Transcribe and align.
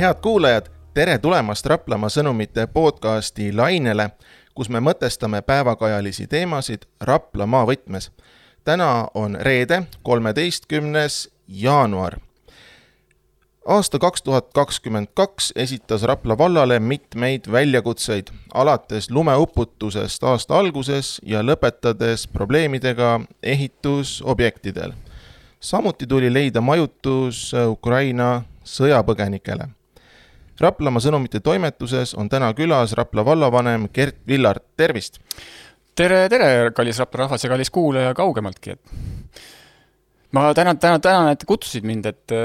head 0.00 0.14
kuulajad, 0.22 0.66
tere 0.94 1.18
tulemast 1.18 1.66
Raplamaa 1.66 2.08
sõnumite 2.08 2.64
podcasti 2.72 3.50
lainele, 3.52 4.06
kus 4.56 4.70
me 4.72 4.80
mõtestame 4.80 5.42
päevakajalisi 5.44 6.24
teemasid 6.26 6.86
Raplamaa 7.00 7.66
võtmes. 7.68 8.10
täna 8.64 9.08
on 9.14 9.36
reede, 9.40 9.82
kolmeteistkümnes 10.02 11.30
jaanuar. 11.48 12.16
aasta 13.66 13.98
kaks 13.98 14.22
tuhat 14.22 14.46
kakskümmend 14.54 15.06
kaks 15.14 15.52
esitas 15.56 16.02
Rapla 16.02 16.38
vallale 16.38 16.78
mitmeid 16.78 17.42
väljakutseid, 17.52 18.28
alates 18.54 19.10
lumeuputusest 19.10 20.24
aasta 20.24 20.58
alguses 20.58 21.20
ja 21.22 21.42
lõpetades 21.42 22.28
probleemidega 22.32 23.20
ehitusobjektidel. 23.42 24.92
samuti 25.60 26.06
tuli 26.06 26.32
leida 26.32 26.60
majutus 26.60 27.52
Ukraina 27.68 28.42
sõjapõgenikele 28.64 29.68
Raplamaa 30.60 31.00
sõnumite 31.00 31.40
toimetuses 31.40 32.12
on 32.20 32.28
täna 32.28 32.50
külas 32.56 32.92
Rapla 32.98 33.24
vallavanem 33.24 33.86
Gert 33.94 34.18
Villart, 34.28 34.66
tervist! 34.76 35.16
tere, 35.96 36.26
tere, 36.32 36.50
kallis 36.76 37.00
Rapla 37.00 37.24
rahvas 37.24 37.44
ja 37.44 37.50
kallis 37.52 37.72
kuulaja 37.72 38.12
kaugemaltki, 38.16 38.76
et 38.76 39.40
ma 40.36 40.50
tänan, 40.54 40.78
tänan, 40.78 41.00
tänan, 41.00 41.30
et 41.32 41.44
kutsusid 41.48 41.84
mind, 41.88 42.06
et, 42.12 42.36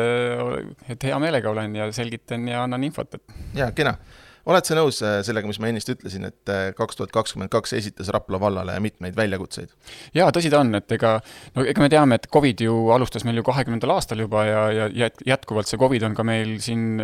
et 0.90 1.04
hea 1.10 1.20
meelega 1.20 1.52
olen 1.52 1.76
ja 1.76 1.90
selgitan 1.96 2.48
ja 2.48 2.64
annan 2.64 2.88
infot, 2.88 3.20
et. 3.20 3.36
jaa, 3.60 3.72
kena 3.76 3.98
oled 4.46 4.68
sa 4.68 4.78
nõus 4.78 5.02
äh, 5.06 5.20
sellega, 5.26 5.50
mis 5.50 5.60
ma 5.62 5.70
ennist 5.72 5.90
ütlesin, 5.90 6.28
et 6.30 6.52
äh, 6.52 6.70
kaks 6.78 7.00
tuhat 7.00 7.14
kakskümmend 7.16 7.52
kaks 7.54 7.74
esitas 7.78 8.12
Rapla 8.14 8.40
vallale 8.42 8.78
mitmeid 8.84 9.16
väljakutseid? 9.18 9.74
jaa, 10.16 10.30
tõsi 10.36 10.52
ta 10.54 10.62
on, 10.62 10.74
et 10.78 10.96
ega, 10.98 11.16
no 11.56 11.66
ega 11.66 11.84
me 11.84 11.90
teame, 11.92 12.20
et 12.20 12.28
Covid 12.34 12.66
ju 12.66 12.76
alustas 12.96 13.26
meil 13.28 13.40
ju 13.42 13.46
kahekümnendal 13.48 13.96
aastal 13.96 14.22
juba 14.22 14.46
ja, 14.48 14.62
ja 14.94 15.10
jätkuvalt 15.26 15.70
see 15.70 15.80
Covid 15.82 16.06
on 16.08 16.18
ka 16.18 16.26
meil 16.28 16.56
siin 16.64 17.02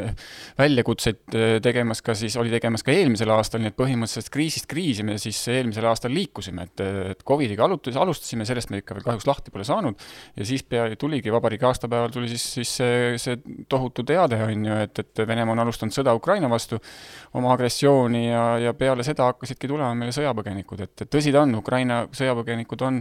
väljakutseid 0.59 1.38
äh, 1.38 1.56
tegemas 1.64 2.03
ka 2.06 2.16
siis, 2.17 2.38
oli 2.42 2.53
tegemas 2.53 2.86
ka 2.86 2.94
eelmisel 2.94 3.33
aastal, 3.33 3.64
nii 3.64 3.73
et 3.73 3.80
põhimõtteliselt 3.80 4.31
kriisist 4.33 4.70
kriisi 4.72 5.05
me 5.08 5.17
siis 5.22 5.39
eelmisel 5.52 5.89
aastal 5.89 6.14
liikusime, 6.16 6.67
et, 6.70 6.86
et 7.16 7.26
Covidiga 7.28 7.66
alutas, 7.66 7.98
alustasime, 8.00 8.45
sellest 8.48 8.72
me 8.73 8.81
ikka 8.81 8.98
veel 8.98 9.08
kahjuks 9.08 9.30
lahti 9.30 9.53
pole 9.53 9.66
saanud, 9.67 10.00
ja 10.38 10.48
siis 10.48 10.64
pea 10.67 10.89
tuligi 11.00 11.33
vabariigi 11.33 11.67
aastapäeval 11.70 12.14
tuli 12.14 12.30
siis, 12.31 12.45
siis 12.59 12.76
see, 12.81 13.17
see 13.22 13.66
tohutu 13.72 14.05
teade, 14.08 14.39
on 14.45 14.70
ju, 14.70 14.80
et, 14.86 15.03
et 15.03 15.26
Venemaa 15.31 15.55
on 15.55 15.64
alustanud 15.66 15.95
sõda 15.95 16.14
Ukraina 16.17 16.50
vastu, 16.52 16.80
oma 17.34 17.54
agressiooni 17.54 18.26
ja, 18.30 18.44
ja 18.60 18.74
peale 18.74 19.04
seda 19.08 19.30
hakkasidki 19.30 19.70
tulema 19.72 19.94
meile 19.96 20.14
sõjapõgenikud, 20.16 20.84
et, 20.84 20.94
et 21.06 21.12
tõsi 21.12 21.32
ta 21.32 21.46
on, 21.46 21.56
Ukraina 21.62 22.02
sõjapõgenikud 22.16 22.84
on, 22.88 23.00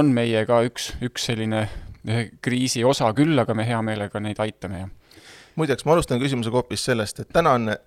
on 0.00 0.12
meie 0.14 0.44
ka 0.48 0.62
üks, 0.68 0.92
üks 1.04 1.28
selline 1.30 1.66
eh, 1.66 2.30
kriisi 2.42 2.84
osa 2.84 3.10
küll, 3.16 3.36
aga 3.38 3.56
me 3.56 3.66
hea 3.68 3.80
meelega 3.84 4.22
neid 4.24 4.40
aitame 4.44 4.84
ja 4.84 4.88
muideks, 5.58 5.84
ma 5.84 5.96
alustan 5.96 6.20
küsimusega 6.22 6.60
hoopis 6.60 6.84
sellest, 6.88 7.24
et 7.24 7.32
täna 7.34 7.56
on 7.58 7.72
eh, 7.74 7.80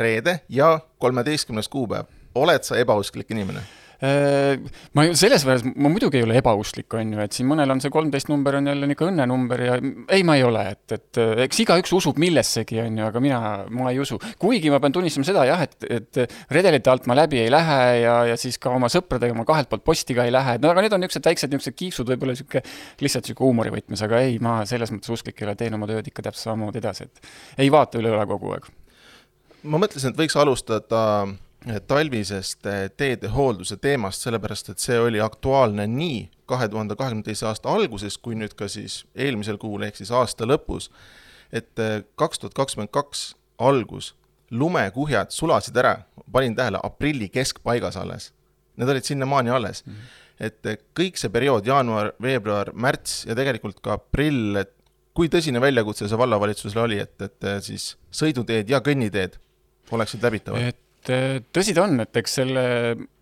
reede 0.00 0.40
ja 0.48 0.78
kolmeteistkümnes 0.98 1.68
kuupäev. 1.68 2.10
oled 2.34 2.62
sa 2.66 2.76
ebausklik 2.78 3.30
inimene? 3.30 3.62
Äh, 4.00 4.56
ma 4.96 5.04
ju 5.04 5.12
selles 5.18 5.42
mõttes, 5.44 5.66
ma 5.76 5.90
muidugi 5.92 6.16
ei 6.16 6.24
ole 6.24 6.38
ebausklik, 6.40 6.88
on 6.96 7.10
ju, 7.12 7.18
et 7.20 7.34
siin 7.36 7.48
mõnel 7.50 7.68
on 7.74 7.82
see 7.84 7.92
kolmteist 7.92 8.30
number 8.30 8.56
on 8.56 8.70
jälle 8.70 8.86
niisugune 8.88 9.12
õnnenumber 9.12 9.62
ja 9.66 9.74
ei, 10.16 10.22
ma 10.24 10.38
ei 10.38 10.44
ole, 10.46 10.62
et, 10.72 10.94
et 10.96 11.20
eks 11.44 11.60
igaüks 11.66 11.92
usub 11.98 12.16
millessegi, 12.22 12.78
on 12.80 12.96
ju, 12.96 13.08
aga 13.10 13.20
mina, 13.20 13.40
ma 13.76 13.90
ei 13.92 14.00
usu. 14.00 14.16
kuigi 14.40 14.72
ma 14.72 14.78
pean 14.80 14.96
tunnistama 14.96 15.28
seda 15.28 15.44
jah, 15.50 15.66
et, 15.66 15.76
et 15.84 16.20
redelite 16.56 16.88
alt 16.88 17.10
ma 17.12 17.18
läbi 17.18 17.42
ei 17.42 17.50
lähe 17.52 17.76
ja, 18.00 18.14
ja 18.30 18.38
siis 18.40 18.56
ka 18.62 18.72
oma 18.72 18.88
sõpradega 18.88 19.36
ma 19.36 19.44
kahelt 19.48 19.68
poolt 19.68 19.84
posti 19.84 20.16
ka 20.16 20.24
ei 20.24 20.32
lähe, 20.32 20.56
no 20.64 20.72
aga 20.72 20.86
need 20.86 20.96
on 20.96 21.04
niisugused 21.04 21.28
väiksed 21.28 21.52
niisugused 21.52 21.78
kiiksud, 21.82 22.14
võib-olla 22.14 22.38
niisugune 22.38 22.64
lihtsalt 23.04 23.28
niisugune 23.28 23.50
huumorivõtmes, 23.50 24.06
aga 24.08 24.22
ei, 24.24 24.40
ma 24.40 24.62
selles 24.70 24.94
mõttes 24.96 25.12
usklik 25.12 25.44
ei 25.44 25.50
ole, 25.50 25.58
teen 25.60 25.76
oma 25.76 25.90
tööd 25.92 26.08
ikka 26.08 26.24
täpselt 26.30 26.48
samamoodi 26.48 26.80
edasi, 26.80 27.10
et 27.10 27.62
ei 27.66 27.68
vaata 27.68 28.00
üle 28.00 28.16
õla 28.16 28.24
kogu 28.32 28.56
aeg. 28.56 28.72
ma 29.68 29.84
mõtlesin, 29.84 30.14
et 30.14 30.24
võiks 30.24 30.40
alustada 30.40 31.04
talvisest 31.86 32.66
eh, 32.66 32.90
teedehoolduse 32.96 33.76
teemast, 33.76 34.24
sellepärast 34.24 34.72
et 34.72 34.78
see 34.80 34.98
oli 34.98 35.20
aktuaalne 35.20 35.86
nii 35.86 36.22
kahe 36.48 36.68
tuhande 36.68 36.96
kahekümne 36.96 37.26
teise 37.26 37.46
aasta 37.46 37.72
alguses 37.72 38.16
kui 38.18 38.34
nüüd 38.38 38.54
ka 38.56 38.68
siis 38.68 39.04
eelmisel 39.14 39.58
kuul 39.60 39.84
ehk 39.86 40.00
siis 40.00 40.10
aasta 40.10 40.48
lõpus. 40.48 40.90
et 41.52 41.78
eh, 41.78 42.02
kaks 42.14 42.38
tuhat 42.38 42.54
kakskümmend 42.54 42.90
kaks 42.94 43.34
algus, 43.58 44.14
lumekuhjad 44.50 45.30
sulasid 45.30 45.76
ära, 45.76 45.96
panin 46.32 46.54
tähele, 46.56 46.78
aprilli 46.82 47.28
keskpaigas 47.28 47.96
alles. 47.96 48.32
Need 48.76 48.88
olid 48.88 49.04
sinnamaani 49.04 49.50
alles 49.50 49.86
mm. 49.86 49.92
-hmm. 49.92 50.44
et 50.46 50.66
eh, 50.66 50.78
kõik 51.00 51.16
see 51.16 51.28
periood, 51.28 51.66
jaanuar, 51.66 52.12
veebruar, 52.22 52.72
märts 52.72 53.26
ja 53.26 53.34
tegelikult 53.34 53.80
ka 53.80 53.98
aprill, 53.98 54.56
et 54.56 54.72
kui 55.14 55.28
tõsine 55.28 55.60
väljakutse 55.60 56.08
see 56.08 56.18
vallavalitsusele 56.18 56.80
oli, 56.80 56.98
et, 56.98 57.22
et 57.22 57.48
siis 57.60 57.96
sõiduteed 58.10 58.70
ja 58.70 58.80
kõnniteed 58.80 59.36
oleksid 59.90 60.22
läbitavad? 60.22 60.70
et 60.72 60.78
et 61.08 61.48
tõsi 61.54 61.74
ta 61.76 61.86
on, 61.86 62.00
et 62.04 62.20
eks 62.20 62.36
selle, 62.40 62.64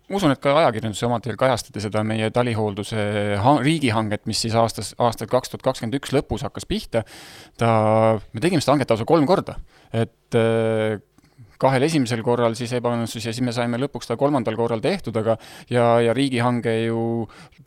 ma 0.09 0.19
usun, 0.19 0.33
et 0.33 0.41
ka 0.43 0.55
ajakirjanduse 0.61 1.07
omadel 1.07 1.37
kajastati 1.39 1.83
seda 1.83 2.03
meie 2.07 2.31
talihoolduse 2.35 3.05
riigihanget, 3.63 4.25
mis 4.29 4.41
siis 4.45 4.57
aastas, 4.59 4.93
aastal 4.99 5.29
kaks 5.31 5.53
tuhat 5.53 5.65
kakskümmend 5.67 5.99
üks 5.99 6.13
lõpus 6.15 6.45
hakkas 6.47 6.67
pihta. 6.69 7.05
ta, 7.57 7.69
me 8.33 8.43
tegime 8.43 8.63
seda 8.63 8.75
hanget 8.75 8.91
lausa 8.93 9.07
kolm 9.09 9.29
korda, 9.29 9.59
et 9.93 10.39
kahel 11.59 11.83
esimesel 11.89 12.21
korral 12.23 12.55
siis 12.57 12.71
ebaõnnestus 12.77 13.25
ja 13.27 13.33
siis 13.35 13.43
me 13.45 13.53
saime 13.55 13.79
lõpuks 13.81 14.09
ta 14.09 14.15
kolmandal 14.19 14.55
korral 14.59 14.81
tehtud, 14.83 15.15
aga 15.19 15.35
ja, 15.71 15.85
ja 16.03 16.15
riigihange 16.15 16.75
ju 16.85 17.01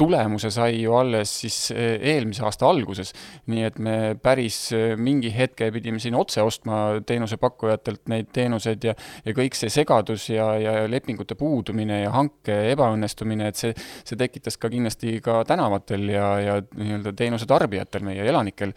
tulemuse 0.01 0.51
sai 0.55 0.81
ju 0.81 0.97
alles 0.97 1.33
siis 1.43 1.59
e, 1.75 1.97
eelmise 2.13 2.45
aasta 2.47 2.69
alguses. 2.69 3.13
nii 3.53 3.67
et 3.69 3.79
me 3.83 3.97
päris 4.23 4.59
e, 4.73 4.83
mingi 4.97 5.33
hetke 5.35 5.71
pidime 5.75 6.01
siin 6.03 6.17
otse 6.19 6.43
ostma 6.43 7.03
teenusepakkujatelt 7.07 8.09
neid 8.13 8.33
teenuseid 8.33 8.89
ja, 8.89 8.97
ja 9.27 9.37
kõik 9.37 9.59
see 9.59 9.73
segadus 9.73 10.29
ja, 10.33 10.49
ja 10.61 10.75
lepingute 10.89 11.37
puudumine 11.39 12.03
ja 12.03 12.13
hanke 12.17 12.57
ebaõnnestumine, 12.73 13.53
et 13.53 13.61
see, 13.61 13.77
see 14.09 14.19
tekitas 14.21 14.57
ka 14.61 14.73
kindlasti 14.73 15.19
ka 15.25 15.43
tänavatel 15.49 16.09
ja, 16.15 16.29
ja 16.41 16.59
nii-öelda 16.63 17.13
teenuse 17.19 17.49
tarbijatel, 17.51 18.05
meie 18.09 18.25
elanikel 18.29 18.73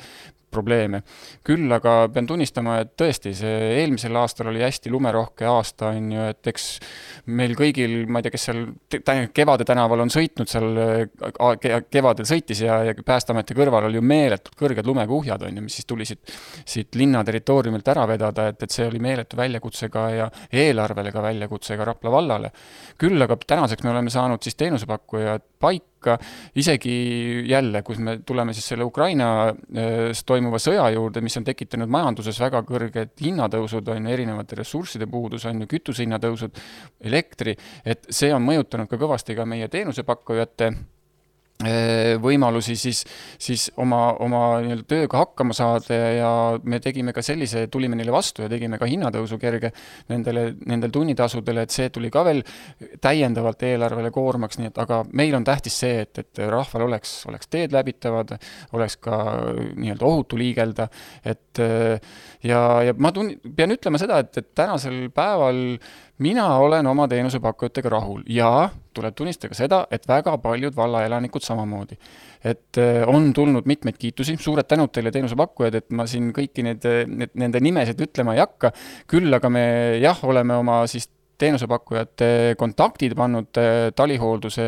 probleeme. 0.56 1.02
küll 1.46 1.72
aga 1.76 1.96
pean 2.14 2.28
tunnistama, 2.28 2.80
et 2.84 2.96
tõesti, 2.98 3.34
see 3.38 3.56
eelmisel 3.82 4.16
aastal 4.20 4.50
oli 4.52 4.64
hästi 4.64 4.92
lumerohke 4.94 5.48
aasta, 5.50 5.92
on 5.94 6.12
ju, 6.16 6.28
et 6.32 6.52
eks 6.52 6.68
meil 7.38 7.56
kõigil, 7.58 7.98
ma 8.08 8.22
ei 8.22 8.28
tea, 8.28 8.36
kes 8.36 8.48
seal 8.50 8.64
Kevade 9.36 9.66
tänaval 9.68 10.06
on 10.06 10.12
sõitnud 10.14 10.50
seal, 10.50 10.80
kevadel 11.92 12.28
sõitis 12.30 12.62
ja, 12.64 12.80
ja 12.88 12.96
Päästeameti 13.06 13.56
kõrval 13.58 13.90
oli 13.90 14.00
ju 14.00 14.06
meeletult 14.06 14.56
kõrged 14.60 14.88
lumekuhjad, 14.88 15.44
on 15.46 15.60
ju, 15.60 15.66
mis 15.66 15.78
siis 15.80 15.90
tuli 15.90 16.08
siit, 16.08 16.34
siit 16.66 16.96
linna 16.98 17.24
territooriumilt 17.28 17.88
ära 17.94 18.06
vedada, 18.10 18.50
et, 18.52 18.64
et 18.64 18.72
see 18.72 18.88
oli 18.88 19.02
meeletu 19.04 19.38
väljakutse 19.40 19.90
ka 19.94 20.08
ja 20.14 20.30
eelarvele 20.52 21.14
ka 21.14 21.24
väljakutse 21.26 21.78
ka 21.78 21.90
Rapla 21.92 22.12
vallale. 22.12 22.52
küll 23.02 23.22
aga 23.22 23.38
tänaseks 23.48 23.84
me 23.84 23.92
oleme 23.92 24.14
saanud 24.14 24.44
siis 24.44 24.56
teenusepakkujad 24.56 25.44
paika, 25.60 25.95
hukka, 26.06 26.18
isegi 26.56 27.44
jälle, 27.50 27.82
kus 27.84 27.98
me 27.98 28.20
tuleme 28.26 28.54
siis 28.54 28.68
selle 28.68 28.84
Ukrainas 28.84 30.24
toimuva 30.26 30.60
sõja 30.62 30.88
juurde, 30.94 31.22
mis 31.22 31.38
on 31.38 31.46
tekitanud 31.48 31.90
majanduses 31.90 32.40
väga 32.40 32.62
kõrged 32.68 33.16
hinnatõusud, 33.22 33.88
on 33.90 34.06
ju, 34.06 34.14
erinevate 34.14 34.60
ressursside 34.62 35.08
puudus, 35.08 35.46
on 35.50 35.64
ju, 35.64 35.70
kütuse 35.76 36.06
hinnatõusud, 36.06 36.60
elektri, 37.06 37.56
et 37.86 38.06
see 38.10 38.34
on 38.34 38.46
mõjutanud 38.46 38.90
ka 38.90 39.00
kõvasti 39.02 39.36
ka 39.36 39.46
meie 39.50 39.70
teenusepakkujate 39.72 40.72
Äh, 40.72 40.95
võimalusi 42.20 42.76
siis, 42.76 43.00
siis 43.40 43.70
oma, 43.80 44.10
oma 44.20 44.60
nii-öelda 44.60 44.84
tööga 44.92 45.22
hakkama 45.22 45.56
saada 45.56 45.96
ja 45.96 46.32
me 46.68 46.82
tegime 46.84 47.14
ka 47.16 47.24
sellise, 47.24 47.68
tulime 47.72 47.96
neile 47.96 48.12
vastu 48.12 48.44
ja 48.44 48.50
tegime 48.52 48.76
ka 48.78 48.90
hinnatõusu 48.90 49.40
kerge 49.40 49.72
nendele, 50.12 50.50
nendel 50.68 50.92
tunnitasudele, 50.92 51.64
et 51.64 51.72
see 51.72 51.88
tuli 51.96 52.12
ka 52.12 52.26
veel 52.28 52.44
täiendavalt 53.02 53.64
eelarvele 53.64 54.12
koormaks, 54.12 54.60
nii 54.60 54.74
et 54.74 54.82
aga 54.84 55.00
meil 55.16 55.38
on 55.40 55.48
tähtis 55.48 55.80
see, 55.80 56.04
et, 56.04 56.26
et 56.26 56.44
rahval 56.52 56.90
oleks, 56.90 57.22
oleks 57.32 57.48
teed 57.48 57.76
läbitavad, 57.76 58.36
oleks 58.76 59.00
ka 59.00 59.22
nii-öelda 59.80 60.10
ohutu 60.12 60.40
liigelda, 60.42 60.90
et 61.24 61.64
ja, 62.44 62.62
ja 62.84 62.98
ma 63.00 63.16
tun-, 63.16 63.32
pean 63.56 63.72
ütlema 63.72 64.02
seda, 64.02 64.20
et, 64.26 64.44
et 64.44 64.52
tänasel 64.60 65.08
päeval 65.16 65.64
mina 66.18 66.48
olen 66.58 66.88
oma 66.88 67.08
teenusepakkujatega 67.08 67.90
rahul 67.90 68.24
ja 68.30 68.70
tuleb 68.96 69.16
tunnistada 69.16 69.52
ka 69.52 69.58
seda, 69.58 69.80
et 69.92 70.08
väga 70.08 70.38
paljud 70.40 70.76
vallaelanikud 70.76 71.44
samamoodi. 71.44 71.98
et 72.44 72.78
äh, 72.78 73.04
on 73.08 73.34
tulnud 73.34 73.66
mitmeid 73.66 73.98
kiitusi, 73.98 74.38
suured 74.40 74.68
tänud 74.70 74.92
teile, 74.94 75.12
teenusepakkujad, 75.12 75.76
et 75.76 75.90
ma 75.90 76.06
siin 76.08 76.32
kõiki 76.34 76.64
neid, 76.64 76.86
nende 77.34 77.60
nimesid 77.60 78.02
ütlema 78.06 78.36
ei 78.36 78.44
hakka, 78.44 78.72
küll 79.10 79.34
aga 79.34 79.50
me 79.50 79.66
jah, 80.02 80.24
oleme 80.24 80.56
oma 80.56 80.84
siis 80.88 81.10
teenusepakkujate 81.42 82.56
kontaktid 82.60 83.16
pannud 83.18 83.60
äh, 83.60 83.90
talihoolduse 83.96 84.66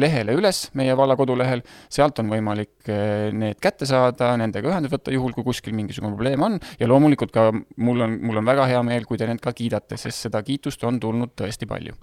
lehele 0.00 0.36
üles, 0.38 0.62
meie 0.78 0.96
valla 0.98 1.16
kodulehel, 1.18 1.62
sealt 1.92 2.20
on 2.22 2.30
võimalik 2.32 2.90
äh, 2.90 3.28
need 3.36 3.60
kätte 3.62 3.88
saada, 3.88 4.32
nendega 4.40 4.70
ühendust 4.72 4.94
võtta, 4.96 5.14
juhul 5.14 5.34
kui 5.36 5.46
kuskil 5.46 5.76
mingisugune 5.76 6.14
probleem 6.14 6.46
on, 6.46 6.58
ja 6.80 6.88
loomulikult 6.90 7.34
ka 7.34 7.50
mul 7.52 8.06
on, 8.06 8.18
mul 8.24 8.40
on 8.40 8.48
väga 8.48 8.68
hea 8.70 8.82
meel, 8.86 9.08
kui 9.08 9.20
te 9.20 9.28
need 9.28 9.42
ka 9.44 9.54
kiidate, 9.56 9.98
sest 10.00 10.28
seda 10.28 10.42
kiitust 10.46 10.84
on 10.88 11.00
tulnud 11.02 11.34
tõesti 11.38 11.68
palju. 11.70 11.96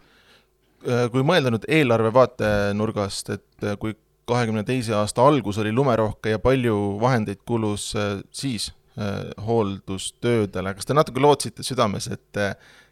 Äh, 0.88 1.08
kui 1.14 1.26
mõelda 1.26 1.54
nüüd 1.54 1.70
eelarve 1.80 2.14
vaatenurgast, 2.16 3.34
et 3.38 3.70
kui 3.82 3.98
kahekümne 4.28 4.66
teise 4.68 4.94
aasta 4.98 5.24
algus 5.24 5.58
oli 5.64 5.72
lumerohke 5.72 6.36
ja 6.36 6.40
palju 6.44 6.98
vahendeid 7.02 7.46
kulus 7.48 7.94
siis 8.36 8.74
hooldustöödele, 9.48 10.74
kas 10.74 10.88
te 10.90 10.96
natuke 10.98 11.22
lootsite 11.22 11.66
südames, 11.66 12.08
et, 12.10 12.40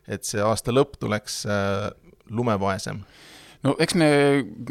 et 0.08 0.28
see 0.28 0.44
aasta 0.44 0.74
lõpp 0.76 1.00
tuleks 1.02 1.40
lumevaesem? 2.30 3.00
No 3.66 3.74
eks 3.82 3.96
me 3.98 4.08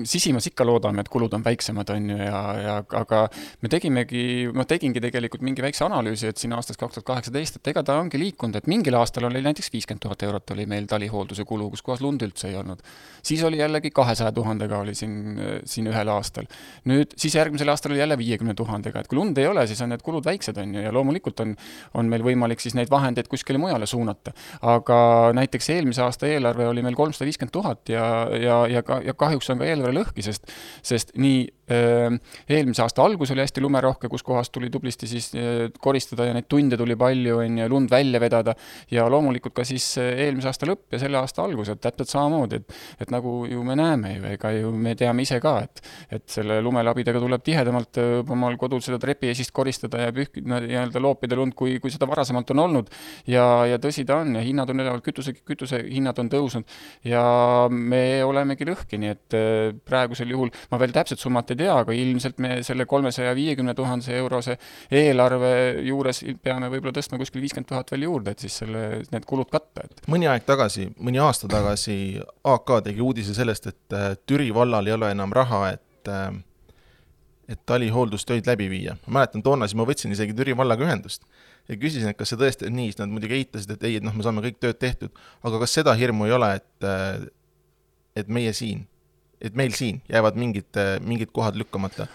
sisimas 0.07 0.47
ikka 0.51 0.67
loodame, 0.67 1.03
et 1.03 1.11
kulud 1.13 1.33
on 1.35 1.45
väiksemad, 1.45 1.91
on 1.95 2.11
ju, 2.13 2.19
ja, 2.21 2.41
ja 2.61 2.75
aga 3.01 3.25
me 3.65 3.71
tegimegi, 3.73 4.25
ma 4.55 4.67
tegingi 4.69 5.03
tegelikult 5.03 5.45
mingi 5.47 5.65
väikse 5.65 5.87
analüüsi, 5.87 6.31
et 6.31 6.41
siin 6.41 6.55
aastast 6.57 6.81
kaks 6.81 6.99
tuhat 6.99 7.09
kaheksateist, 7.11 7.59
et 7.59 7.73
ega 7.73 7.83
ta 7.87 7.99
ongi 8.01 8.21
liikunud, 8.21 8.59
et 8.61 8.69
mingil 8.71 8.97
aastal 8.99 9.27
oli 9.29 9.43
näiteks 9.45 9.73
viiskümmend 9.75 10.05
tuhat 10.05 10.23
eurot 10.27 10.55
oli 10.55 10.67
meil 10.71 10.87
talihoolduse 10.91 11.47
kulu, 11.49 11.71
kus 11.75 11.83
kohas 11.87 12.05
lund 12.05 12.23
üldse 12.27 12.51
ei 12.51 12.59
olnud. 12.61 12.83
siis 13.25 13.43
oli 13.45 13.59
jällegi 13.59 13.91
kahesaja 13.91 14.33
tuhandega 14.33 14.79
oli 14.85 14.95
siin, 14.95 15.41
siin 15.65 15.91
ühel 15.91 16.13
aastal. 16.15 16.47
nüüd, 16.91 17.17
siis 17.19 17.35
järgmisel 17.35 17.73
aastal 17.73 17.95
oli 17.95 18.03
jälle 18.03 18.19
viiekümne 18.19 18.55
tuhandega, 18.55 19.01
et 19.01 19.11
kui 19.11 19.19
lund 19.19 19.39
ei 19.39 19.49
ole, 19.51 19.67
siis 19.67 19.81
on 19.83 19.91
need 19.95 20.05
kulud 20.07 20.25
väiksed, 20.25 20.59
on 20.61 20.75
ju, 20.79 20.87
ja 20.87 20.93
loomulikult 20.95 21.41
on, 21.45 21.57
on 21.95 22.11
meil 22.11 22.23
võimalik 22.27 22.63
siis 22.63 22.77
neid 22.79 22.93
vahendeid 22.93 23.29
kuskile 23.33 23.59
mujale 23.59 23.87
suunata. 23.91 24.35
aga 24.63 24.97
näiteks 25.35 25.71
eelmise 25.75 26.03
aasta 26.03 26.29
eelarve 26.31 26.69
oli 26.69 26.83
meil 26.83 26.95
kolmsada 26.95 27.27
viiskümmend 27.27 27.53
tuhat 27.55 27.89
ja, 27.89 28.05
ja, 28.39 28.59
ja 28.71 28.84
ka, 28.87 29.01
ja 29.05 29.15
kahjuks 29.19 29.51
on 29.53 29.61
ka 29.61 29.69
eelarve 29.69 29.95
lõhki, 29.99 30.25
sest, 30.27 30.51
sest 30.87 31.15
nii 31.19 31.47
eelmise 31.69 32.83
aasta 32.85 33.05
algus 33.05 33.33
oli 33.33 33.41
hästi 33.45 33.63
lumerohke, 33.65 34.09
kus 34.13 34.23
kohas 34.27 34.51
tuli 34.53 34.71
tublisti 34.71 35.09
siis 35.09 35.31
koristada 35.81 36.29
ja 36.29 36.35
neid 36.37 36.49
tunde 36.51 36.77
tuli 36.77 36.97
palju, 37.01 37.39
on 37.41 37.59
ju, 37.63 37.69
lund 37.73 37.91
välja 37.91 38.21
vedada, 38.21 38.55
ja 38.93 39.07
loomulikult 39.11 39.55
ka 39.57 39.65
siis 39.67 39.87
eelmise 39.99 40.51
aasta 40.51 40.69
lõpp 40.69 40.97
ja 40.97 41.01
selle 41.03 41.19
aasta 41.21 41.45
algus, 41.45 41.71
et 41.73 41.81
täpselt 41.85 42.13
samamoodi, 42.13 42.61
et 42.61 43.05
et 43.05 43.13
nagu 43.13 43.35
ju 43.49 43.63
me 43.65 43.77
näeme 43.79 44.15
ju, 44.17 44.25
ega 44.35 44.53
ju 44.55 44.73
me 44.77 44.95
teame 44.99 45.25
ise 45.25 45.41
ka, 45.43 45.57
et 45.65 45.83
et 46.15 46.25
selle 46.31 46.61
lumelabidega 46.63 47.21
tuleb 47.21 47.43
tihedamalt 47.45 48.01
omal 48.31 48.57
kodul 48.61 48.83
seda 48.85 48.99
trepiesist 49.01 49.53
koristada 49.55 50.03
ja 50.05 50.13
pühk-, 50.15 50.41
nii-öelda 50.45 51.01
loopida 51.03 51.37
lund, 51.39 51.55
kui, 51.57 51.79
kui 51.83 51.93
seda 51.93 52.09
varasemalt 52.11 52.51
on 52.55 52.65
olnud. 52.67 52.93
ja, 53.31 53.67
ja 53.69 53.79
tõsi 53.83 54.05
ta 54.07 54.21
on 54.23 54.37
ja 54.37 54.45
hinnad 54.45 54.71
on 54.71 54.85
üleval, 54.85 55.03
kütuse, 55.05 55.35
kütusehinnad 55.47 56.19
on 56.21 56.31
tõusnud 56.33 56.77
ja 57.09 57.25
me 57.71 58.23
olemegi 58.25 58.67
lõhki, 58.69 59.01
nii 59.01 59.13
et 59.15 59.39
praegusel 59.85 60.31
juhul 60.31 60.53
ma 60.71 60.81
veel 60.81 60.95
täpset 60.95 61.21
summat 61.21 61.51
ei 61.51 61.54
tea, 61.59 61.75
aga 61.85 61.95
ilmselt 61.97 62.41
me 62.43 62.57
selle 62.67 62.87
kolmesaja 62.91 63.35
viiekümne 63.37 63.75
tuhandese 63.77 64.17
eurose 64.19 64.57
eelarve 64.91 65.53
juures 65.87 66.23
peame 66.43 66.71
võib-olla 66.73 66.95
tõstma 66.97 67.21
kuskil 67.21 67.45
viiskümmend 67.45 67.71
tuhat 67.71 67.93
veel 67.95 68.09
juurde, 68.09 68.35
et 68.35 68.45
siis 68.45 68.61
selle, 68.63 68.85
need 69.13 69.29
kulud 69.29 69.51
katta, 69.53 69.87
et. 69.87 70.05
mõni 70.11 70.29
aeg 70.31 70.47
tagasi, 70.49 70.89
mõni 70.99 71.23
aasta 71.23 71.51
tagasi 71.51 71.99
AK 72.55 72.75
tegi 72.89 73.05
uudise 73.05 73.37
sellest, 73.37 73.71
et 73.73 73.97
äh, 73.97 74.11
Türi 74.27 74.51
vallal 74.55 74.91
ei 74.91 74.97
ole 74.97 75.13
enam 75.15 75.33
raha, 75.35 75.69
et 75.77 76.13
äh, 76.13 76.33
et 77.49 77.61
talihooldustöid 77.69 78.47
läbi 78.49 78.71
viia. 78.71 78.97
ma 79.07 79.19
mäletan, 79.19 79.43
toona 79.45 79.67
siis 79.69 79.77
ma 79.77 79.85
võtsin 79.85 80.13
isegi 80.15 80.33
Türi 80.37 80.57
vallaga 80.57 80.87
ühendust 80.87 81.27
ja 81.69 81.77
küsisin, 81.77 82.09
et 82.09 82.17
kas 82.17 82.33
see 82.33 82.41
tõesti 82.41 82.69
on 82.69 82.77
nii, 82.79 82.93
siis 82.93 83.01
nad 83.03 83.13
muidugi 83.13 83.37
eitasid, 83.39 83.75
et 83.77 83.85
ei, 83.85 83.99
et 84.01 84.05
noh, 84.05 84.15
me 84.17 84.25
saame 84.25 84.45
kõik 84.45 84.57
tööd 84.63 84.79
tehtud, 84.81 85.13
aga 85.45 85.61
kas 85.61 85.77
seda 85.77 85.93
hirmu 85.99 86.29
ei 86.29 86.37
ole, 86.37 86.51
et 86.61 86.89
äh, 86.89 87.27
et 88.17 88.29
meie 88.31 88.53
siin 88.55 88.85
et 89.45 89.55
meil 89.55 89.75
siin 89.77 90.01
jäävad 90.09 90.39
mingid, 90.41 90.81
mingid 91.05 91.33
kohad 91.33 91.57
lükkamata 91.61 92.09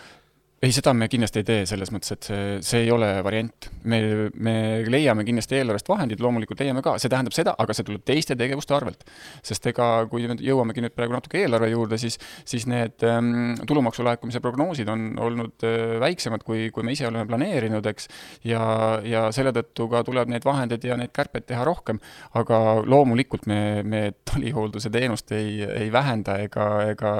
ei, 0.62 0.74
seda 0.76 0.92
me 0.94 1.08
kindlasti 1.08 1.40
ei 1.40 1.46
tee, 1.48 1.60
selles 1.70 1.92
mõttes, 1.94 2.12
et 2.16 2.28
see, 2.28 2.48
see 2.66 2.82
ei 2.84 2.90
ole 2.92 3.08
variant. 3.24 3.70
me, 3.88 4.00
me 4.44 4.54
leiame 4.92 5.24
kindlasti 5.28 5.56
eelarvest 5.56 5.88
vahendid, 5.88 6.20
loomulikult 6.24 6.60
leiame 6.60 6.84
ka, 6.84 6.98
see 7.00 7.12
tähendab 7.12 7.36
seda, 7.36 7.54
aga 7.64 7.76
see 7.76 7.88
tuleb 7.88 8.04
teiste 8.08 8.36
tegevuste 8.40 8.76
arvelt. 8.76 9.06
sest 9.46 9.70
ega 9.72 9.88
kui 10.12 10.28
me 10.28 10.36
jõuamegi 10.36 10.84
nüüd 10.84 10.96
praegu 10.98 11.16
natuke 11.16 11.40
eelarve 11.40 11.70
juurde, 11.72 12.00
siis, 12.02 12.20
siis 12.48 12.68
need 12.68 13.06
ähm, 13.08 13.56
tulumaksu 13.68 14.04
laekumise 14.04 14.42
prognoosid 14.44 14.92
on 14.92 15.06
olnud 15.20 15.64
äh, 15.68 15.96
väiksemad, 16.04 16.44
kui, 16.48 16.68
kui 16.76 16.84
me 16.84 16.96
ise 16.96 17.08
oleme 17.08 17.24
planeerinud, 17.30 17.88
eks, 17.94 18.10
ja, 18.52 18.62
ja 19.08 19.24
selle 19.36 19.56
tõttu 19.56 19.88
ka 19.94 20.04
tuleb 20.08 20.34
neid 20.34 20.48
vahendeid 20.48 20.84
ja 20.84 21.00
neid 21.00 21.16
kärpeid 21.16 21.48
teha 21.48 21.64
rohkem, 21.68 22.04
aga 22.40 22.62
loomulikult 22.84 23.48
me, 23.48 23.62
me 23.88 24.04
talihoolduse 24.28 24.92
teenust 24.92 25.32
ei, 25.40 25.64
ei 25.86 25.88
vähenda 25.94 26.36
ega, 26.44 26.68
ega 26.92 27.16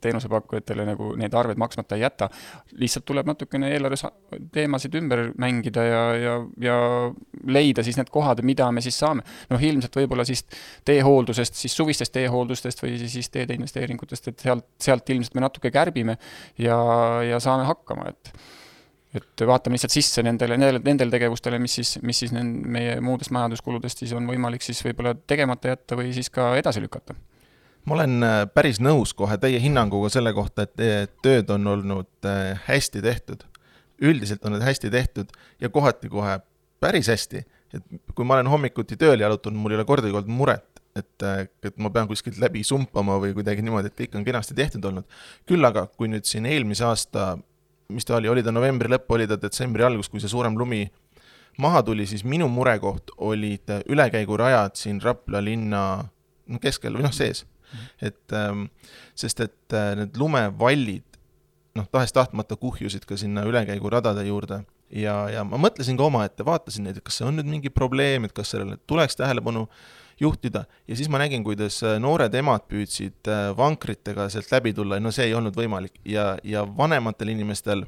teenusepakkujatele 0.00 0.88
nagu 0.88 1.12
neid 1.20 1.36
arveid 1.36 1.60
maksmata 1.60 1.98
ei 1.98 2.06
jäta 2.06 2.32
lihtsalt 2.78 3.06
tuleb 3.08 3.28
natukene 3.28 3.70
eelarves 3.74 4.04
teemasid 4.54 4.94
ümber 5.00 5.24
mängida 5.40 5.84
ja, 5.84 6.02
ja, 6.18 6.34
ja 6.62 6.76
leida 7.46 7.84
siis 7.86 7.98
need 7.98 8.10
kohad, 8.14 8.42
mida 8.46 8.68
me 8.74 8.82
siis 8.84 8.98
saame. 8.98 9.24
noh, 9.50 9.62
ilmselt 9.70 9.96
võib-olla 10.00 10.26
siis 10.28 10.44
teehooldusest, 10.88 11.58
siis 11.58 11.76
suvistest 11.76 12.14
teehooldustest 12.16 12.82
või 12.84 12.98
siis 13.08 13.30
teede 13.34 13.56
investeeringutest, 13.58 14.32
et 14.32 14.46
sealt, 14.46 14.68
sealt 14.82 15.10
ilmselt 15.14 15.38
me 15.38 15.44
natuke 15.46 15.72
kärbime 15.74 16.18
ja, 16.58 16.78
ja 17.26 17.42
saame 17.42 17.68
hakkama, 17.68 18.12
et 18.14 18.32
et 19.16 19.42
vaatame 19.48 19.78
lihtsalt 19.78 19.94
sisse 19.94 20.22
nendele, 20.22 20.58
nendele, 20.60 20.82
nendele 20.84 21.14
tegevustele, 21.14 21.56
mis 21.62 21.78
siis, 21.78 21.94
mis 22.04 22.18
siis 22.24 22.34
meie 22.36 22.98
muudest 23.00 23.32
majanduskuludest 23.32 24.04
siis 24.04 24.12
on 24.12 24.28
võimalik 24.28 24.64
siis 24.64 24.82
võib-olla 24.84 25.14
tegemata 25.16 25.72
jätta 25.72 25.96
või 25.96 26.12
siis 26.12 26.28
ka 26.34 26.50
edasi 26.60 26.82
lükata 26.84 27.16
ma 27.86 27.94
olen 27.96 28.24
äh, 28.24 28.40
päris 28.54 28.80
nõus 28.82 29.14
kohe 29.16 29.38
teie 29.40 29.60
hinnanguga 29.62 30.10
selle 30.12 30.32
kohta, 30.36 30.66
et 30.66 30.74
teie 30.78 31.06
tööd 31.24 31.50
on 31.54 31.66
olnud 31.74 32.28
äh, 32.28 32.58
hästi 32.66 33.02
tehtud. 33.04 33.44
üldiselt 33.98 34.44
on 34.46 34.54
need 34.54 34.62
hästi 34.62 34.90
tehtud 34.90 35.32
ja 35.60 35.68
kohati 35.68 36.08
kohe 36.08 36.38
päris 36.80 37.08
hästi. 37.08 37.44
et 37.74 37.82
kui 38.14 38.24
ma 38.24 38.38
olen 38.38 38.46
hommikuti 38.46 38.96
tööle 38.96 39.22
jalutanud, 39.22 39.58
mul 39.60 39.74
ei 39.74 39.80
ole 39.80 39.84
kordagi 39.84 40.14
olnud 40.14 40.30
muret, 40.32 40.80
et, 40.96 41.22
äh, 41.22 41.46
et 41.62 41.76
ma 41.78 41.90
pean 41.90 42.08
kuskilt 42.08 42.38
läbi 42.38 42.62
sumpama 42.64 43.18
või 43.20 43.34
kuidagi 43.36 43.62
niimoodi, 43.62 43.92
et 43.92 43.98
kõik 43.98 44.16
on 44.16 44.24
kenasti 44.24 44.54
tehtud 44.54 44.84
olnud. 44.84 45.04
küll 45.46 45.64
aga, 45.64 45.86
kui 45.86 46.08
nüüd 46.08 46.24
siin 46.24 46.46
eelmise 46.46 46.84
aasta, 46.84 47.36
mis 47.88 48.04
ta 48.04 48.16
oli, 48.16 48.28
oli 48.28 48.42
ta 48.42 48.52
novembri 48.52 48.88
lõpp, 48.88 49.10
oli 49.10 49.26
ta 49.26 49.36
detsembri 49.40 49.84
algus, 49.84 50.08
kui 50.08 50.20
see 50.20 50.28
suurem 50.28 50.58
lumi 50.58 50.86
maha 51.58 51.82
tuli, 51.82 52.06
siis 52.06 52.24
minu 52.24 52.48
murekoht 52.48 53.10
olid 53.16 53.70
ülekäigurajad 53.88 54.76
siin 54.78 55.00
Rapla 55.02 55.40
linna 55.44 55.82
keskel 56.62 56.94
või 56.96 57.04
noh, 57.04 57.12
sees 57.12 57.44
et 58.00 58.36
ähm, 58.36 58.66
sest, 59.18 59.40
et 59.44 59.76
äh, 59.76 59.92
need 59.98 60.18
lumevallid 60.20 61.06
noh, 61.78 61.86
tahes-tahtmata 61.92 62.58
kuhjusid 62.58 63.06
ka 63.08 63.18
sinna 63.20 63.44
ülekäiguradade 63.48 64.26
juurde. 64.28 64.62
Ja, 64.88 65.26
ja 65.28 65.44
ma 65.44 65.60
mõtlesin 65.60 65.98
ka 65.98 66.06
omaette, 66.08 66.46
vaatasin 66.48 66.88
neid, 66.88 66.98
et 66.98 67.04
kas 67.04 67.20
see 67.20 67.28
on 67.28 67.36
nüüd 67.38 67.48
mingi 67.50 67.72
probleem, 67.72 68.24
et 68.24 68.32
kas 68.36 68.54
sellele 68.54 68.78
tuleks 68.88 69.18
tähelepanu 69.20 69.66
juhtida. 70.20 70.64
Ja 70.88 70.96
siis 70.98 71.10
ma 71.12 71.20
nägin, 71.20 71.44
kuidas 71.46 71.82
äh, 71.86 71.98
noored 72.02 72.34
emad 72.34 72.64
püüdsid 72.70 73.28
äh, 73.30 73.50
vankritega 73.58 74.30
sealt 74.32 74.50
läbi 74.54 74.74
tulla. 74.74 74.98
Ja 74.98 75.04
no 75.04 75.12
see 75.14 75.28
ei 75.28 75.36
olnud 75.38 75.56
võimalik. 75.58 76.00
Ja, 76.08 76.32
ja 76.42 76.64
vanematel 76.66 77.34
inimestel 77.36 77.84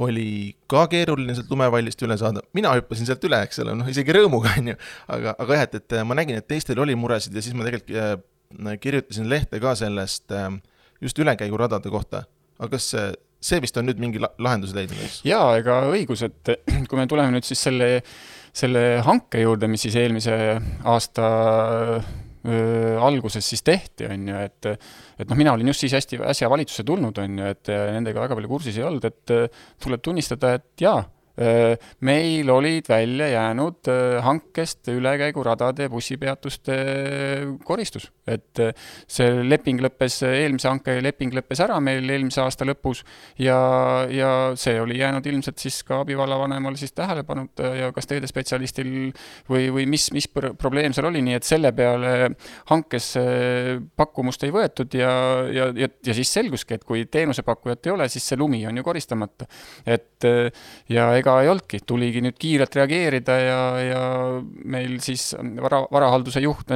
oli 0.00 0.56
ka 0.72 0.86
keeruline 0.88 1.34
sealt 1.36 1.50
lumevallist 1.52 2.00
üle 2.06 2.16
saada, 2.16 2.40
mina 2.56 2.72
hüppasin 2.78 3.04
sealt 3.04 3.24
üle, 3.28 3.42
eks 3.44 3.60
ole, 3.60 3.74
noh 3.76 3.88
isegi 3.92 4.14
rõõmuga, 4.16 4.54
on 4.58 4.72
ju, 4.72 4.76
aga, 5.12 5.34
aga 5.36 5.58
jah, 5.58 5.66
et, 5.68 5.74
et 5.82 5.96
ma 6.08 6.16
nägin, 6.16 6.38
et 6.40 6.48
teistel 6.48 6.80
oli 6.80 6.96
muresid 6.96 7.36
ja 7.36 7.44
siis 7.44 7.52
ma 7.52 7.66
tegelikult 7.68 7.92
kirjutasin 8.80 9.28
lehte 9.30 9.60
ka 9.62 9.74
sellest 9.78 10.32
ähm, 10.36 10.60
just 11.02 11.18
ülekäiguradade 11.18 11.90
kohta, 11.92 12.24
aga 12.58 12.76
kas 12.76 12.92
see, 13.42 13.60
vist 13.62 13.76
on 13.78 13.88
nüüd 13.88 14.00
mingi 14.02 14.22
lahenduse 14.22 14.76
leidnud, 14.76 15.00
eks? 15.02 15.20
jaa, 15.26 15.56
ega 15.60 15.82
õigus, 15.90 16.24
et 16.26 16.52
kui 16.88 16.98
me 16.98 17.06
tuleme 17.10 17.34
nüüd 17.34 17.46
siis 17.46 17.62
selle, 17.68 17.94
selle 18.54 18.84
hanke 19.06 19.42
juurde, 19.42 19.70
mis 19.70 19.82
siis 19.86 19.96
eelmise 19.98 20.36
aasta 20.88 21.30
öö, 21.98 22.98
alguses 23.02 23.46
siis 23.48 23.64
tehti, 23.66 24.06
on 24.10 24.28
ju, 24.30 24.44
et 24.46 24.70
et 24.72 25.28
noh, 25.30 25.38
mina 25.38 25.54
olin 25.56 25.72
just 25.72 25.84
siis 25.84 25.96
hästi 25.98 26.22
äsja 26.30 26.50
valitsusse 26.50 26.86
tulnud, 26.86 27.18
on 27.22 27.42
ju, 27.42 27.50
et 27.56 27.72
nendega 27.96 28.24
väga 28.26 28.38
palju 28.38 28.50
kursis 28.50 28.78
ei 28.78 28.86
olnud, 28.86 29.06
et 29.10 29.34
tuleb 29.82 30.02
tunnistada, 30.04 30.56
et 30.58 30.86
jaa 30.86 31.02
meil 32.04 32.50
olid 32.52 32.88
välja 32.88 33.28
jäänud 33.28 33.88
hankest 34.20 34.88
ülekäiguradade 34.92 35.88
bussipeatuste 35.88 36.76
koristus, 37.64 38.10
et 38.28 38.60
see 39.08 39.30
leping 39.46 39.80
lõppes, 39.80 40.18
eelmise 40.28 40.68
hanke 40.68 40.98
leping 41.02 41.32
lõppes 41.32 41.62
ära 41.64 41.78
meil 41.80 42.04
eelmise 42.04 42.42
aasta 42.44 42.66
lõpus 42.68 43.00
ja, 43.40 43.56
ja 44.12 44.30
see 44.60 44.76
oli 44.80 44.98
jäänud 45.00 45.26
ilmselt 45.26 45.62
siis 45.62 45.80
ka 45.88 46.02
abivallavanemal 46.02 46.76
siis 46.80 46.92
tähelepanuta 46.92 47.72
ja 47.80 47.88
kas 47.96 48.10
teedespetsialistil 48.10 48.92
või, 49.48 49.70
või 49.72 49.86
mis, 49.88 50.10
mis 50.12 50.28
probleem 50.28 50.92
seal 50.92 51.08
oli, 51.08 51.24
nii 51.24 51.38
et 51.38 51.48
selle 51.48 51.72
peale 51.76 52.32
hankes 52.70 53.12
pakkumust 53.96 54.44
ei 54.44 54.52
võetud 54.54 54.94
ja, 55.00 55.12
ja, 55.48 55.70
ja, 55.76 55.88
ja 56.04 56.16
siis 56.16 56.32
selguski, 56.32 56.76
et 56.76 56.84
kui 56.84 57.06
teenusepakkujat 57.08 57.88
ei 57.88 57.96
ole, 57.96 58.08
siis 58.12 58.28
see 58.28 58.40
lumi 58.40 58.62
on 58.68 58.76
ju 58.76 58.84
koristamata. 58.86 59.48
et 59.86 60.28
ja 60.92 61.08
ega 61.22 61.38
ei 61.42 61.52
olnudki, 61.52 61.82
tuligi 61.86 62.24
nüüd 62.24 62.38
kiirelt 62.40 62.74
reageerida 62.80 63.38
ja, 63.40 63.60
ja 63.86 64.02
meil 64.64 64.98
siis 65.04 65.30
vara, 65.38 65.84
varahalduse 65.92 66.42
juht, 66.44 66.74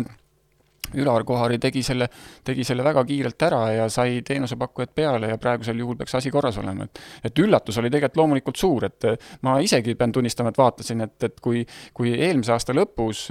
Ülar 0.94 1.24
Kohari 1.26 1.58
tegi 1.58 1.82
selle, 1.82 2.06
tegi 2.46 2.64
selle 2.64 2.84
väga 2.86 3.02
kiirelt 3.08 3.42
ära 3.42 3.62
ja 3.74 3.86
sai 3.90 4.20
teenusepakkujad 4.26 4.92
peale 4.94 5.32
ja 5.32 5.38
praegusel 5.42 5.80
juhul 5.82 5.98
peaks 5.98 6.14
asi 6.14 6.30
korras 6.30 6.60
olema, 6.62 6.86
et 6.86 7.00
et 7.26 7.42
üllatus 7.42 7.80
oli 7.82 7.90
tegelikult 7.90 8.20
loomulikult 8.20 8.60
suur, 8.60 8.86
et 8.86 9.08
ma 9.42 9.58
isegi 9.64 9.96
pean 9.98 10.14
tunnistama, 10.14 10.52
et 10.54 10.60
vaatasin, 10.62 11.02
et, 11.08 11.16
et 11.26 11.40
kui, 11.42 11.64
kui 11.96 12.14
eelmise 12.14 12.54
aasta 12.54 12.76
lõpus 12.76 13.26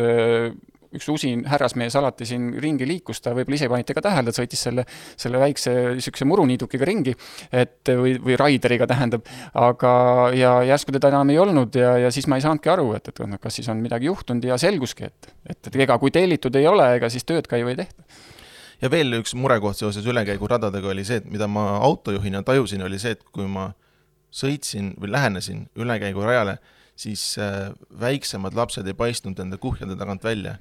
üks 0.96 1.08
usin 1.12 1.46
härrasmees 1.50 1.96
alati 2.00 2.28
siin 2.30 2.52
ringi 2.62 2.88
liikus, 2.88 3.22
ta 3.24 3.34
võib-olla 3.36 3.60
ise 3.60 3.70
panite 3.72 3.96
ka 3.98 4.04
tähele, 4.06 4.32
ta 4.32 4.42
sõitis 4.42 4.66
selle, 4.68 4.86
selle 5.20 5.42
väikse 5.42 5.74
niisuguse 5.96 6.28
muruniidukiga 6.30 6.88
ringi, 6.88 7.16
et 7.52 7.94
või, 8.02 8.16
või 8.22 8.38
raideriga 8.40 8.88
tähendab, 8.90 9.28
aga, 9.54 9.96
ja 10.36 10.58
järsku 10.72 10.96
teda 10.96 11.14
enam 11.14 11.34
ei 11.34 11.42
olnud 11.42 11.76
ja, 11.80 11.96
ja 12.06 12.14
siis 12.14 12.30
ma 12.32 12.40
ei 12.40 12.46
saanudki 12.46 12.72
aru, 12.72 12.92
et, 12.98 13.12
et 13.12 13.26
kas 13.42 13.60
siis 13.60 13.70
on 13.72 13.82
midagi 13.84 14.10
juhtunud 14.10 14.46
ja 14.48 14.60
selguski, 14.62 15.12
et, 15.12 15.34
et, 15.46 15.60
et 15.68 15.82
ega 15.88 16.00
kui 16.02 16.14
tellitud 16.16 16.56
ei 16.56 16.68
ole, 16.70 16.96
ega 17.00 17.12
siis 17.12 17.28
tööd 17.28 17.50
ka 17.50 17.60
ju 17.62 17.72
ei 17.72 17.84
tehta 17.84 18.08
ja 18.82 18.92
veel 18.92 19.20
üks 19.22 19.34
murekoht 19.40 19.80
seoses 19.80 20.06
ülekäiguradadega 20.10 20.92
oli 20.92 21.06
see, 21.08 21.22
et 21.22 21.28
mida 21.32 21.48
ma 21.48 21.78
autojuhina 21.86 22.44
tajusin, 22.46 22.84
oli 22.86 23.00
see, 23.02 23.16
et 23.16 23.24
kui 23.36 23.48
ma 23.50 23.70
sõitsin 24.36 24.94
või 25.00 25.14
lähenesin 25.16 25.66
ülekäigurajale, 25.80 26.58
siis 27.00 27.24
äh, 27.40 27.72
väiksemad 28.00 28.56
lapsed 28.56 28.88
ei 28.88 28.98
paistnud 28.98 29.40
enda 29.40 29.60
kuhjade 29.62 29.96
tagant 30.00 30.24
välja. 30.24 30.58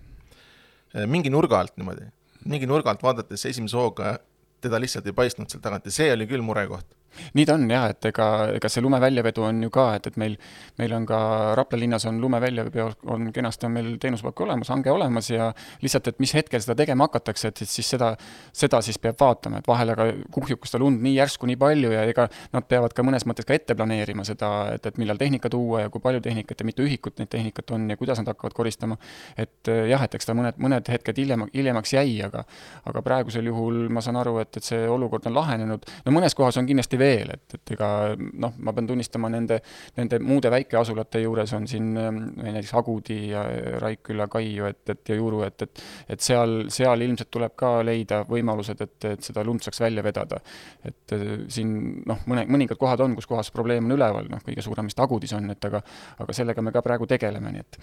Äh, 0.95 1.09
mingi 1.11 1.33
nurga 1.33 1.59
alt 1.59 1.75
niimoodi, 1.81 2.07
mingi 2.47 2.69
nurga 2.71 2.93
alt 2.95 3.03
vaadates 3.03 3.47
esimese 3.51 3.77
hooga 3.79 4.17
teda 4.65 4.79
lihtsalt 4.81 5.07
ei 5.11 5.17
paistnud 5.17 5.51
sealt 5.51 5.65
tagant. 5.65 5.87
Ja 5.91 5.93
see 5.93 6.13
oli 6.15 6.29
küll 6.31 6.45
murekoht 6.45 6.87
nii 7.35 7.47
ta 7.47 7.57
on 7.59 7.67
jah, 7.71 7.89
et 7.93 8.11
ega, 8.11 8.29
ega 8.59 8.71
see 8.71 8.85
lume 8.85 9.01
väljavedu 9.03 9.45
on 9.47 9.63
ju 9.67 9.73
ka, 9.75 9.87
et, 9.99 10.09
et 10.11 10.19
meil, 10.21 10.37
meil 10.81 10.95
on 10.97 11.07
ka 11.09 11.21
Rapla 11.59 11.79
linnas 11.81 12.07
on 12.11 12.21
lume 12.23 12.41
väljaveo, 12.43 12.91
on 13.15 13.31
kenasti 13.35 13.69
on 13.69 13.75
meil 13.77 13.91
teenusepakk 14.03 14.45
olemas, 14.47 14.71
hange 14.73 14.91
olemas 14.93 15.31
ja 15.31 15.51
lihtsalt, 15.83 16.13
et 16.13 16.23
mis 16.23 16.35
hetkel 16.35 16.63
seda 16.65 16.77
tegema 16.79 17.09
hakatakse, 17.09 17.51
et 17.51 17.65
siis 17.65 17.89
seda, 17.95 18.15
seda 18.53 18.81
siis 18.85 18.99
peab 19.03 19.19
vaatama, 19.21 19.61
et 19.61 19.69
vahel 19.69 19.95
aga 19.95 20.09
kuhjub 20.35 20.67
seda 20.69 20.83
lund 20.83 21.03
nii 21.05 21.17
järsku, 21.19 21.49
nii 21.51 21.59
palju 21.61 21.93
ja 21.95 22.05
ega 22.11 22.29
nad 22.55 22.67
peavad 22.69 22.95
ka 22.97 23.05
mõnes 23.07 23.27
mõttes 23.29 23.47
ka 23.49 23.57
ette 23.57 23.77
planeerima 23.79 24.27
seda, 24.27 24.51
et, 24.75 24.87
et 24.87 25.01
millal 25.01 25.21
tehnika 25.21 25.51
tuua 25.53 25.85
ja 25.85 25.93
kui 25.93 26.03
palju 26.05 26.23
tehnikat 26.25 26.61
ja 26.61 26.69
mitu 26.69 26.87
ühikut 26.87 27.21
neid 27.21 27.31
tehnikat 27.33 27.75
on 27.77 27.89
ja 27.91 27.99
kuidas 28.01 28.21
nad 28.21 28.33
hakkavad 28.33 28.57
koristama. 28.57 28.99
et 29.37 29.69
eh, 29.69 29.85
jah, 29.91 30.03
et 30.05 30.15
eks 30.15 30.27
ta 30.27 30.37
mõned, 30.37 30.59
mõned 30.63 30.89
hetked 30.91 31.19
hiljem, 31.19 31.47
hiljemaks 31.55 31.95
jäi, 31.97 32.19
aga 32.27 32.45
aga 32.85 33.03
praegusel 33.05 33.47
juhul 33.51 33.89
ma 33.93 34.03
saan 34.05 34.19
aru, 34.21 34.39
et, 34.43 34.57
et 34.59 34.67
see 34.67 34.89
olukord 34.91 35.27
on 35.29 35.37
lahenenud, 35.37 35.87
no 36.05 36.15
mõnes 36.15 36.37
kohas 36.37 36.59
on 36.61 36.69
kindlasti 36.69 37.01
veel, 37.05 37.35
et, 37.37 37.59
et 37.59 37.75
ega 37.77 37.89
noh, 38.17 38.55
ma 38.65 38.75
pean 38.77 38.89
tunnistama, 38.89 39.31
nende, 39.33 39.61
nende 39.99 40.21
muude 40.25 40.51
väikeasulate 40.53 41.23
juures 41.25 41.53
on 41.57 41.69
siin 41.71 41.93
ähm, 42.01 42.21
näiteks 42.41 42.75
Agudi 42.81 43.19
ja 43.31 43.45
Raikküla 43.83 44.29
kai 44.33 44.47
ju, 44.49 44.69
et, 44.71 44.83
et 44.91 45.13
ja 45.13 45.19
Juru, 45.19 45.45
et, 45.47 45.67
et 45.69 45.85
et 46.09 46.25
seal, 46.25 46.65
seal 46.73 47.05
ilmselt 47.07 47.31
tuleb 47.33 47.55
ka 47.59 47.77
leida 47.87 48.23
võimalused, 48.29 48.81
et, 48.85 48.97
et 49.13 49.27
seda 49.27 49.45
lund 49.47 49.65
saaks 49.65 49.81
välja 49.85 50.05
vedada. 50.05 50.41
et 50.85 51.15
äh, 51.17 51.25
siin 51.53 51.75
noh, 52.07 52.23
mõne, 52.31 52.47
mõningad 52.51 52.81
kohad 52.81 53.03
on, 53.05 53.15
kus 53.19 53.29
kohas 53.31 53.51
probleem 53.55 53.87
on 53.89 53.97
üleval, 53.97 54.29
noh, 54.31 54.43
kõige 54.45 54.65
suurem 54.65 54.89
vist 54.91 55.01
Agudis 55.01 55.35
on, 55.37 55.51
et 55.51 55.71
aga 55.71 55.83
aga 56.23 56.37
sellega 56.37 56.63
me 56.63 56.73
ka 56.75 56.83
praegu 56.85 57.09
tegeleme, 57.11 57.53
nii 57.55 57.65
et 57.65 57.79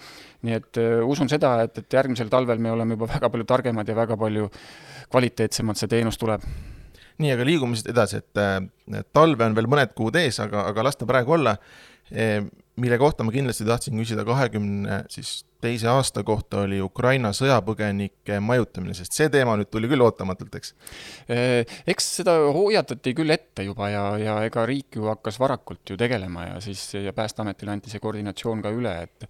nii 0.48 0.58
et 0.58 0.82
uh, 0.82 0.98
usun 1.08 1.30
seda, 1.32 1.54
et, 1.66 1.82
et 1.82 1.98
järgmisel 1.98 2.30
talvel 2.32 2.62
me 2.62 2.72
oleme 2.72 2.98
juba 2.98 3.10
väga 3.14 3.30
palju 3.32 3.48
targemad 3.48 3.88
ja 3.88 3.96
väga 3.96 4.18
palju 4.18 4.50
kvaliteetsemalt 5.12 5.80
see 5.80 5.90
teenus 5.92 6.20
tuleb 6.20 6.46
nii, 7.20 7.32
aga 7.34 7.46
liigume 7.46 7.78
siit 7.78 7.92
edasi, 7.92 8.22
et 8.22 9.12
talve 9.12 9.46
on 9.46 9.56
veel 9.56 9.70
mõned 9.70 9.94
kuud 9.98 10.16
ees, 10.20 10.40
aga, 10.42 10.66
aga 10.72 10.86
las 10.88 11.00
ta 11.00 11.08
praegu 11.08 11.36
olla. 11.38 11.56
E, 12.12 12.42
mille 12.82 12.96
kohta 13.00 13.24
ma 13.24 13.32
kindlasti 13.32 13.64
tahtsin 13.68 13.96
küsida 14.00 14.24
kahekümne 14.26 15.02
siis 15.12 15.42
teise 15.62 15.88
aasta 15.88 16.24
kohta 16.26 16.64
oli 16.64 16.80
Ukraina 16.82 17.30
sõjapõgenike 17.36 18.40
majutamine, 18.42 18.94
sest 18.96 19.14
see 19.16 19.28
teema 19.32 19.54
nüüd 19.56 19.70
tuli 19.70 19.88
küll 19.90 20.02
ootamatult, 20.04 20.56
eks? 20.58 20.74
E, 21.30 21.36
eks 21.92 22.08
seda 22.18 22.34
hoiatati 22.56 23.14
küll 23.16 23.32
ette 23.32 23.66
juba 23.68 23.88
ja, 23.92 24.06
ja 24.20 24.38
ega 24.48 24.64
riik 24.68 24.98
ju 24.98 25.06
hakkas 25.08 25.38
varakult 25.40 25.94
ju 25.94 25.98
tegelema 26.00 26.48
ja 26.48 26.58
siis 26.64 26.82
ja 26.98 27.14
Päästeametile 27.16 27.76
anti 27.76 27.92
see 27.92 28.02
koordinatsioon 28.02 28.64
ka 28.64 28.74
üle, 28.74 28.96
et 29.06 29.28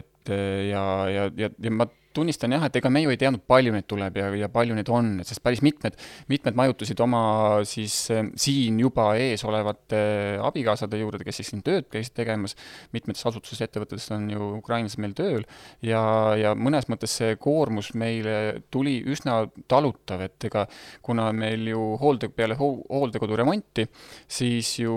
et 0.00 0.34
ja, 0.70 0.84
ja, 1.10 1.28
ja, 1.36 1.50
ja 1.60 1.74
ma 1.74 1.86
tunnistan 2.14 2.54
jah, 2.54 2.64
et 2.68 2.76
ega 2.78 2.90
me 2.92 3.02
ju 3.04 3.12
ei 3.12 3.18
teadnud, 3.20 3.42
palju 3.50 3.74
neid 3.74 3.86
tuleb 3.90 4.18
ja, 4.20 4.28
ja 4.38 4.48
palju 4.52 4.76
neid 4.76 4.90
on, 4.92 5.10
sest 5.26 5.42
päris 5.44 5.62
mitmed, 5.64 5.98
mitmed 6.30 6.58
majutusid 6.58 7.00
oma 7.04 7.22
siis 7.68 7.96
äh, 8.14 8.24
siin 8.40 8.78
juba 8.82 9.10
ees 9.20 9.44
olevate 9.46 10.00
abikaasade 10.44 11.00
juurde, 11.00 11.24
kes 11.26 11.40
siis 11.40 11.52
siin 11.52 11.64
tööd 11.66 11.88
käisid 11.92 12.16
tegemas, 12.16 12.56
mitmetes 12.94 13.26
asutustes, 13.28 13.62
ettevõtetes 13.66 14.08
on 14.14 14.28
ju 14.32 14.50
ukrainlased 14.58 15.02
meil 15.02 15.16
tööl, 15.18 15.46
ja, 15.84 16.02
ja 16.40 16.54
mõnes 16.58 16.88
mõttes 16.92 17.16
see 17.20 17.38
koormus 17.40 17.92
meile 17.98 18.64
tuli 18.74 18.98
üsna 19.10 19.42
talutav, 19.70 20.24
et 20.28 20.48
ega 20.50 20.66
kuna 21.04 21.30
meil 21.36 21.68
ju 21.74 21.94
hoolde, 22.00 22.30
peale 22.34 22.58
ho 22.58 22.70
hooldekodu 22.88 23.38
remonti, 23.38 23.88
siis 24.30 24.76
ju 24.80 24.94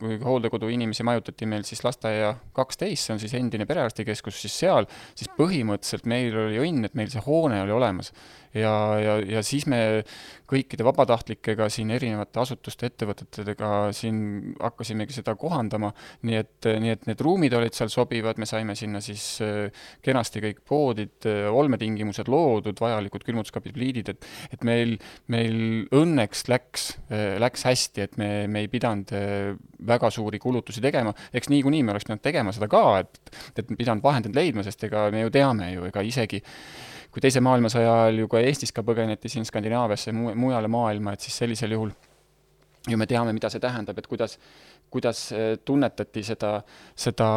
kui 0.00 0.16
hooldekodu 0.24 0.70
inimesi 0.72 1.04
majutati 1.06 1.48
meil 1.48 1.64
siis 1.68 1.82
lasteaia 1.84 2.32
kaksteist, 2.56 3.06
see 3.06 3.14
on 3.14 3.20
siis 3.22 3.34
endine 3.36 3.66
perearstikeskus, 3.68 4.40
siis 4.40 4.56
seal, 4.62 4.88
siis 5.18 5.30
põhimõtteliselt 5.36 6.08
meil 6.10 6.36
oli 6.46 6.60
õnn, 6.62 6.88
et 6.88 6.96
meil 6.98 7.12
see 7.12 7.22
hoone 7.26 7.60
oli 7.66 7.76
olemas. 7.76 8.12
Ja, 8.54 8.74
ja, 9.00 9.16
ja 9.36 9.42
siis 9.46 9.66
me 9.70 10.02
kõikide 10.50 10.84
vabatahtlikega 10.86 11.68
siin 11.70 11.92
erinevate 11.94 12.40
asutuste, 12.42 12.88
ettevõtetega 12.90 13.70
siin 13.94 14.54
hakkasimegi 14.58 15.14
seda 15.14 15.36
kohandama, 15.38 15.92
nii 16.26 16.38
et, 16.40 16.68
nii 16.82 16.94
et 16.96 17.06
need 17.06 17.22
ruumid 17.22 17.54
olid 17.54 17.76
seal 17.76 17.92
sobivad, 17.92 18.40
me 18.40 18.48
saime 18.50 18.74
sinna 18.78 19.02
siis 19.04 19.24
äh, 19.46 19.84
kenasti 20.02 20.42
kõik 20.42 20.62
poodid, 20.66 21.14
äh, 21.30 21.46
olmetingimused 21.54 22.30
loodud, 22.30 22.82
vajalikud 22.82 23.26
külmutuskapid, 23.28 23.76
pliidid, 23.76 24.14
et 24.14 24.28
et 24.50 24.66
meil, 24.66 24.96
meil 25.30 25.86
õnneks 25.94 26.46
läks, 26.50 26.90
äh, 27.14 27.36
läks 27.42 27.66
hästi, 27.68 28.06
et 28.08 28.18
me, 28.20 28.30
me 28.50 28.64
ei 28.64 28.70
pidanud 28.72 29.10
väga 29.86 30.10
suuri 30.12 30.38
kulutusi 30.42 30.82
tegema, 30.82 31.12
eks 31.34 31.50
niikuinii 31.52 31.84
me 31.86 31.94
oleks 31.94 32.08
pidanud 32.08 32.24
tegema 32.24 32.54
seda 32.54 32.68
ka, 32.70 32.84
et 33.04 33.18
et 33.60 33.70
pidanud 33.76 34.02
vahendeid 34.02 34.34
leidma, 34.34 34.64
sest 34.66 34.82
ega 34.88 35.06
me 35.14 35.22
ju 35.22 35.30
teame 35.34 35.70
ju, 35.74 35.86
ega 35.88 36.02
isegi 36.06 36.40
kui 37.10 37.22
Teise 37.22 37.40
maailmasõja 37.42 37.92
ajal 38.04 38.22
ju 38.22 38.28
ka 38.30 38.42
Eestis 38.44 38.72
ka 38.72 38.84
põgeneti 38.86 39.28
siin 39.32 39.46
Skandinaaviasse 39.48 40.12
mu-, 40.14 40.34
mujale 40.38 40.68
maailma, 40.70 41.14
et 41.14 41.26
siis 41.26 41.36
sellisel 41.42 41.74
juhul 41.74 41.90
ju 42.88 42.96
me 42.96 43.06
teame, 43.06 43.32
mida 43.36 43.50
see 43.52 43.60
tähendab, 43.60 43.98
et 43.98 44.06
kuidas, 44.08 44.38
kuidas 44.90 45.22
äh, 45.32 45.54
tunnetati 45.64 46.22
seda, 46.26 46.52
seda, 46.98 47.28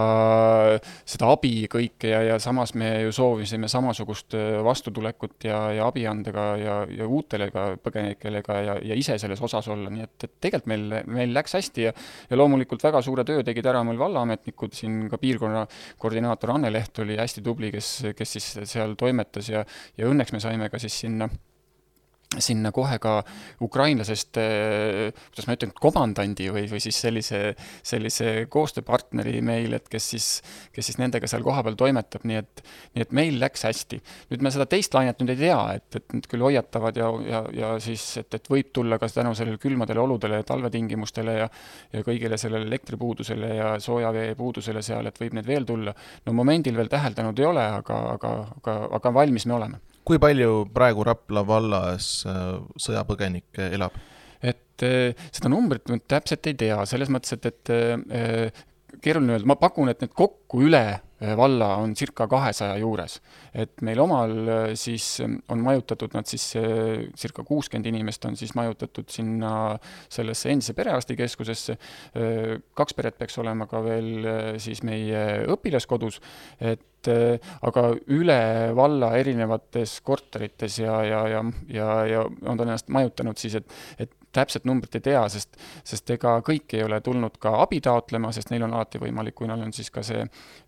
seda 1.06 1.30
abi 1.34 1.68
kõike 1.72 2.12
ja, 2.12 2.22
ja 2.28 2.40
samas 2.42 2.74
me 2.80 2.90
ju 3.06 3.14
soovisime 3.16 3.70
samasugust 3.72 4.36
äh, 4.38 4.58
vastutulekut 4.66 5.48
ja, 5.48 5.60
ja 5.78 5.88
abi 5.88 6.08
anda 6.10 6.34
ka 6.36 6.48
ja, 6.60 6.80
ja 6.90 7.08
uutele 7.08 7.50
ka 7.54 7.68
põgenikele 7.84 8.44
ka 8.46 8.60
ja, 8.66 8.78
ja 8.92 8.98
ise 8.98 9.18
selles 9.22 9.42
osas 9.44 9.70
olla, 9.74 9.92
nii 9.94 10.08
et, 10.08 10.16
et 10.28 10.36
tegelikult 10.48 10.72
meil, 10.74 11.00
meil 11.08 11.34
läks 11.36 11.58
hästi 11.60 11.88
ja 11.88 11.94
ja 12.30 12.38
loomulikult 12.40 12.84
väga 12.84 13.02
suure 13.06 13.26
töö 13.28 13.44
tegid 13.46 13.66
ära 13.70 13.84
meil 13.86 14.00
vallaametnikud, 14.02 14.74
siin 14.76 15.08
ka 15.12 15.20
piirkonna 15.22 15.66
koordinaator 16.02 16.56
Anne 16.56 16.72
Leht 16.74 17.00
oli 17.04 17.18
hästi 17.20 17.44
tubli, 17.46 17.72
kes, 17.74 17.96
kes 18.18 18.38
siis 18.38 18.52
seal 18.70 18.98
toimetas 19.00 19.50
ja 19.52 19.66
ja 19.98 20.10
õnneks 20.10 20.34
me 20.34 20.42
saime 20.44 20.70
ka 20.74 20.82
siis 20.82 20.96
sinna 21.06 21.30
sinna 22.42 22.72
kohe 22.74 22.98
ka 23.02 23.18
ukrainlasest, 23.62 24.38
eh, 24.42 25.12
kuidas 25.30 25.48
ma 25.50 25.58
ütlen, 25.58 25.74
komandandi 25.78 26.50
või, 26.54 26.66
või 26.72 26.82
siis 26.84 27.00
sellise, 27.06 27.42
sellise 27.86 28.48
koostööpartneri 28.54 29.42
meil, 29.46 29.78
et 29.78 29.90
kes 29.92 30.10
siis, 30.16 30.30
kes 30.74 30.92
siis 30.92 31.00
nendega 31.02 31.30
seal 31.30 31.46
kohapeal 31.46 31.78
toimetab, 31.80 32.26
nii 32.30 32.40
et, 32.42 32.64
nii 32.96 33.06
et 33.08 33.16
meil 33.16 33.40
läks 33.42 33.66
hästi. 33.68 34.02
nüüd 34.32 34.46
me 34.46 34.54
seda 34.54 34.68
teist 34.70 34.94
lainet 34.94 35.20
nüüd 35.22 35.36
ei 35.36 35.42
tea, 35.46 35.62
et, 35.78 35.90
et 36.00 36.18
nad 36.18 36.30
küll 36.32 36.46
hoiatavad 36.46 36.98
ja, 36.98 37.12
ja, 37.28 37.44
ja 37.54 37.74
siis, 37.84 38.06
et, 38.22 38.34
et 38.34 38.50
võib 38.50 38.74
tulla 38.74 39.00
ka 39.02 39.10
tänu 39.14 39.36
sellele 39.38 39.62
külmadele 39.62 40.02
oludele 40.02 40.42
ja 40.42 40.50
talvetingimustele 40.54 41.40
ja 41.40 41.50
ja 41.94 42.04
kõigile 42.06 42.38
sellele 42.40 42.68
elektripuudusele 42.68 43.50
ja 43.56 43.72
soojavee 43.80 44.36
puudusele 44.40 44.82
seal, 44.86 45.08
et 45.10 45.20
võib 45.20 45.38
need 45.38 45.48
veel 45.48 45.66
tulla. 45.66 45.94
no 46.26 46.34
momendil 46.34 46.78
veel 46.78 46.92
täheldanud 46.92 47.40
ei 47.40 47.46
ole, 47.46 47.66
aga, 47.80 48.00
aga, 48.18 48.36
aga, 48.58 48.78
aga 49.00 49.14
valmis 49.14 49.46
me 49.50 49.58
oleme 49.60 49.82
kui 50.08 50.20
palju 50.22 50.66
praegu 50.74 51.06
Rapla 51.08 51.44
vallas 51.48 52.10
äh, 52.30 52.58
sõjapõgenikke 52.86 53.72
elab? 53.76 53.96
et 54.44 54.84
äh, 54.84 55.16
seda 55.32 55.52
numbrit 55.52 55.88
ma 55.92 56.00
täpselt 56.00 56.50
ei 56.52 56.58
tea, 56.60 56.82
selles 56.90 57.12
mõttes, 57.14 57.38
et, 57.38 57.48
et 57.48 57.74
äh, 57.74 58.64
keeruline 59.04 59.38
öelda, 59.38 59.48
ma 59.50 59.60
pakun, 59.60 59.92
et 59.92 60.04
need 60.04 60.14
kokku 60.16 60.66
üle 60.68 60.84
valla 61.38 61.76
on 61.80 61.96
circa 61.96 62.28
kahesaja 62.28 62.78
juures. 62.82 63.20
et 63.54 63.82
meil 63.82 64.00
omal 64.00 64.34
siis 64.80 65.22
on 65.24 65.62
majutatud 65.64 66.16
nad 66.16 66.28
siis, 66.30 66.54
circa 67.20 67.44
kuuskümmend 67.44 67.88
inimest 67.92 68.26
on 68.26 68.38
siis 68.40 68.56
majutatud 68.56 69.10
sinna 69.10 69.78
sellesse 70.10 70.52
endise 70.52 70.74
perearstikeskusesse, 70.78 71.78
kaks 72.74 72.98
peret 72.98 73.18
peaks 73.18 73.38
olema 73.42 73.68
ka 73.70 73.84
veel 73.86 74.28
siis 74.62 74.84
meie 74.84 75.44
õpilaskodus, 75.54 76.20
et 76.60 77.12
aga 77.68 77.86
üle 78.16 78.42
valla 78.76 79.14
erinevates 79.20 80.00
korterites 80.06 80.80
ja, 80.80 80.98
ja, 81.08 81.22
ja, 81.28 81.46
ja, 81.68 81.88
ja 82.08 82.26
on 82.26 82.58
ta 82.58 82.68
ennast 82.68 82.92
majutanud 82.94 83.40
siis, 83.40 83.60
et, 83.60 83.80
et 84.00 84.23
täpset 84.36 84.68
numbrit 84.70 85.00
ei 85.00 85.08
tea, 85.12 85.24
sest, 85.32 85.58
sest 85.86 86.10
ega 86.16 86.38
kõik 86.46 86.78
ei 86.78 86.84
ole 86.86 87.00
tulnud 87.06 87.40
ka 87.42 87.56
abi 87.64 87.82
taotlema, 87.84 88.34
sest 88.36 88.54
neil 88.54 88.68
on 88.68 88.76
alati 88.76 89.02
võimalik, 89.02 89.38
kui 89.38 89.50
neil 89.50 89.66
on 89.66 89.74
siis 89.76 89.92
ka 89.94 90.04
see 90.06 90.24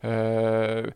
öö, 0.05 0.91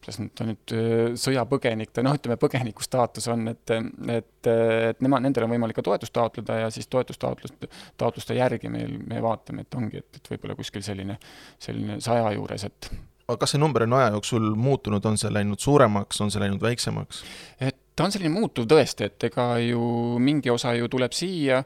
kuidas 0.00 0.16
nüüd 0.20 0.32
ta 0.36 0.46
nüüd 0.48 0.74
sõjapõgenik, 1.20 1.92
ta 1.92 2.04
noh, 2.04 2.16
ütleme 2.16 2.38
põgeniku 2.40 2.84
staatus 2.84 3.28
on, 3.32 3.50
et, 3.52 3.74
et, 4.14 4.48
et 4.48 5.04
nemad, 5.04 5.26
nendel 5.26 5.44
on 5.44 5.52
võimalik 5.52 5.76
ka 5.76 5.84
toetust 5.84 6.14
taotleda 6.16 6.56
ja 6.62 6.70
siis 6.72 6.88
toetustaotlust, 6.88 7.68
taotluste 8.00 8.38
järgi 8.38 8.72
meil, 8.72 8.96
me 9.10 9.20
vaatame, 9.22 9.66
et 9.66 9.76
ongi, 9.76 10.00
et, 10.00 10.20
et 10.22 10.32
võib-olla 10.32 10.56
kuskil 10.58 10.84
selline, 10.86 11.18
selline 11.60 12.00
saja 12.04 12.32
juures, 12.36 12.64
et 12.70 12.90
aga 13.30 13.38
kas 13.44 13.54
see 13.54 13.60
number 13.62 13.84
on 13.86 13.94
aja 13.98 14.10
jooksul 14.16 14.48
muutunud, 14.58 15.04
on 15.06 15.18
see 15.20 15.30
läinud 15.32 15.60
suuremaks, 15.62 16.18
on 16.24 16.32
see 16.32 16.42
läinud 16.42 16.62
väiksemaks? 16.64 17.22
et 17.62 17.79
ta 17.96 18.06
on 18.06 18.14
selline 18.14 18.32
muutuv 18.32 18.68
tõesti, 18.70 19.08
et 19.10 19.26
ega 19.28 19.46
ju 19.60 19.80
mingi 20.22 20.52
osa 20.52 20.72
ju 20.78 20.88
tuleb 20.92 21.14
siia, 21.16 21.60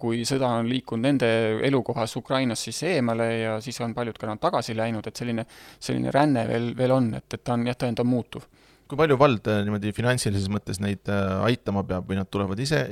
kui 0.00 0.22
sõda 0.28 0.52
on 0.60 0.68
liikunud 0.70 1.08
nende 1.08 1.30
elukohast 1.66 2.20
Ukrainast 2.20 2.68
siis 2.68 2.82
eemale 2.92 3.28
ja 3.40 3.56
siis 3.64 3.80
on 3.84 3.94
paljud 3.96 4.18
ka 4.20 4.30
nad 4.30 4.42
tagasi 4.42 4.76
läinud, 4.78 5.06
et 5.08 5.18
selline, 5.18 5.46
selline 5.78 6.14
ränne 6.14 6.46
veel, 6.50 6.70
veel 6.78 6.94
on, 6.94 7.10
et, 7.18 7.26
et 7.26 7.42
ta 7.42 7.56
on 7.56 7.66
jah, 7.66 7.74
tõenäoliselt 7.74 8.04
on 8.04 8.12
muutuv. 8.12 8.46
kui 8.86 9.00
palju 9.00 9.18
vald 9.18 9.50
niimoodi 9.66 9.90
finantsilises 9.96 10.50
mõttes 10.52 10.78
neid 10.78 11.10
äh, 11.10 11.42
aitama 11.48 11.82
peab 11.88 12.06
või 12.06 12.20
nad 12.20 12.30
tulevad 12.30 12.60
ise, 12.62 12.86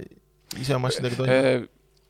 ise 0.58 0.74
oma 0.74 0.90
asjadega 0.90 1.20
toime? 1.20 1.68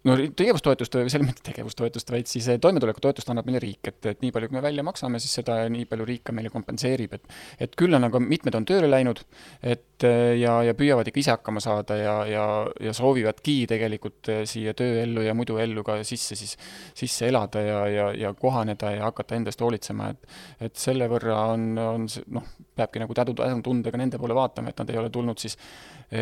no 0.09 0.17
tegevustoetust, 0.37 0.97
selles 1.09 1.25
mitte 1.25 1.45
tegevustoetust, 1.47 2.13
vaid 2.13 2.29
siis 2.29 2.49
eh, 2.53 2.59
toimetulekutoetust 2.63 3.31
annab 3.33 3.49
meile 3.49 3.63
riik, 3.65 3.91
et, 3.91 4.01
et 4.13 4.25
nii 4.25 4.35
palju, 4.35 4.51
kui 4.51 4.59
me 4.59 4.65
välja 4.65 4.85
maksame, 4.87 5.21
siis 5.23 5.39
seda 5.41 5.63
nii 5.73 5.87
palju 5.91 6.09
riik 6.09 6.27
ka 6.29 6.35
meile 6.37 6.53
kompenseerib, 6.53 7.17
et 7.17 7.39
et 7.65 7.77
küll 7.79 7.97
on 7.97 8.05
aga 8.09 8.21
mitmed 8.21 8.57
on 8.59 8.67
tööle 8.69 8.91
läinud, 8.91 9.23
et 9.63 9.94
eh, 10.07 10.35
ja, 10.41 10.55
ja 10.67 10.75
püüavad 10.77 11.09
ikka 11.11 11.21
ise 11.21 11.33
hakkama 11.35 11.61
saada 11.63 11.97
ja, 11.99 12.15
ja, 12.29 12.45
ja 12.83 12.93
soovivadki 12.97 13.57
tegelikult 13.71 14.31
eh, 14.33 14.43
siia 14.49 14.75
tööellu 14.77 15.25
ja 15.25 15.35
muidu 15.37 15.59
ellu 15.63 15.85
ka 15.87 15.99
sisse 16.07 16.37
siis, 16.39 16.55
sisse 16.97 17.29
elada 17.31 17.63
ja, 17.65 17.81
ja, 17.91 18.07
ja 18.25 18.35
kohaneda 18.39 18.95
ja 18.95 19.09
hakata 19.09 19.39
endast 19.39 19.65
hoolitsema, 19.65 20.13
et 20.15 20.31
et 20.65 20.77
selle 20.79 21.09
võrra 21.11 21.37
on, 21.53 21.67
on 21.79 22.07
noh, 22.37 22.47
peabki 22.77 23.03
nagu 23.03 23.15
tädutundega 23.17 23.99
nende 24.01 24.19
poole 24.21 24.37
vaatama, 24.37 24.71
et 24.71 24.81
nad 24.81 24.91
ei 24.91 24.99
ole 25.01 25.11
tulnud 25.13 25.39
siis 25.41 25.59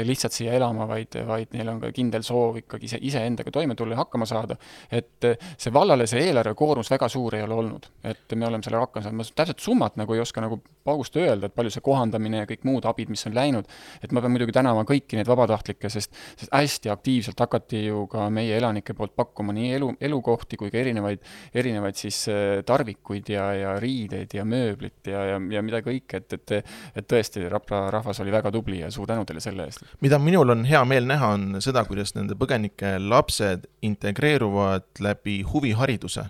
lihtsalt 0.07 0.33
siia 0.33 0.55
elama, 0.57 0.87
vaid, 0.89 1.17
vaid 1.27 1.53
neil 1.53 1.69
on 1.69 1.81
ka 1.83 1.91
kindel 1.93 2.23
soov 2.25 2.57
ikkagi 2.63 2.87
ise, 2.89 3.01
iseendaga 3.03 3.53
toime 3.53 3.75
tulla 3.77 3.97
ja 3.97 4.03
hakkama 4.03 4.27
saada. 4.29 4.57
et 4.91 5.27
see 5.59 5.73
vallale 5.75 6.07
see 6.09 6.23
eelarvekoormus 6.29 6.91
väga 6.91 7.09
suur 7.13 7.37
ei 7.37 7.43
ole 7.45 7.59
olnud, 7.61 7.89
et 8.09 8.37
me 8.37 8.47
oleme 8.47 8.65
sellega 8.65 8.87
hakkama 8.87 9.05
saanud, 9.05 9.21
ma 9.21 9.39
täpselt 9.43 9.65
summat 9.65 9.99
nagu 10.01 10.15
ei 10.15 10.23
oska 10.23 10.45
nagu 10.45 10.61
paugust 10.85 11.17
öelda, 11.21 11.49
et 11.49 11.55
palju 11.57 11.73
see 11.75 11.85
kohandamine 11.85 12.43
ja 12.43 12.49
kõik 12.49 12.67
muud 12.69 12.87
abid, 12.89 13.11
mis 13.13 13.25
on 13.29 13.37
läinud, 13.37 13.69
et 14.03 14.13
ma 14.13 14.23
pean 14.23 14.35
muidugi 14.35 14.55
tänama 14.57 14.85
kõiki 14.89 15.19
neid 15.19 15.31
vabatahtlikke, 15.31 15.91
sest, 15.93 16.15
sest 16.41 16.53
hästi 16.53 16.93
aktiivselt 16.93 17.41
hakati 17.41 17.85
ju 17.87 18.07
ka 18.13 18.29
meie 18.35 18.57
elanike 18.59 18.97
poolt 18.99 19.15
pakkuma 19.17 19.55
nii 19.57 19.73
elu, 19.79 19.93
elukohti 20.01 20.59
kui 20.61 20.73
ka 20.73 20.81
erinevaid, 20.83 21.23
erinevaid 21.55 21.99
siis 21.99 22.25
tarvikuid 22.67 23.33
ja, 23.33 23.49
ja 23.57 23.77
riideid 23.83 24.35
ja 24.37 24.47
mööblit 24.49 25.13
ja, 25.13 25.25
ja, 25.35 25.41
ja 25.57 25.65
mida 25.65 25.83
kõike, 25.85 26.23
et, 26.23 26.39
et 26.39 26.59
et 26.97 27.07
tõesti, 27.09 27.43
Rapla 27.51 27.87
rahvas 27.93 28.21
oli 28.23 28.33
väga 28.33 28.51
tubli 28.53 28.81
ja 28.83 28.91
suur 28.93 29.09
tänu 29.09 29.25
teile 29.29 29.41
selle 29.43 29.67
eest 29.69 29.83
mida 30.03 30.19
minul 30.19 30.51
on 30.55 30.65
hea 30.67 30.83
meel 30.89 31.07
näha, 31.09 31.33
on 31.37 31.61
seda, 31.65 31.85
kuidas 31.87 32.15
nende 32.17 32.37
põgenike 32.39 32.97
lapsed 33.01 33.69
integreeruvad 33.87 35.03
läbi 35.05 35.41
huvihariduse. 35.47 36.25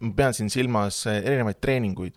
ma 0.00 0.12
pean 0.16 0.34
siin 0.34 0.50
silmas 0.50 1.04
erinevaid 1.06 1.60
treeninguid. 1.60 2.14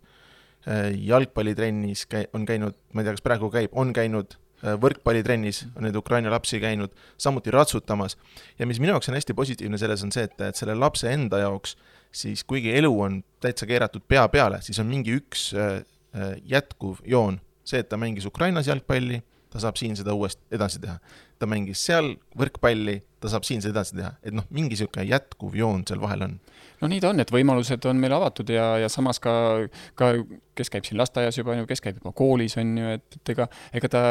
Eh, 0.66 0.96
jalgpallitrennis 1.06 2.08
käi-, 2.10 2.26
on 2.34 2.46
käinud, 2.46 2.74
ma 2.94 3.02
ei 3.02 3.06
tea, 3.06 3.14
kas 3.14 3.26
praegu 3.26 3.52
käib, 3.54 3.74
on 3.78 3.92
käinud 3.94 4.34
eh, 4.64 4.74
võrkpallitrennis 4.82 5.60
on 5.76 5.86
neid 5.86 5.98
Ukraina 6.00 6.32
lapsi 6.34 6.58
käinud, 6.64 6.94
samuti 7.22 7.54
ratsutamas. 7.54 8.18
ja 8.60 8.66
mis 8.66 8.80
minu 8.82 8.96
jaoks 8.96 9.12
on 9.12 9.18
hästi 9.20 9.36
positiivne 9.38 9.78
selles, 9.78 10.02
on 10.04 10.14
see, 10.16 10.26
et, 10.26 10.34
et 10.42 10.58
selle 10.58 10.74
lapse 10.74 11.12
enda 11.12 11.44
jaoks 11.44 11.76
siis 12.16 12.42
kuigi 12.48 12.74
elu 12.74 12.90
on 12.90 13.22
täitsa 13.44 13.68
keeratud 13.70 14.08
pea 14.08 14.26
peale, 14.32 14.62
siis 14.66 14.80
on 14.80 14.90
mingi 14.90 15.14
üks 15.20 15.52
jätkuv 16.48 17.02
joon. 17.06 17.42
see, 17.66 17.84
et 17.84 17.90
ta 17.90 17.98
mängis 17.98 18.26
Ukrainas 18.26 18.68
jalgpalli 18.68 19.22
ta 19.56 19.62
saab 19.64 19.78
siin 19.80 19.96
seda 19.96 20.14
uuesti 20.14 20.44
edasi 20.56 20.82
teha. 20.84 20.98
ta 21.40 21.48
mängis 21.48 21.82
seal 21.86 22.16
võrkpalli, 22.40 23.00
ta 23.24 23.32
saab 23.32 23.48
siin 23.48 23.64
seda 23.64 23.80
edasi 23.80 23.98
teha, 24.00 24.12
et 24.24 24.36
noh, 24.36 24.46
mingi 24.54 24.76
niisugune 24.76 25.06
jätkuv 25.10 25.56
joon 25.58 25.86
seal 25.88 26.02
vahel 26.04 26.28
on. 26.28 26.40
No 26.82 26.90
nii 26.92 27.02
ta 27.04 27.12
on, 27.14 27.22
et 27.24 27.32
võimalused 27.32 27.86
on 27.90 28.00
meil 28.02 28.14
avatud 28.16 28.50
ja, 28.52 28.76
ja 28.84 28.90
samas 28.92 29.22
ka, 29.24 29.34
ka 29.96 30.12
kes 30.56 30.72
käib 30.72 30.88
siin 30.88 31.00
lasteaias 31.00 31.38
juba, 31.38 31.56
kes 31.68 31.82
käib 31.84 32.00
juba 32.00 32.12
koolis, 32.16 32.56
on 32.60 32.74
ju, 32.80 32.92
et, 32.98 33.18
et 33.18 33.32
ega, 33.34 33.48
ega 33.76 33.90
ta 33.92 34.02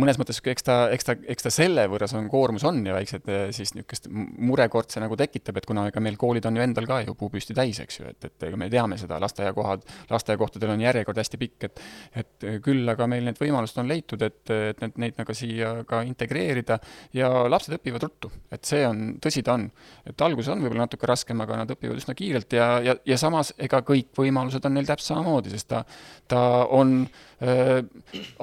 mõnes 0.00 0.18
mõttes, 0.20 0.40
eks 0.52 0.66
ta, 0.66 0.76
eks 0.94 1.08
ta, 1.08 1.16
eks 1.34 1.46
ta 1.46 1.52
selle 1.52 1.86
võrra 1.92 2.08
see 2.10 2.18
on, 2.20 2.28
koormus 2.32 2.66
on 2.68 2.82
ja 2.86 2.96
väiksed 2.96 3.28
siis 3.56 3.74
niisugust 3.76 4.08
murekord 4.12 4.92
see 4.92 5.02
nagu 5.02 5.16
tekitab, 5.18 5.60
et 5.60 5.68
kuna 5.68 5.86
ega 5.90 6.02
meil 6.04 6.18
koolid 6.20 6.48
on 6.48 6.58
ju 6.58 6.64
endal 6.64 6.88
ka 6.88 7.00
ju 7.04 7.16
puupüsti 7.18 7.56
täis, 7.56 7.80
eks 7.84 8.00
ju, 8.00 8.08
et, 8.12 8.28
et 8.28 8.48
ega 8.48 8.60
me 8.60 8.68
teame 8.72 8.98
seda, 9.00 9.20
lasteaiakohad, 9.22 9.84
lasteaiakohtadel 10.12 10.74
on 10.76 10.84
järjekord 10.84 11.22
hästi 11.22 11.40
pikk, 11.40 11.68
et 11.70 11.84
et 12.16 12.46
küll 12.64 12.88
aga 12.88 13.08
meil 13.10 13.24
need 13.28 13.40
võimalused 13.40 13.78
on 13.80 13.88
leitud, 13.88 14.22
et, 14.24 14.42
et 14.50 14.80
need, 14.82 15.00
neid 15.00 15.20
nagu 15.20 15.36
siia 15.36 15.72
ka 15.88 16.02
integreerida 16.06 16.78
ja 17.16 17.30
lapsed 17.48 17.76
õpivad 17.78 18.04
ruttu, 18.08 18.32
et 18.52 18.68
see 18.68 18.84
on, 18.86 19.16
tõsi 19.22 19.42
ta 19.46 19.56
on. 19.58 19.66
et 20.06 20.26
alguses 20.26 20.52
on 20.52 20.62
võib-olla 20.62 20.86
natuke 20.86 21.08
raskem, 21.08 21.40
aga 21.42 21.62
nad 21.62 21.72
õpivad 21.74 21.98
üsna 21.98 22.14
kiirelt 22.18 22.52
ja, 22.56 22.68
ja, 22.84 22.96
ja 23.06 23.18
samas 23.18 23.52
ega 23.58 23.82
kõik 23.86 24.12
võimalused 24.18 24.64
on 24.66 24.76
neil 24.76 24.86
täpselt 24.86 25.14
samamoodi, 25.14 25.54
sest 25.54 25.68
ta, 25.72 25.82
ta 26.28 26.44
on 26.70 27.00
äh, 27.42 27.80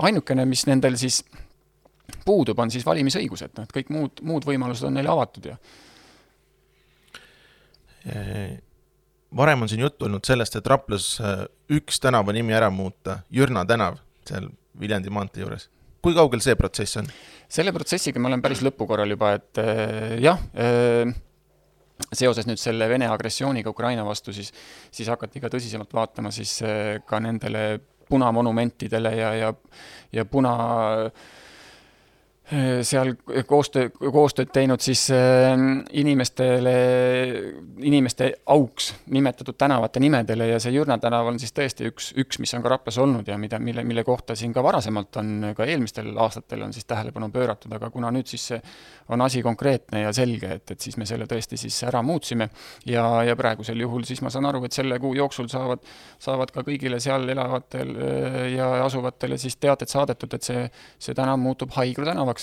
ainukene, 0.10 0.46
mis 0.50 0.66
nendel 0.68 1.00
siis 1.00 1.24
puudub, 2.26 2.60
on 2.60 2.72
siis 2.72 2.86
valimisõigus, 2.86 3.46
et 3.46 3.56
noh, 3.58 3.68
et 3.68 3.80
kõik 3.80 3.90
muud, 3.94 4.22
muud 4.28 4.46
võimalused 4.48 4.88
on 4.88 5.00
neile 5.00 5.12
avatud 5.14 5.52
ja 5.54 5.58
varem 9.36 9.62
on 9.62 9.70
siin 9.70 9.82
juttu 9.82 10.06
olnud 10.06 10.26
sellest, 10.26 10.56
et 10.56 10.68
Raplas 10.68 11.22
äh, 11.22 11.46
üks 11.72 12.00
tänava 12.04 12.34
nimi 12.34 12.54
ära 12.54 12.70
muuta, 12.70 13.20
Jürna 13.32 13.66
tänav, 13.66 13.98
seal 14.28 14.50
Viljandi 14.80 15.10
maantee 15.14 15.44
juures. 15.44 15.70
Kui 16.04 16.16
kaugel 16.18 16.44
see 16.44 16.58
protsess 16.60 17.00
on? 17.02 17.08
selle 17.54 17.72
protsessiga 17.76 18.20
ma 18.20 18.32
olen 18.32 18.42
päris 18.44 18.64
lõpukorral 18.66 19.16
juba, 19.16 19.36
et 19.40 19.62
äh, 19.62 20.18
jah 20.24 20.42
äh,, 20.54 21.14
seoses 22.12 22.48
nüüd 22.50 22.62
selle 22.62 22.88
Vene 22.92 23.08
agressiooniga 23.12 23.72
Ukraina 23.72 24.06
vastu, 24.06 24.34
siis, 24.36 24.52
siis 24.94 25.10
hakati 25.12 25.42
ka 25.44 25.52
tõsisemalt 25.54 25.94
vaatama 25.96 26.32
siis 26.34 26.58
eh, 26.66 27.00
ka 27.08 27.20
nendele 27.24 27.80
punamonumentidele 28.10 29.14
ja, 29.18 29.32
ja, 29.40 29.54
ja 30.14 30.26
puna 30.30 30.54
eh, 31.06 31.24
seal 32.86 33.14
koostöö, 33.48 33.90
koostööd 33.90 34.52
teinud 34.54 34.82
siis 34.84 35.06
eh, 35.14 35.54
inimestele, 36.00 36.74
inimeste 37.82 38.30
auks 38.54 38.92
nimetatud 39.14 39.58
tänavate 39.58 40.02
nimedele 40.04 40.48
ja 40.52 40.60
see 40.62 40.74
Jürna 40.76 40.98
tänav 41.02 41.32
on 41.32 41.40
siis 41.42 41.56
tõesti 41.56 41.88
üks, 41.90 42.12
üks, 42.20 42.40
mis 42.44 42.54
on 42.58 42.66
ka 42.66 42.74
Raplas 42.76 43.00
olnud 43.02 43.28
ja 43.28 43.38
mida, 43.42 43.60
mille, 43.60 43.86
mille 43.88 44.04
kohta 44.08 44.36
siin 44.38 44.54
ka 44.54 44.64
varasemalt 44.64 45.22
on, 45.22 45.32
ka 45.58 45.66
eelmistel 45.66 46.12
aastatel 46.18 46.66
on 46.68 46.74
siis 46.76 46.86
tähelepanu 46.90 47.32
pööratud, 47.34 47.74
aga 47.74 47.90
kuna 47.94 48.12
nüüd 48.14 48.30
siis 48.30 48.52
on 49.10 49.22
asi 49.22 49.44
konkreetne 49.44 50.04
ja 50.04 50.14
selge, 50.14 50.54
et, 50.58 50.72
et 50.72 50.82
siis 50.82 50.98
me 50.98 51.08
selle 51.10 51.28
tõesti 51.30 51.58
siis 51.60 51.78
ära 51.88 52.02
muutsime 52.06 52.50
ja, 52.86 53.06
ja 53.28 53.36
praegusel 53.40 53.80
juhul 53.84 54.06
siis 54.08 54.22
ma 54.24 54.32
saan 54.34 54.48
aru, 54.50 54.64
et 54.68 54.76
selle 54.76 55.00
kuu 55.02 55.14
jooksul 55.18 55.50
saavad, 55.52 55.84
saavad 56.22 56.54
ka 56.54 56.64
kõigile 56.68 57.00
seal 57.04 57.28
elavatel 57.30 57.96
äh, 57.98 58.40
ja 58.56 58.70
asuvatele 58.86 59.38
siis 59.42 59.58
teated 59.58 59.92
saadetud, 59.92 60.34
et 60.38 60.48
see, 60.52 60.68
see 61.00 61.18
tänav 61.18 61.40
muutub 61.42 61.74
Haigla 61.76 62.12
tänavaks 62.12 62.43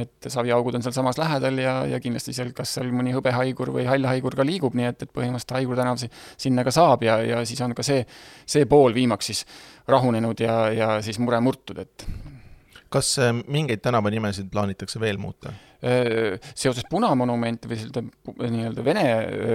et 0.00 0.28
saviaugud 0.32 0.74
on 0.78 0.82
sealsamas 0.82 1.18
lähedal 1.20 1.58
ja, 1.60 1.74
ja 1.86 2.00
kindlasti 2.00 2.32
seal, 2.32 2.54
kas 2.56 2.72
seal 2.78 2.88
mõni 2.94 3.12
hõbehaigur 3.14 3.70
või 3.74 3.84
hallhaigur 3.88 4.36
ka 4.38 4.46
liigub, 4.46 4.76
nii 4.78 4.88
et, 4.88 5.04
et 5.04 5.12
põhimõtteliselt 5.12 5.56
Haigur 5.58 5.78
tänav 5.78 6.00
sinna 6.00 6.64
ka 6.64 6.72
saab 6.74 7.04
ja, 7.04 7.18
ja 7.22 7.42
siis 7.46 7.60
on 7.64 7.76
ka 7.76 7.84
see, 7.86 8.00
see 8.48 8.64
pool 8.70 8.96
viimaks 8.96 9.28
siis 9.30 9.44
rahunenud 9.88 10.40
ja, 10.40 10.56
ja 10.72 10.88
siis 11.04 11.20
mure 11.20 11.40
murtud, 11.44 11.82
et 11.84 12.06
kas 12.94 13.16
äh, 13.20 13.34
mingeid 13.44 13.84
tänavanimesid 13.84 14.48
plaanitakse 14.52 15.00
veel 15.02 15.20
muuta? 15.20 15.52
Äh, 15.84 16.38
seoses 16.56 16.86
punamonumente 16.88 17.68
või 17.68 17.76
seda 17.76 18.00
nii-öelda 18.00 18.84
Vene, 18.86 19.02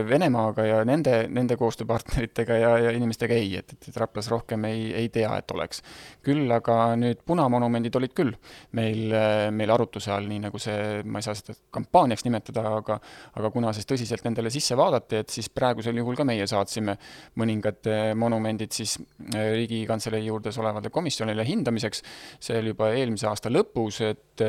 Venemaaga 0.05 0.65
ja 0.67 0.75
nende, 0.85 1.23
nende 1.33 1.55
koostööpartneritega 1.57 2.57
ja, 2.59 2.73
ja 2.83 2.91
inimestega 2.93 3.33
ei, 3.33 3.55
et, 3.57 3.73
et, 3.73 3.97
Raplas 3.97 4.29
rohkem 4.29 4.67
ei, 4.69 4.91
ei 4.99 5.09
tea, 5.09 5.31
et 5.41 5.49
oleks. 5.55 5.81
küll 6.21 6.51
aga 6.53 6.93
nüüd 7.01 7.23
punamonumendid 7.25 7.97
olid 7.97 8.13
küll 8.13 8.35
meil, 8.77 9.15
meil 9.55 9.73
arutluse 9.73 10.13
all, 10.13 10.29
nii 10.29 10.43
nagu 10.45 10.61
see, 10.61 11.01
ma 11.09 11.17
ei 11.17 11.25
saa 11.25 11.37
seda 11.39 11.57
kampaaniaks 11.73 12.27
nimetada, 12.27 12.67
aga 12.77 12.99
aga 13.39 13.53
kuna 13.55 13.73
siis 13.73 13.89
tõsiselt 13.89 14.27
nendele 14.27 14.53
sisse 14.53 14.77
vaadati, 14.77 15.23
et 15.23 15.33
siis 15.33 15.49
praegusel 15.49 15.97
juhul 15.97 16.19
ka 16.19 16.27
meie 16.29 16.45
saatsime 16.49 16.99
mõningad 17.41 17.89
monumendid 18.19 18.75
siis 18.75 18.99
Riigikantselei 19.33 20.27
juures 20.27 20.61
olevale 20.61 20.93
komisjonile 20.93 21.47
hindamiseks, 21.47 22.03
see 22.37 22.61
oli 22.61 22.75
juba 22.75 22.93
eelmise 22.93 23.31
aasta 23.31 23.49
lõpus, 23.49 24.03
et 24.05 24.45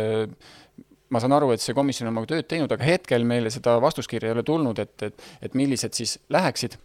ma 1.10 1.22
saan 1.22 1.34
aru, 1.36 1.50
et 1.54 1.62
see 1.62 1.74
komisjon 1.76 2.10
on 2.10 2.20
oma 2.20 2.30
tööd 2.30 2.46
teinud, 2.50 2.70
aga 2.72 2.86
hetkel 2.86 3.26
meile 3.26 3.50
seda 3.52 3.78
vastuskirja 3.82 4.30
ei 4.30 4.36
ole 4.36 4.46
tulnud, 4.46 4.78
et, 4.78 4.94
et, 5.08 5.26
et 5.42 5.58
millised 5.58 5.96
siis 5.96 6.18
läheksid 6.30 6.78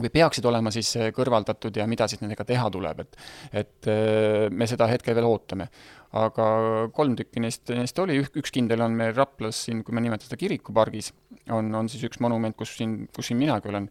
või 0.00 0.08
peaksid 0.12 0.46
olema 0.48 0.70
siis 0.72 0.94
kõrvaldatud 1.16 1.76
ja 1.76 1.86
mida 1.88 2.06
siis 2.08 2.22
nendega 2.22 2.46
teha 2.48 2.68
tuleb, 2.72 3.02
et 3.04 3.18
et 3.64 3.90
äh, 3.92 4.46
me 4.50 4.68
seda 4.68 4.88
hetkel 4.88 5.16
veel 5.18 5.28
ootame. 5.28 5.68
Aga 6.12 6.46
kolm 6.92 7.14
tükki 7.16 7.40
neist, 7.40 7.70
neist 7.72 7.98
oli, 8.02 8.18
üks 8.20 8.52
kindel 8.52 8.84
on 8.84 8.96
meil 8.96 9.14
Raplas 9.16 9.64
siin, 9.66 9.80
kui 9.84 9.96
me 9.96 10.02
nimetame 10.04 10.28
seda 10.28 10.36
kirikupargis, 10.40 11.12
on, 11.56 11.70
on 11.74 11.88
siis 11.88 12.04
üks 12.08 12.20
monument, 12.20 12.56
kus 12.58 12.74
siin, 12.76 13.06
kus 13.16 13.30
siin 13.30 13.40
minagi 13.40 13.72
olen. 13.72 13.88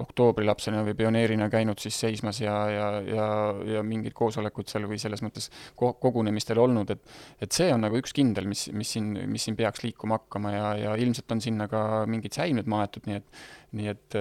Oktoobrilapsena 0.00 0.80
või 0.86 0.94
pioneerina 0.96 1.48
käinud 1.52 1.80
siis 1.82 1.96
seismas 2.00 2.38
ja, 2.40 2.54
ja, 2.72 2.86
ja, 3.04 3.26
ja 3.74 3.82
mingeid 3.84 4.14
koosolekuid 4.16 4.70
seal 4.70 4.86
või 4.88 5.00
selles 5.02 5.20
mõttes 5.20 5.50
ko-, 5.76 5.92
kogunemistel 6.00 6.60
olnud, 6.62 6.94
et 6.94 7.42
et 7.42 7.52
see 7.52 7.66
on 7.74 7.82
nagu 7.84 7.98
üks 7.98 8.14
kindel, 8.16 8.46
mis, 8.48 8.68
mis 8.72 8.94
siin, 8.96 9.10
mis 9.28 9.44
siin 9.44 9.58
peaks 9.58 9.82
liikuma 9.84 10.20
hakkama 10.20 10.54
ja, 10.54 10.68
ja 10.80 10.94
ilmselt 11.02 11.34
on 11.34 11.42
sinna 11.44 11.66
ka 11.68 11.82
mingid 12.08 12.38
säimed 12.38 12.70
maetud, 12.70 13.10
nii 13.10 13.18
et 13.18 13.42
nii 13.76 13.92
et 13.92 14.16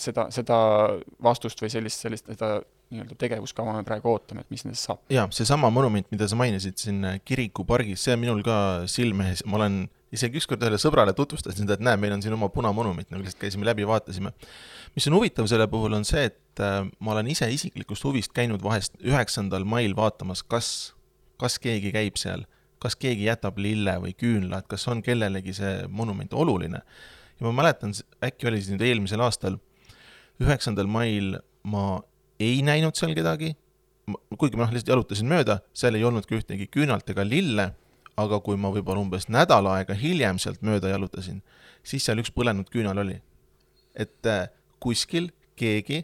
seda, 0.00 0.28
seda 0.32 0.56
vastust 1.22 1.60
või 1.60 1.72
sellist, 1.74 2.06
sellist, 2.06 2.30
seda 2.30 2.56
nii-öelda 2.94 3.18
tegevuskava 3.18 3.74
me 3.76 3.84
praegu 3.86 4.12
ootame, 4.14 4.44
et 4.44 4.54
mis 4.54 4.64
nendest 4.64 4.88
saab. 4.88 5.02
jaa, 5.12 5.26
seesama 5.34 5.70
monument, 5.74 6.06
mida 6.14 6.28
sa 6.30 6.38
mainisid 6.38 6.78
siin 6.80 7.02
kirikupargis, 7.26 8.06
see 8.06 8.16
on 8.16 8.22
minul 8.22 8.42
ka 8.46 8.56
silme 8.90 9.28
ees, 9.32 9.44
ma 9.48 9.60
olen 9.60 9.84
isegi 10.14 10.38
ükskord 10.40 10.62
ühele 10.62 10.78
sõbrale 10.80 11.14
tutvustasin 11.16 11.64
seda, 11.64 11.76
et 11.76 11.84
näe, 11.84 11.98
meil 12.00 12.14
on 12.14 12.22
siin 12.22 12.34
oma 12.36 12.48
punamonument, 12.52 13.08
nagu 13.10 13.22
lihtsalt 13.24 13.42
käisime 13.42 13.66
läbi, 13.66 13.86
vaatasime. 13.88 14.32
mis 14.94 15.08
on 15.10 15.16
huvitav 15.18 15.48
selle 15.50 15.66
puhul, 15.70 15.96
on 15.96 16.06
see, 16.06 16.28
et 16.30 16.62
äh, 16.62 16.82
ma 17.00 17.14
olen 17.16 17.30
ise 17.32 17.48
isiklikust 17.50 18.06
huvist 18.06 18.34
käinud 18.36 18.62
vahest 18.62 18.94
üheksandal 19.02 19.66
mail 19.68 19.96
vaatamas, 19.98 20.44
kas, 20.46 20.68
kas 21.40 21.58
keegi 21.62 21.92
käib 21.94 22.20
seal, 22.20 22.46
kas 22.82 22.96
keegi 23.00 23.26
jätab 23.26 23.58
lille 23.58 23.96
või 24.02 24.14
küünla, 24.18 24.62
et 24.62 24.70
kas 24.70 24.86
on 24.92 25.02
kellelegi 25.02 25.56
see 25.56 25.74
monument 25.88 26.34
oluline. 26.34 26.82
ja 27.40 27.46
ma 27.48 27.52
mäletan, 27.62 27.94
äkki 28.22 28.50
oli 28.50 28.62
see 28.62 28.76
nüüd 28.76 28.86
eelmisel 28.86 29.24
aastal, 29.24 29.58
üheksandal 30.42 30.90
mail 30.90 31.38
ma 31.64 32.02
ei 32.40 32.62
näinud 32.66 32.96
seal 32.98 33.14
kedagi, 33.16 33.54
kuigi 34.38 34.58
ma 34.58 34.66
noh, 34.66 34.74
lihtsalt 34.74 34.92
jalutasin 34.92 35.30
mööda, 35.30 35.60
seal 35.72 35.96
ei 35.96 36.04
olnud 36.04 36.26
ka 36.28 36.36
ühtegi 36.36 36.68
küünalt 36.72 37.08
ega 37.10 37.24
lille 37.26 37.70
aga 38.20 38.38
kui 38.44 38.58
ma 38.60 38.70
võib-olla 38.74 39.02
umbes 39.02 39.26
nädal 39.32 39.66
aega 39.72 39.94
hiljem 39.98 40.38
sealt 40.42 40.62
mööda 40.66 40.92
jalutasin, 40.92 41.40
siis 41.86 42.04
seal 42.06 42.20
üks 42.22 42.32
põlenud 42.34 42.70
küünal 42.72 43.00
oli. 43.02 43.20
et 43.94 44.26
äh, 44.26 44.48
kuskil 44.82 45.28
keegi 45.54 46.02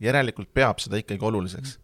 järelikult 0.00 0.50
peab 0.52 0.80
seda 0.80 0.98
ikkagi 1.00 1.24
oluliseks. 1.24 1.78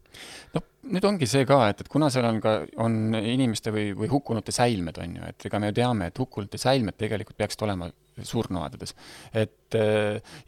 noh, 0.54 0.64
nüüd 0.88 1.04
ongi 1.08 1.28
see 1.28 1.46
ka, 1.48 1.58
et, 1.70 1.82
et 1.82 1.88
kuna 1.92 2.08
seal 2.12 2.26
on 2.28 2.40
ka, 2.42 2.54
on 2.84 3.16
inimeste 3.18 3.72
või, 3.74 3.90
või 3.96 4.10
hukkunute 4.12 4.54
säilmed, 4.54 4.98
on 5.02 5.16
ju, 5.18 5.30
et 5.30 5.46
ega 5.48 5.60
me 5.62 5.70
ju 5.70 5.76
teame, 5.80 6.08
et 6.10 6.20
hukkunute 6.20 6.60
säilmed 6.60 6.96
tegelikult 6.98 7.38
peaksid 7.38 7.64
olema 7.66 7.90
surnuaedades. 8.26 8.94
et 9.36 9.76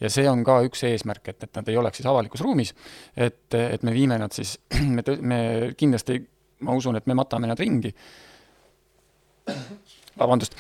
ja 0.01 0.11
see 0.11 0.27
on 0.31 0.43
ka 0.47 0.61
üks 0.67 0.85
eesmärk, 0.89 1.33
et, 1.33 1.47
et 1.47 1.61
nad 1.61 1.69
ei 1.71 1.79
oleks 1.81 2.01
siis 2.01 2.09
avalikus 2.11 2.43
ruumis, 2.47 2.75
et, 3.17 3.47
et 3.55 3.87
me 3.87 3.95
viime 3.95 4.19
nad 4.19 4.35
siis, 4.35 4.57
me, 4.97 5.05
me 5.21 5.41
kindlasti, 5.79 6.19
ma 6.67 6.77
usun, 6.77 6.99
et 6.99 7.07
me 7.07 7.17
matame 7.19 7.51
nad 7.51 7.61
ringi 7.61 7.95
vabandust, 10.21 10.57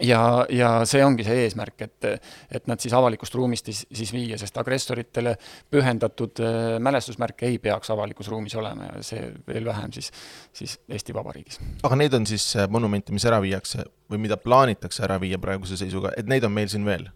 ja, 0.00 0.46
ja 0.50 0.70
see 0.88 1.04
ongi 1.04 1.24
see 1.26 1.44
eesmärk, 1.44 1.84
et, 1.86 2.08
et 2.50 2.66
nad 2.70 2.80
siis 2.82 2.94
avalikust 2.96 3.34
ruumist 3.38 3.68
siis, 3.70 3.84
siis 3.92 4.12
viia, 4.14 4.38
sest 4.40 4.56
agressoritele 4.60 5.34
pühendatud 5.72 6.42
äh, 6.42 6.58
mälestusmärke 6.82 7.48
ei 7.50 7.58
peaks 7.62 7.92
avalikus 7.94 8.30
ruumis 8.32 8.56
olema 8.58 8.90
ja 8.90 9.02
see 9.06 9.24
veel 9.48 9.66
vähem 9.68 9.92
siis, 9.92 10.12
siis 10.52 10.78
Eesti 10.88 11.14
Vabariigis. 11.14 11.60
aga 11.82 11.98
neid 11.98 12.14
on 12.18 12.28
siis 12.28 12.46
äh, 12.56 12.68
monumente, 12.68 13.12
mis 13.12 13.26
ära 13.28 13.40
viiakse 13.42 13.86
või 14.12 14.22
mida 14.26 14.36
plaanitakse 14.40 15.04
ära 15.06 15.18
viia 15.20 15.40
praeguse 15.42 15.76
seisuga, 15.80 16.12
et 16.16 16.28
neid 16.28 16.44
on 16.44 16.54
meil 16.54 16.70
siin 16.72 16.86
veel? 16.88 17.08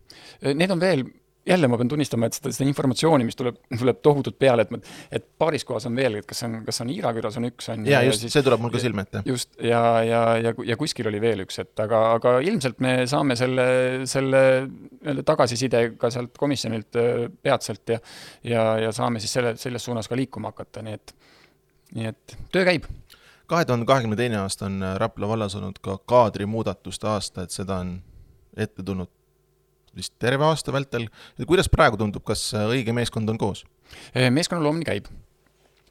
Neid 0.57 0.73
on 0.73 0.81
veel 0.81 1.07
jälle 1.47 1.69
ma 1.69 1.79
pean 1.79 1.89
tunnistama, 1.89 2.27
et 2.27 2.37
seda, 2.39 2.51
seda 2.55 2.67
informatsiooni, 2.69 3.27
mis 3.27 3.39
tuleb, 3.39 3.59
tuleb 3.79 4.01
tohutult 4.05 4.39
peale, 4.39 4.67
et 4.67 4.73
ma, 4.75 4.81
et 5.15 5.27
paaris 5.39 5.65
kohas 5.67 5.87
on 5.89 5.97
veel, 5.99 6.19
et 6.21 6.27
kas 6.29 6.43
on, 6.47 6.59
kas 6.67 6.81
on 6.83 6.91
Ira-Küras 6.93 7.39
on 7.41 7.49
üks, 7.49 7.69
on 7.73 7.87
jaa, 7.87 8.03
just, 8.09 8.27
see 8.33 8.45
tuleb 8.47 8.63
mul 8.65 8.73
ka 8.75 8.83
silme 8.83 9.07
ette. 9.07 9.23
just, 9.29 9.53
ja, 9.63 9.83
ja, 10.07 10.23
ja, 10.43 10.55
ja 10.73 10.79
kuskil 10.81 11.11
oli 11.11 11.21
veel 11.23 11.45
üks, 11.47 11.61
et 11.63 11.85
aga, 11.85 12.03
aga 12.17 12.37
ilmselt 12.47 12.83
me 12.85 12.97
saame 13.11 13.39
selle, 13.39 13.69
selle 14.11 14.43
nii-öelda 14.67 15.27
tagasiside 15.27 15.85
ka 16.01 16.11
sealt 16.15 16.35
komisjonilt 16.41 16.99
äh, 17.01 17.27
peatselt 17.43 17.95
ja 17.95 18.01
ja, 18.45 18.67
ja 18.87 18.93
saame 18.95 19.23
siis 19.23 19.37
selle, 19.39 19.55
selles 19.61 19.85
suunas 19.85 20.09
ka 20.11 20.19
liikuma 20.19 20.53
hakata, 20.55 20.83
nii 20.87 20.99
et, 20.99 21.15
nii 21.95 22.11
et 22.11 22.37
töö 22.53 22.67
käib 22.67 22.89
kahe 23.47 23.65
tuhande 23.65 23.87
kahekümne 23.87 24.17
teine 24.19 24.41
aasta 24.43 24.67
on 24.67 24.83
Rapla 24.99 25.29
vallas 25.29 25.55
olnud 25.55 25.79
ka 25.83 25.99
kaadrimuudatuste 26.11 27.09
aasta, 27.09 27.47
et 27.47 27.55
seda 27.55 27.79
on 27.85 27.97
ette 28.57 28.83
tulnud 28.83 29.11
vist 29.97 30.15
terve 30.23 30.45
aasta 30.45 30.75
vältel. 30.75 31.09
kuidas 31.47 31.71
praegu 31.73 31.97
tundub, 32.01 32.25
kas 32.27 32.49
õige 32.67 32.95
meeskond 32.97 33.29
on 33.33 33.39
koos? 33.41 33.65
meeskonna 34.15 34.63
loomine 34.63 34.87
käib 34.87 35.09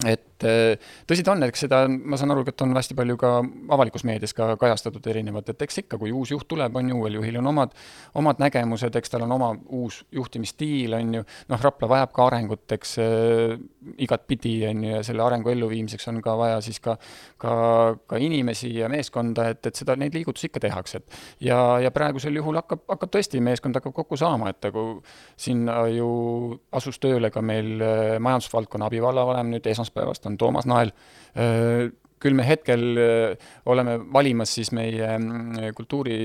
et 0.03 0.34
äh, 0.43 0.75
tõsi 1.07 1.23
ta 1.23 1.33
on, 1.35 1.43
eks 1.47 1.65
seda, 1.65 1.85
ma 1.87 2.19
saan 2.19 2.33
aru, 2.33 2.43
et 2.49 2.63
on 2.65 2.75
hästi 2.75 2.97
palju 2.97 3.15
ka 3.21 3.31
avalikus 3.75 4.03
meedias 4.07 4.35
ka 4.35 4.55
kajastatud 4.59 5.07
erinevat, 5.11 5.53
et 5.53 5.61
eks 5.65 5.83
ikka, 5.85 5.99
kui 6.01 6.11
uus 6.11 6.33
juht 6.33 6.47
tuleb, 6.51 6.75
on 6.75 6.91
ju, 6.91 6.97
uuel 6.99 7.19
juhil 7.19 7.39
on 7.39 7.51
omad, 7.53 7.75
omad 8.19 8.41
nägemused, 8.43 8.95
eks 8.99 9.13
tal 9.13 9.25
on 9.27 9.35
oma 9.37 9.51
uus 9.77 10.01
juhtimisstiil, 10.15 10.97
on 10.97 11.19
ju, 11.19 11.25
noh, 11.51 11.63
Rapla 11.65 11.89
vajab 11.89 12.11
ka 12.15 12.27
arengut, 12.27 12.65
eks 12.75 12.97
äh, 13.03 13.55
igatpidi, 14.01 14.55
on 14.69 14.83
ju, 14.83 14.91
ja 14.97 15.03
selle 15.07 15.23
arengu 15.25 15.53
elluviimiseks 15.53 16.09
on 16.11 16.21
ka 16.25 16.35
vaja 16.39 16.59
siis 16.65 16.81
ka, 16.83 16.97
ka, 17.41 17.55
ka 18.09 18.19
inimesi 18.21 18.73
ja 18.75 18.89
meeskonda, 18.91 19.49
et, 19.53 19.63
et 19.69 19.83
seda, 19.83 19.95
neid 19.99 20.15
liigutusi 20.17 20.49
ikka 20.51 20.65
tehakse, 20.67 21.01
et. 21.01 21.21
Ja, 21.47 21.59
ja 21.83 21.91
praegusel 21.95 22.35
juhul 22.35 22.59
hakkab, 22.59 22.83
hakkab 22.91 23.13
tõesti, 23.15 23.39
meeskond 23.43 23.77
hakkab 23.77 23.95
kokku 23.95 24.17
saama, 24.19 24.51
et 24.51 24.61
nagu 24.67 24.85
sinna 25.39 25.85
ju 25.91 26.09
asus 26.75 26.99
tööle 27.01 27.31
ka 27.33 27.43
meil 27.45 27.81
äh, 27.83 28.17
majandusvaldkonna 28.23 28.89
abivallavanem 28.89 29.53
nüüd 29.53 29.67
esmaspäevast 29.71 30.25
on 30.29 30.34
Toomas 30.37 30.67
Nael. 30.69 30.93
küll 32.25 32.33
me 32.33 32.45
hetkel 32.47 32.81
oleme 33.69 33.97
valimas 34.13 34.53
siis 34.55 34.71
meie 34.73 35.09
mm, 35.17 35.73
kultuuri, 35.75 36.15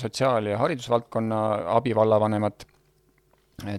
sotsiaal- 0.00 0.48
ja 0.50 0.56
haridusvaldkonna 0.58 1.40
abivallavanemat 1.76 2.64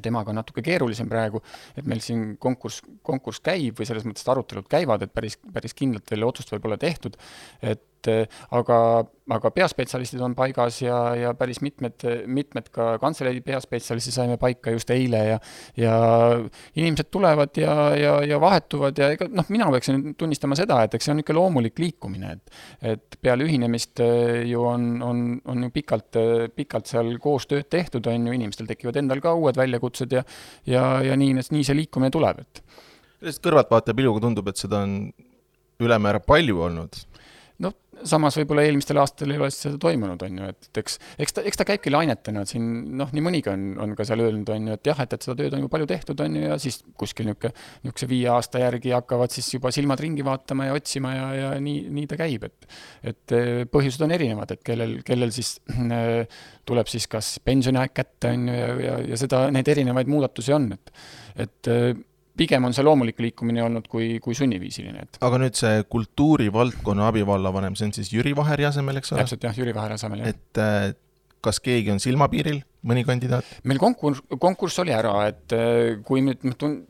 temaga 0.02 0.32
on 0.32 0.40
natuke 0.42 0.64
keerulisem 0.66 1.10
praegu, 1.10 1.42
et 1.78 1.88
meil 1.90 2.02
siin 2.04 2.36
konkurss, 2.42 2.84
konkurss 3.04 3.42
käib 3.44 3.80
või 3.80 3.88
selles 3.90 4.06
mõttes 4.08 4.28
arutelud 4.30 4.68
käivad, 4.72 5.06
et 5.06 5.14
päris, 5.14 5.38
päris 5.54 5.76
kindlat 5.78 6.10
veel 6.12 6.28
otsust 6.28 6.52
veel 6.54 6.62
pole 6.64 6.78
tehtud, 6.82 7.18
et 7.62 7.82
aga 8.52 8.78
aga 9.32 9.52
peaspetsialistid 9.56 10.22
on 10.26 10.34
paigas 10.36 10.82
ja, 10.82 10.98
ja 11.16 11.32
päris 11.38 11.62
mitmed, 11.64 12.04
mitmed 12.28 12.68
ka 12.74 12.96
kantselei 13.02 13.42
peaspetsialisti 13.46 14.14
saime 14.16 14.38
paika 14.42 14.74
just 14.74 14.90
eile 14.94 15.22
ja 15.28 15.38
ja 15.78 15.94
inimesed 16.76 17.12
tulevad 17.14 17.56
ja, 17.60 17.76
ja, 17.96 18.16
ja 18.28 18.40
vahetuvad 18.42 18.98
ja 18.98 19.12
ega 19.16 19.28
noh, 19.32 19.48
mina 19.54 19.70
peaksin 19.72 20.16
tunnistama 20.20 20.58
seda, 20.60 20.82
et 20.84 20.98
eks 20.98 21.08
see 21.08 21.14
on 21.14 21.22
niisugune 21.22 21.40
loomulik 21.40 21.80
liikumine, 21.80 22.36
et 22.38 22.96
et 22.96 23.20
peale 23.22 23.46
ühinemist 23.48 24.02
äh, 24.04 24.42
ju 24.50 24.66
on, 24.68 24.88
on, 25.06 25.26
on 25.46 25.68
ju 25.68 25.72
pikalt, 25.74 26.18
pikalt 26.56 26.90
seal 26.92 27.14
koos 27.22 27.48
tööd 27.48 27.70
tehtud, 27.72 28.08
on 28.12 28.28
ju, 28.28 28.36
inimestel 28.36 28.70
tekivad 28.70 29.00
endal 29.00 29.22
ka 29.24 29.36
uued 29.38 29.60
väljakutsed 29.60 30.18
ja 30.18 30.26
ja, 30.68 30.86
ja 31.06 31.18
nii, 31.18 31.38
nii 31.40 31.68
see 31.68 31.78
liikumine 31.78 32.12
tuleb, 32.14 32.44
et 32.44 32.64
lihtsalt 33.22 33.46
kõrvaltvaataja 33.48 33.98
pilguga 33.98 34.26
tundub, 34.26 34.50
et 34.50 34.60
seda 34.60 34.82
on 34.86 34.98
ülemäära 35.82 36.22
palju 36.24 36.62
olnud 36.68 36.98
samas 38.08 38.38
võib-olla 38.40 38.64
eelmistel 38.68 39.00
aastatel 39.02 39.34
ei 39.36 39.42
ole 39.42 39.50
seda 39.54 39.78
toimunud, 39.82 40.22
on 40.26 40.40
ju, 40.42 40.50
et 40.54 40.82
eks, 40.82 40.98
eks 41.22 41.38
ta, 41.38 41.44
eks 41.48 41.60
ta 41.60 41.68
käibki 41.68 41.94
lainetena, 41.94 42.44
et 42.44 42.52
siin 42.54 42.68
noh, 43.00 43.12
nii 43.14 43.24
mõnigi 43.26 43.52
on, 43.52 43.66
on 43.84 43.96
ka 43.98 44.06
seal 44.08 44.24
öelnud, 44.26 44.50
on 44.54 44.70
ju, 44.72 44.78
et 44.80 44.92
jah, 44.92 45.02
et, 45.06 45.16
et 45.16 45.28
seda 45.28 45.38
tööd 45.40 45.56
on 45.58 45.66
ju 45.66 45.72
palju 45.72 45.90
tehtud, 45.92 46.24
on 46.26 46.38
ju, 46.38 46.44
ja 46.48 46.58
siis 46.62 46.82
kuskil 47.00 47.30
niisugune, 47.30 47.54
niisuguse 47.86 48.10
viie 48.12 48.30
aasta 48.34 48.62
järgi 48.64 48.94
hakkavad 48.96 49.34
siis 49.34 49.50
juba 49.56 49.72
silmad 49.76 50.02
ringi 50.04 50.26
vaatama 50.28 50.70
ja 50.70 50.78
otsima 50.78 51.16
ja, 51.16 51.28
ja 51.38 51.54
nii, 51.64 51.86
nii 51.94 52.12
ta 52.12 52.20
käib, 52.22 52.48
et 52.50 52.70
et 53.12 53.36
eh, 53.36 53.64
põhjused 53.72 54.04
on 54.06 54.14
erinevad, 54.14 54.54
et 54.54 54.64
kellel, 54.66 55.00
kellel 55.08 55.34
siis 55.36 55.58
tuleb 56.70 56.92
siis 56.92 57.08
kas 57.12 57.34
pensioniaeg 57.46 57.96
kätte, 57.96 58.36
on 58.36 58.48
ju, 58.52 58.56
ja, 58.62 58.72
ja, 58.86 59.02
ja 59.14 59.20
seda, 59.20 59.46
neid 59.54 59.68
erinevaid 59.72 60.12
muudatusi 60.12 60.56
on, 60.58 60.72
et 60.76 60.96
et 61.40 61.68
äh, 61.72 61.94
pigem 62.42 62.66
on 62.68 62.76
see 62.76 62.86
loomulik 62.86 63.22
liikumine 63.22 63.64
olnud 63.66 63.88
kui, 63.92 64.16
kui 64.24 64.38
sunniviisiline, 64.38 65.06
et. 65.06 65.22
aga 65.28 65.40
nüüd 65.44 65.58
see 65.60 65.86
kultuurivaldkonna 65.92 67.12
abivallavanem, 67.12 67.78
see 67.78 67.90
on 67.90 67.96
siis 68.00 68.12
Jüri 68.14 68.36
Vaheri 68.38 68.68
asemel, 68.70 69.02
eks 69.02 69.14
ole? 69.14 69.24
täpselt 69.24 69.48
jah, 69.48 69.56
Jüri 69.58 69.76
Vaheri 69.78 69.98
asemel, 70.00 70.24
jah. 70.24 70.36
et 70.36 70.62
äh, 70.62 70.92
kas 71.42 71.58
keegi 71.64 71.92
on 71.94 72.02
silmapiiril, 72.02 72.60
mõni 72.88 73.04
kandidaat? 73.06 73.48
meil 73.70 73.82
konkurss, 73.82 74.24
konkurss 74.42 74.82
oli 74.84 74.94
ära, 74.96 75.14
et 75.30 75.56
äh, 75.58 76.02
kui 76.06 76.24
nüüd, 76.26 76.46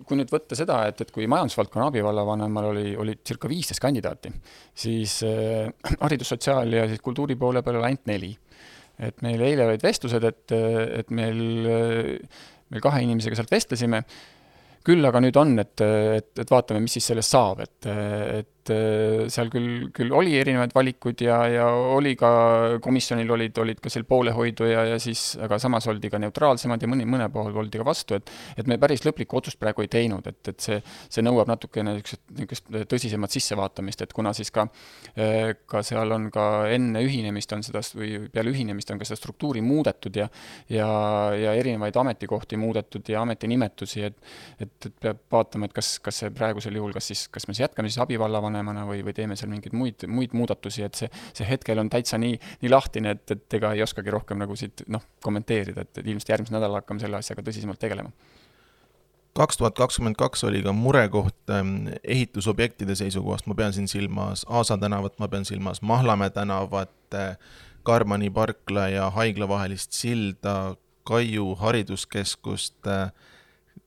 kui 0.07 0.19
nüüd 0.19 0.31
võtta 0.31 0.57
seda, 0.59 0.81
et, 0.91 1.03
et 1.03 1.13
kui 1.13 1.27
majandusvaldkonna 1.31 1.89
abivallavanemal 1.91 2.71
oli, 2.73 2.85
oli 2.99 3.17
circa 3.27 3.51
viisteist 3.51 3.83
kandidaati, 3.83 4.33
siis 4.85 5.19
äh, 5.27 5.71
haridus, 6.03 6.33
sotsiaal 6.35 6.79
ja 6.79 6.87
siis 6.91 7.03
kultuuri 7.03 7.39
poole 7.39 7.63
peal 7.65 7.79
oli 7.79 7.91
ainult 7.91 8.11
neli. 8.11 8.33
et 9.01 9.23
meil 9.25 9.41
eile 9.41 9.65
olid 9.65 9.81
vestlused, 9.81 10.23
et, 10.27 10.53
et 10.99 11.15
meil, 11.15 11.41
äh, 11.65 12.45
meil 12.71 12.83
kahe 12.83 13.01
inimesega 13.07 13.39
sealt 13.39 13.51
vestlesime 13.51 14.03
küll 14.85 15.05
aga 15.07 15.21
nüüd 15.23 15.37
on, 15.41 15.55
et, 15.61 15.81
et, 15.81 16.31
et 16.41 16.51
vaatame, 16.51 16.81
mis 16.83 16.97
siis 16.97 17.11
sellest 17.11 17.35
saab, 17.35 17.61
et, 17.65 17.89
et 17.89 18.60
äh, 18.69 19.25
seal 19.31 19.49
küll, 19.53 19.89
küll 19.95 20.13
oli 20.15 20.35
erinevaid 20.39 20.73
valikuid 20.75 21.23
ja, 21.25 21.39
ja 21.49 21.67
oli 21.71 22.13
ka, 22.19 22.31
komisjonil 22.83 23.31
olid, 23.37 23.57
olid 23.63 23.81
ka 23.81 23.91
seal 23.93 24.05
poolehoidu 24.09 24.69
ja, 24.69 24.85
ja 24.93 24.99
siis, 25.01 25.33
aga 25.41 25.59
samas 25.61 25.87
oldi 25.91 26.11
ka 26.11 26.19
neutraalsemad 26.21 26.81
ja 26.81 26.89
mõni, 26.91 27.07
mõne 27.09 27.29
puhul 27.33 27.57
oldi 27.63 27.81
ka 27.81 27.87
vastu, 27.87 28.19
et 28.19 28.29
et 28.57 28.67
me 28.67 28.77
päris 28.81 29.03
lõplikku 29.05 29.39
otsust 29.39 29.59
praegu 29.59 29.83
ei 29.85 29.89
teinud, 29.91 30.27
et, 30.27 30.41
et 30.51 30.59
see, 30.61 30.77
see 31.09 31.23
nõuab 31.25 31.49
natukene 31.49 31.95
niisugust, 31.97 32.23
niisugust 32.37 32.69
tõsisemat 32.91 33.33
sissevaatamist, 33.33 34.05
et 34.05 34.13
kuna 34.13 34.35
siis 34.37 34.53
ka 34.53 34.67
äh, 35.15 35.53
ka 35.65 35.81
seal 35.85 36.11
on 36.13 36.29
ka 36.33 36.47
enne 36.71 37.01
ühinemist 37.07 37.55
on 37.55 37.65
seda 37.65 37.81
või 37.95 38.27
peale 38.33 38.53
ühinemist 38.53 38.91
on 38.93 39.01
ka 39.01 39.07
seda 39.07 39.19
struktuuri 39.19 39.63
muudetud 39.65 40.21
ja 40.21 40.29
ja, 40.69 40.87
ja 41.37 41.53
erinevaid 41.57 41.95
ametikohti 41.97 42.59
muudetud 42.61 43.09
ja 43.09 43.25
ametinimetusi, 43.25 44.03
et 44.09 44.17
et, 44.59 44.73
et 44.85 44.95
peab 45.01 45.21
vaatama, 45.31 45.67
et 45.67 45.75
kas, 45.75 45.95
kas 46.03 46.21
see 46.23 46.31
praegusel 46.35 46.75
juhul, 46.77 46.93
kas 46.95 47.09
siis, 47.11 47.25
kas 47.31 47.47
me 47.47 47.55
siis 47.55 47.65
jätkame 47.65 47.89
siis 47.89 48.01
abivallavanemana 48.51 48.85
või, 48.87 49.01
või 49.05 49.15
teeme 49.15 49.35
seal 49.35 49.49
mingeid 49.51 49.73
muid, 49.73 50.05
muid 50.07 50.33
muudatusi, 50.33 50.83
et 50.83 50.95
see, 50.95 51.09
see 51.33 51.47
hetkel 51.47 51.79
on 51.79 51.89
täitsa 51.89 52.19
nii, 52.21 52.37
nii 52.61 52.71
lahtine, 52.71 53.15
et, 53.15 53.31
et 53.31 53.57
ega 53.57 53.73
ei 53.73 53.83
oskagi 53.83 54.11
rohkem 54.11 54.39
nagu 54.41 54.55
siit 54.55 54.83
noh, 54.91 55.03
kommenteerida, 55.23 55.85
et, 55.85 56.03
ilmselt 56.03 56.35
järgmisel 56.35 56.57
nädalal 56.57 56.81
hakkame 56.81 57.03
selle 57.03 57.19
asjaga 57.21 57.43
tõsisemalt 57.47 57.81
tegelema 57.81 58.11
kaks 59.37 59.55
tuhat 59.57 59.77
kakskümmend 59.79 60.17
kaks 60.19 60.43
oli 60.43 60.59
ka 60.59 60.73
murekoht 60.75 61.53
ähm, 61.55 61.87
ehitusobjektide 62.03 62.97
seisukohast, 62.99 63.47
ma 63.47 63.55
pean 63.55 63.71
siin 63.71 63.87
silmas 63.87 64.43
Aasa 64.49 64.75
tänavat, 64.77 65.15
ma 65.23 65.29
pean 65.31 65.47
silmas 65.47 65.79
Mahlamäe 65.81 66.29
tänavat, 66.35 66.91
äh, 67.15 67.37
Karmani 67.83 68.29
parkla 68.29 68.89
ja 68.91 69.09
haigla 69.09 69.47
vahelist 69.47 69.95
silda, 69.95 70.75
Kaiu 71.07 71.55
hariduskeskust, 71.55 72.83
äh, 72.91 73.07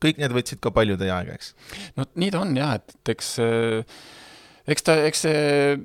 kõik 0.01 0.17
need 0.19 0.33
võtsid 0.33 0.65
ka 0.65 0.73
palju 0.75 0.97
teie 0.97 1.13
aega, 1.13 1.37
eks? 1.37 1.53
no 1.99 2.09
nii 2.17 2.33
ta 2.33 2.41
on 2.41 2.57
jah, 2.57 2.79
et, 2.81 2.97
et 2.97 3.13
eks 3.13 3.35
eks 4.71 4.87
ta, 4.87 4.97
eks 5.09 5.25
see 5.27 5.77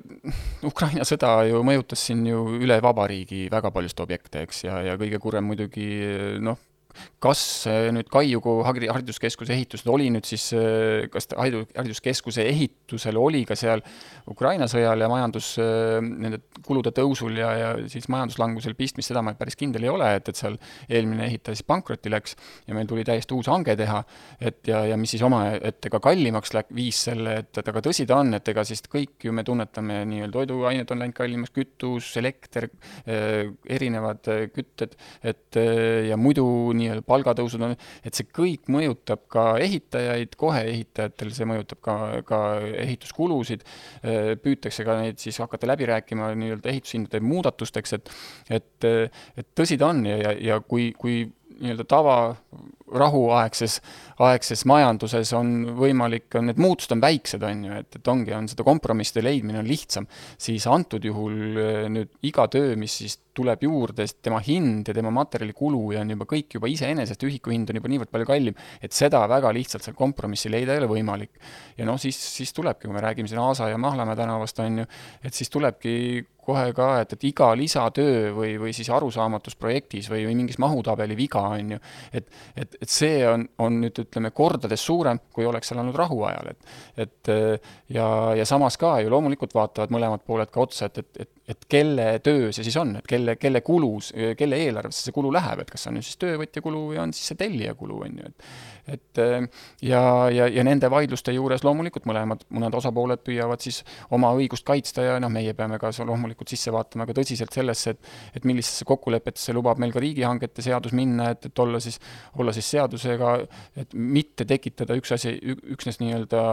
Ukraina 0.66 1.04
sõda 1.08 1.34
ju 1.48 1.60
mõjutas 1.66 2.02
siin 2.06 2.24
ju 2.28 2.44
üle 2.60 2.80
vabariigi 2.84 3.48
väga 3.52 3.72
paljusid 3.74 4.04
objekte, 4.06 4.46
eks, 4.46 4.64
ja, 4.68 4.80
ja 4.86 4.96
kõige 5.00 5.20
kurvem 5.22 5.50
muidugi 5.50 5.88
noh, 6.40 6.58
kas 7.22 7.42
nüüd 7.94 8.08
Kaiugu 8.12 8.60
hariduskeskuse 8.66 9.54
ehitused 9.54 9.88
oli 9.92 10.08
nüüd 10.12 10.26
siis, 10.28 10.50
kas 11.12 11.30
hariduskeskuse 11.36 12.44
ehitusel 12.48 13.18
oli 13.20 13.44
ka 13.48 13.56
seal 13.58 13.82
Ukraina 14.30 14.68
sõjal 14.70 15.04
ja 15.04 15.08
majandus, 15.10 15.52
nende 15.58 16.42
kulude 16.66 16.92
tõusul 16.96 17.38
ja, 17.40 17.50
ja 17.58 17.70
siis 17.90 18.08
majanduslangusel 18.12 18.76
pistmist, 18.78 19.10
seda 19.10 19.22
ma 19.24 19.34
päris 19.38 19.58
kindel 19.58 19.86
ei 19.86 19.92
ole, 19.92 20.08
et, 20.18 20.30
et 20.30 20.38
seal 20.38 20.56
eelmine 20.88 21.26
ehitaja 21.28 21.58
siis 21.58 21.68
pankrotti 21.68 22.12
läks 22.12 22.36
ja 22.68 22.76
meil 22.76 22.88
tuli 22.90 23.04
täiesti 23.06 23.36
uus 23.36 23.50
hange 23.50 23.76
teha, 23.78 24.02
et 24.40 24.70
ja, 24.70 24.82
ja 24.92 24.98
mis 25.00 25.14
siis 25.14 25.24
omaette 25.26 25.92
ka 25.92 26.00
kallimaks 26.02 26.54
läk-, 26.56 26.72
viis 26.76 27.04
selle, 27.08 27.40
et, 27.42 27.52
et 27.60 27.70
aga 27.72 27.82
tõsi 27.84 28.06
ta 28.08 28.20
on, 28.22 28.34
et 28.38 28.52
ega 28.52 28.64
siis 28.66 28.82
kõik 28.90 29.26
ju 29.26 29.34
me 29.36 29.44
tunnetame, 29.46 30.02
nii-öelda 30.10 30.40
toiduained 30.40 30.92
on 30.92 31.02
läinud 31.02 31.16
kallimaks, 31.16 31.54
kütus, 31.54 32.10
elekter, 32.20 32.68
erinevad 33.06 34.28
kütted, 34.54 34.96
et 35.26 35.58
ja 36.08 36.16
muidu 36.20 36.46
nii-öelda 36.80 37.04
palgatõusud 37.06 37.64
on, 37.66 37.76
et 38.04 38.16
see 38.16 38.28
kõik 38.36 38.70
mõjutab 38.72 39.26
ka 39.32 39.46
ehitajaid, 39.62 40.36
kohe 40.40 40.62
ehitajatel 40.72 41.32
see 41.36 41.48
mõjutab 41.48 41.82
ka, 41.84 41.96
ka 42.28 42.40
ehituskulusid, 42.84 43.64
püütakse 44.44 44.86
ka 44.86 44.98
neid 45.00 45.20
siis 45.22 45.40
hakata 45.42 45.68
läbi 45.70 45.88
rääkima 45.90 46.32
nii-öelda 46.40 46.72
ehitushindade 46.72 47.22
muudatusteks, 47.24 47.98
et 47.98 48.14
et, 48.50 48.88
et 49.38 49.48
tõsi 49.56 49.78
ta 49.80 49.90
on 49.92 50.04
ja, 50.08 50.16
ja, 50.20 50.34
ja 50.50 50.60
kui, 50.60 50.90
kui 50.98 51.22
nii-öelda 51.60 51.86
tava 51.88 52.16
rahuaegses, 52.98 53.78
aegses 54.26 54.64
majanduses 54.68 55.32
on 55.36 55.52
võimalik, 55.78 56.28
on 56.38 56.50
need 56.50 56.60
muutused 56.60 56.92
on 56.96 57.02
väiksed, 57.02 57.44
on 57.46 57.64
ju, 57.68 57.80
et, 57.82 57.98
et 58.00 58.12
ongi, 58.12 58.34
on 58.36 58.48
seda 58.50 58.66
kompromisside 58.66 59.24
leidmine 59.24 59.62
on 59.62 59.68
lihtsam, 59.68 60.08
siis 60.40 60.66
antud 60.70 61.04
juhul 61.06 61.36
nüüd 61.94 62.16
iga 62.28 62.46
töö, 62.52 62.74
mis 62.80 63.00
siis 63.02 63.18
tuleb 63.36 63.62
juurde, 63.64 64.04
sest 64.04 64.20
tema 64.26 64.40
hind 64.44 64.90
ja 64.90 64.94
tema 64.96 65.12
materjalikulu 65.14 65.94
ja 65.94 66.02
on 66.04 66.12
juba 66.14 66.26
kõik 66.28 66.58
juba 66.58 66.70
iseenesest, 66.70 67.22
ühiku 67.28 67.54
hind 67.54 67.70
on 67.70 67.78
juba 67.80 67.92
niivõrd 67.92 68.12
palju 68.12 68.28
kallim, 68.28 68.58
et 68.82 68.96
seda 68.96 69.22
väga 69.30 69.52
lihtsalt 69.54 69.86
seal 69.86 69.96
kompromissi 69.98 70.50
leida 70.52 70.74
ei 70.74 70.82
ole 70.82 70.90
võimalik. 70.90 71.38
ja 71.78 71.86
noh, 71.88 71.98
siis, 72.00 72.18
siis 72.18 72.52
tulebki, 72.56 72.88
kui 72.88 72.96
me 72.96 73.04
räägime 73.04 73.30
siin 73.30 73.40
Aasa 73.40 73.70
ja 73.70 73.78
Mahlamäe 73.78 74.18
tänavast, 74.18 74.58
on 74.64 74.82
ju, 74.82 74.90
et 75.24 75.36
siis 75.36 75.50
tulebki 75.50 75.94
kohe 76.50 76.72
ka, 76.76 76.88
et, 77.02 77.14
et 77.14 77.26
iga 77.28 77.50
lisatöö 77.58 78.30
või, 78.34 78.54
või 78.60 78.72
siis 78.76 78.90
arusaamatus 78.92 79.56
projektis 79.60 80.08
või, 80.10 80.24
või 80.28 80.38
mingis 80.42 80.58
mahutabeli 80.62 81.16
viga, 81.18 81.42
on 81.56 81.76
ju, 81.76 81.80
et, 82.16 82.30
et, 82.56 82.76
et 82.80 82.92
see 82.92 83.20
on, 83.28 83.44
on 83.60 83.80
nüüd 83.82 83.98
ütleme, 84.04 84.30
kordades 84.36 84.84
suurem, 84.86 85.20
kui 85.32 85.46
oleks 85.48 85.70
seal 85.70 85.82
olnud 85.82 85.98
rahuajal, 86.00 86.52
et 86.54 87.06
et 87.06 87.32
ja, 87.92 88.06
ja 88.36 88.46
samas 88.48 88.76
ka 88.80 88.98
ju 89.04 89.12
loomulikult 89.12 89.54
vaatavad 89.54 89.92
mõlemad 89.94 90.24
pooled 90.26 90.50
ka 90.52 90.64
otsa, 90.64 90.90
et, 90.90 91.04
et, 91.04 91.22
et 91.26 91.40
et 91.50 91.66
kelle 91.70 92.06
töö 92.24 92.50
see 92.54 92.66
siis 92.66 92.76
on, 92.78 92.94
et 93.00 93.06
kelle, 93.10 93.34
kelle 93.40 93.62
kulus, 93.66 94.12
kelle 94.38 94.58
eelarvesse 94.66 95.08
see 95.08 95.14
kulu 95.14 95.32
läheb, 95.34 95.64
et 95.64 95.72
kas 95.72 95.84
see 95.84 95.90
on 95.90 95.98
nüüd 95.98 96.06
siis 96.06 96.20
töövõtja 96.20 96.62
kulu 96.62 96.82
või 96.92 97.00
on 97.02 97.14
siis 97.16 97.32
see 97.32 97.40
tellija 97.40 97.74
kulu, 97.78 98.02
on 98.06 98.20
ju, 98.20 98.30
et 98.30 98.44
et 98.86 99.20
äh, 99.22 99.46
ja, 99.82 100.02
ja, 100.32 100.48
ja 100.48 100.64
nende 100.66 100.90
vaidluste 100.92 101.34
juures 101.34 101.64
loomulikult 101.66 102.06
mõlemad, 102.08 102.44
mõned 102.54 102.76
osapooled 102.80 103.24
püüavad 103.26 103.62
siis 103.64 103.82
oma 104.10 104.32
õigust 104.36 104.66
kaitsta 104.66 105.04
ja 105.06 105.18
noh, 105.22 105.32
meie 105.32 105.54
peame 105.54 105.78
ka 105.82 105.92
loomulikult 106.06 106.52
sisse 106.52 106.72
vaatama 106.74 107.06
ka 107.08 107.16
tõsiselt 107.16 107.54
sellesse, 107.54 107.96
et 107.96 108.40
et 108.40 108.46
millistesse 108.48 108.86
kokkulepetesse 108.88 109.54
lubab 109.56 109.80
meil 109.82 109.92
ka 109.94 110.02
riigihangete 110.02 110.62
seadus 110.64 110.94
minna, 110.96 111.30
et, 111.34 111.50
et 111.50 111.64
olla 111.64 111.80
siis, 111.82 111.98
olla 112.38 112.54
siis 112.56 112.68
seadusega, 112.76 113.34
et 113.80 113.94
mitte 113.94 114.46
tekitada 114.48 114.96
üks 114.98 115.14
asi, 115.16 115.34
üksnes 115.74 116.00
nii-öelda 116.02 116.44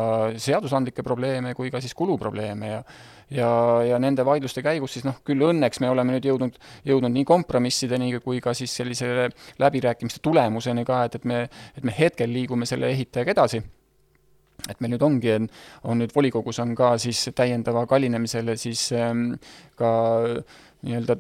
seadusandlikke 0.42 1.06
probleeme 1.06 1.54
kui 1.58 1.72
ka 1.74 1.82
siis 1.84 1.96
kuluprobleeme 1.98 2.74
ja 2.74 2.82
ja, 3.32 3.84
ja 3.84 4.00
nende 4.00 4.24
vaidluste 4.26 4.62
käigus 4.64 4.94
siis 4.96 5.04
noh, 5.08 5.18
küll 5.28 5.44
õnneks 5.50 5.82
me 5.84 5.90
oleme 5.92 6.16
nüüd 6.16 6.28
jõudnud, 6.30 6.56
jõudnud 6.88 7.12
nii 7.12 7.26
kompromissideni 7.28 8.12
kui 8.24 8.40
ka 8.44 8.54
siis 8.58 8.72
sellise 8.80 9.28
läbirääkimiste 9.60 10.22
tulemuseni 10.24 10.86
ka, 10.88 11.04
et, 11.08 11.18
et 11.20 11.26
me, 11.28 11.42
et 11.76 11.84
me 11.88 11.96
hetkel 11.98 12.17
liigume 12.26 12.66
selle 12.66 12.90
ehitajaga 12.90 13.36
edasi. 13.36 13.62
Et 14.68 14.80
meil 14.82 14.96
nüüd 14.96 15.04
ongi, 15.06 15.36
on 15.86 16.02
nüüd 16.02 16.16
volikogus 16.16 16.58
on 16.64 16.74
ka 16.76 16.96
siis 16.98 17.28
täiendava 17.38 17.86
kallinemisele 17.88 18.56
siis 18.58 18.88
ähm, 18.98 19.36
ka 19.78 19.92
nii-öelda 20.86 21.18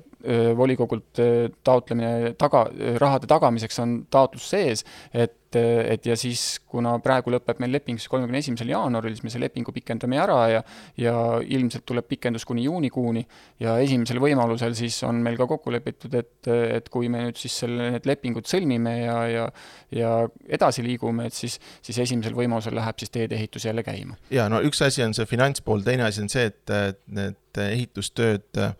volikogult 0.57 1.19
taotlemine 1.63 2.33
taga, 2.39 2.65
rahade 2.99 3.29
tagamiseks 3.29 3.79
on 3.83 3.99
taotlus 4.11 4.47
sees, 4.49 4.81
et, 5.13 5.55
et 5.55 6.05
ja 6.09 6.17
siis, 6.19 6.59
kuna 6.67 6.95
praegu 7.03 7.31
lõpeb 7.31 7.61
meil 7.61 7.71
leping 7.77 8.01
siis 8.01 8.09
kolmekümne 8.11 8.41
esimesel 8.41 8.73
jaanuaril, 8.73 9.13
siis 9.15 9.23
me 9.23 9.31
selle 9.31 9.47
lepingu 9.47 9.71
pikendame 9.75 10.19
ära 10.19 10.39
ja 10.51 10.63
ja 10.99 11.13
ilmselt 11.45 11.85
tuleb 11.87 12.09
pikendus 12.09 12.45
kuni 12.49 12.65
juunikuuni 12.65 13.23
ja 13.63 13.77
esimesel 13.83 14.19
võimalusel 14.23 14.75
siis 14.77 14.97
on 15.07 15.21
meil 15.23 15.37
ka 15.39 15.47
kokku 15.47 15.71
lepitud, 15.71 16.17
et, 16.17 16.49
et 16.49 16.89
kui 16.91 17.07
me 17.13 17.23
nüüd 17.27 17.39
siis 17.39 17.61
selle, 17.63 17.91
need 17.95 18.09
lepingud 18.09 18.49
sõlmime 18.49 18.97
ja, 19.05 19.17
ja 19.31 19.47
ja 19.91 20.11
edasi 20.51 20.83
liigume, 20.83 21.29
et 21.29 21.33
siis, 21.33 21.59
siis 21.85 22.01
esimesel 22.03 22.35
võimalusel 22.35 22.75
läheb 22.75 22.99
siis 22.99 23.13
teedeehitus 23.13 23.69
jälle 23.69 23.85
käima. 23.87 24.17
ja 24.33 24.49
no 24.51 24.59
üks 24.65 24.83
asi 24.83 25.05
on 25.05 25.15
see 25.15 25.29
finantspool, 25.29 25.85
teine 25.85 26.09
asi 26.09 26.25
on 26.25 26.31
see, 26.31 26.51
et 26.51 27.07
need 27.07 27.61
ehitustööd 27.63 28.61
äh, 28.61 28.73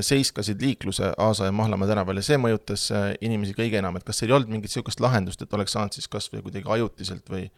seiskasid 0.00 0.62
liikluse 0.62 1.12
Aasa 1.18 1.48
ja 1.48 1.52
Mahlamaa 1.52 1.88
tänaval 1.90 2.20
ja 2.20 2.26
see 2.26 2.38
mõjutas 2.40 2.86
äh, 2.94 3.08
inimesi 3.20 3.56
kõige 3.56 3.80
enam, 3.80 3.96
et 3.98 4.06
kas 4.06 4.22
ei 4.22 4.30
olnud 4.30 4.52
mingit 4.52 4.70
niisugust 4.70 5.02
lahendust, 5.02 5.42
et 5.42 5.56
oleks 5.58 5.74
saanud 5.76 5.96
siis 5.96 6.08
kas 6.10 6.30
või 6.32 6.44
kuidagi 6.46 6.70
ajutiselt 6.76 7.32
või 7.32 7.48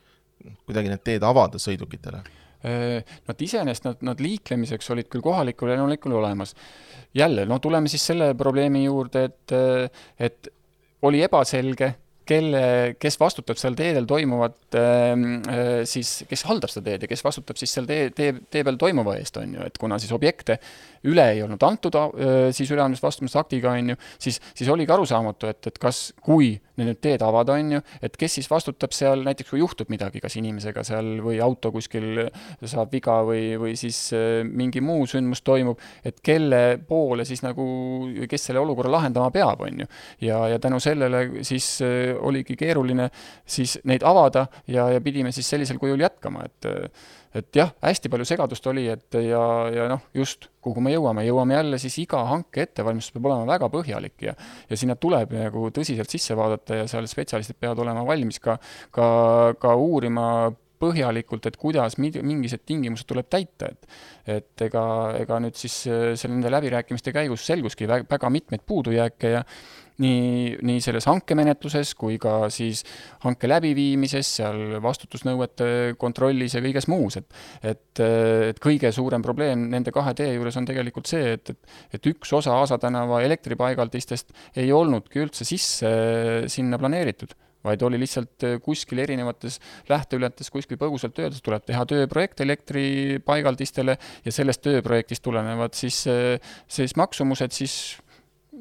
kuidagi 0.65 0.93
need 0.93 1.05
teed 1.05 1.27
avada 1.27 1.61
sõidukitele? 1.61 2.23
Äh, 2.65 3.17
nad 3.29 3.45
iseenesest, 3.45 3.89
nad, 3.89 4.07
nad 4.09 4.23
liiklemiseks 4.25 4.89
olid 4.95 5.11
küll 5.13 5.25
kohalikul 5.25 5.75
elanikul 5.75 6.17
olemas. 6.21 6.55
jälle, 7.15 7.47
no 7.47 7.59
tuleme 7.59 7.89
siis 7.89 8.07
selle 8.07 8.33
probleemi 8.35 8.85
juurde, 8.85 9.25
et, 9.29 9.53
et 10.19 10.49
oli 11.03 11.21
ebaselge, 11.23 11.95
kelle, 12.29 12.63
kes 13.01 13.19
vastutab 13.21 13.59
seal 13.61 13.77
teedel 13.79 14.07
toimuvat 14.09 14.77
ähm, 14.81 15.27
äh, 15.51 15.83
siis, 15.89 16.23
kes 16.31 16.45
haldab 16.49 16.73
seda 16.73 16.91
teed 16.91 17.05
ja 17.05 17.11
kes 17.11 17.25
vastutab 17.25 17.61
siis 17.61 17.75
seal 17.77 17.89
tee, 17.89 18.09
tee, 18.17 18.33
tee 18.51 18.65
peal 18.67 18.79
toimuva 18.81 19.17
eest, 19.21 19.37
on 19.41 19.57
ju, 19.59 19.65
et 19.67 19.79
kuna 19.81 19.99
siis 20.03 20.13
objekte 20.17 20.59
üle 21.11 21.27
ei 21.35 21.43
olnud 21.45 21.63
antud 21.69 21.97
äh, 22.01 22.49
siis 22.57 22.73
üleandmist 22.75 23.05
vastutamisaktiga, 23.05 23.75
on 23.77 23.95
ju, 23.95 24.01
siis, 24.27 24.41
siis 24.55 24.71
oligi 24.73 24.95
arusaamatu, 24.95 25.53
et, 25.53 25.73
et 25.73 25.81
kas, 25.83 26.07
kui 26.25 26.55
nüüd 26.81 27.01
teed 27.05 27.23
avada, 27.23 27.57
on 27.59 27.77
ju, 27.77 27.81
et 28.05 28.17
kes 28.19 28.39
siis 28.39 28.49
vastutab 28.51 28.95
seal, 28.97 29.23
näiteks 29.27 29.53
kui 29.53 29.61
juhtub 29.61 29.91
midagi, 29.93 30.23
kas 30.23 30.37
inimesega 30.41 30.85
seal 30.87 31.21
või 31.25 31.39
auto 31.45 31.71
kuskil 31.75 32.25
saab 32.63 32.93
viga 32.95 33.21
või, 33.27 33.55
või 33.61 33.75
siis 33.79 34.01
äh, 34.17 34.43
mingi 34.45 34.83
muu 34.85 35.07
sündmus 35.11 35.45
toimub, 35.47 35.81
et 36.05 36.21
kelle 36.25 36.63
poole 36.89 37.27
siis 37.29 37.45
nagu, 37.47 37.65
kes 38.31 38.51
selle 38.51 38.63
olukorra 38.63 38.93
lahendama 38.97 39.31
peab, 39.35 39.65
on 39.67 39.85
ju. 39.85 39.91
ja, 40.27 40.45
ja 40.55 40.61
tänu 40.63 40.81
sellele 40.83 41.45
siis 41.47 41.79
oligi 41.85 42.57
keeruline 42.59 43.11
siis 43.47 43.79
neid 43.85 44.05
avada 44.07 44.47
ja, 44.67 44.89
ja 44.95 45.03
pidime 45.05 45.33
siis 45.33 45.49
sellisel 45.51 45.79
kujul 45.83 46.01
jätkama, 46.03 46.47
et 46.49 46.73
et 47.35 47.57
jah, 47.57 47.73
hästi 47.83 48.11
palju 48.13 48.27
segadust 48.29 48.67
oli, 48.71 48.87
et 48.93 49.19
ja, 49.19 49.43
ja 49.75 49.87
noh, 49.91 50.05
just, 50.15 50.49
kuhu 50.65 50.83
me 50.85 50.95
jõuame, 50.95 51.25
jõuame 51.27 51.57
jälle 51.59 51.81
siis 51.83 51.97
iga 52.05 52.23
hanke 52.31 52.63
ettevalmistus 52.69 53.17
peab 53.17 53.31
olema 53.31 53.49
väga 53.55 53.71
põhjalik 53.73 54.27
ja 54.29 54.35
ja 54.71 54.79
sinna 54.79 54.97
tuleb 55.01 55.35
nagu 55.37 55.69
tõsiselt 55.75 56.11
sisse 56.11 56.37
vaadata 56.39 56.83
ja 56.83 56.91
seal 56.91 57.09
spetsialistid 57.11 57.59
peavad 57.61 57.83
olema 57.85 58.05
valmis 58.07 58.41
ka, 58.43 58.59
ka, 58.95 59.07
ka 59.61 59.75
uurima 59.75 60.29
põhjalikult, 60.85 61.47
et 61.49 61.57
kuidas 61.61 61.97
mingisugused 61.99 62.65
tingimused 62.67 63.09
tuleb 63.09 63.29
täita, 63.31 63.71
et 63.71 63.89
et 64.39 64.63
ega, 64.65 64.83
ega 65.21 65.39
nüüd 65.45 65.57
siis 65.59 65.75
selle 65.85 66.33
nende 66.33 66.53
läbirääkimiste 66.53 67.13
käigus 67.13 67.45
selguski 67.47 67.89
väga 67.89 68.31
mitmeid 68.33 68.63
puudujääke 68.67 69.33
ja 69.35 69.43
nii, 70.03 70.57
nii 70.67 70.81
selles 70.83 71.07
hankemenetluses 71.11 71.95
kui 71.99 72.17
ka 72.23 72.49
siis 72.53 72.83
hanke 73.25 73.49
läbiviimises, 73.51 74.31
seal 74.41 74.79
vastutusnõuete 74.83 75.95
kontrollis 76.01 76.57
ja 76.57 76.63
kõiges 76.65 76.89
muus, 76.91 77.21
et 77.21 77.39
et, 77.75 78.03
et 78.51 78.59
kõige 78.63 78.91
suurem 78.95 79.23
probleem 79.23 79.69
nende 79.71 79.93
kahe 79.95 80.15
tee 80.19 80.35
juures 80.35 80.57
on 80.61 80.67
tegelikult 80.69 81.11
see, 81.11 81.37
et, 81.39 81.55
et 81.55 81.99
et 81.99 82.11
üks 82.11 82.33
osa 82.37 82.55
Aasa 82.59 82.79
tänava 82.79 83.23
elektripaigaldistest 83.25 84.35
ei 84.61 84.73
olnudki 84.73 85.23
üldse 85.23 85.47
sisse 85.47 85.91
sinna 86.51 86.79
planeeritud 86.79 87.35
vaid 87.65 87.83
oli 87.83 87.99
lihtsalt 88.03 88.45
kuskil 88.63 89.01
erinevates 89.05 89.59
lähteületes 89.89 90.51
kuskil 90.53 90.79
põgusalt 90.81 91.19
öeldud, 91.23 91.41
tuleb 91.45 91.65
teha 91.65 91.85
tööprojekt 91.89 92.43
elektripaigaldistele 92.45 93.97
ja 94.25 94.35
sellest 94.35 94.61
tööprojektist 94.67 95.25
tulenevad 95.25 95.77
siis, 95.79 96.03
siis 96.69 96.97
maksumused 97.01 97.57
siis 97.57 97.79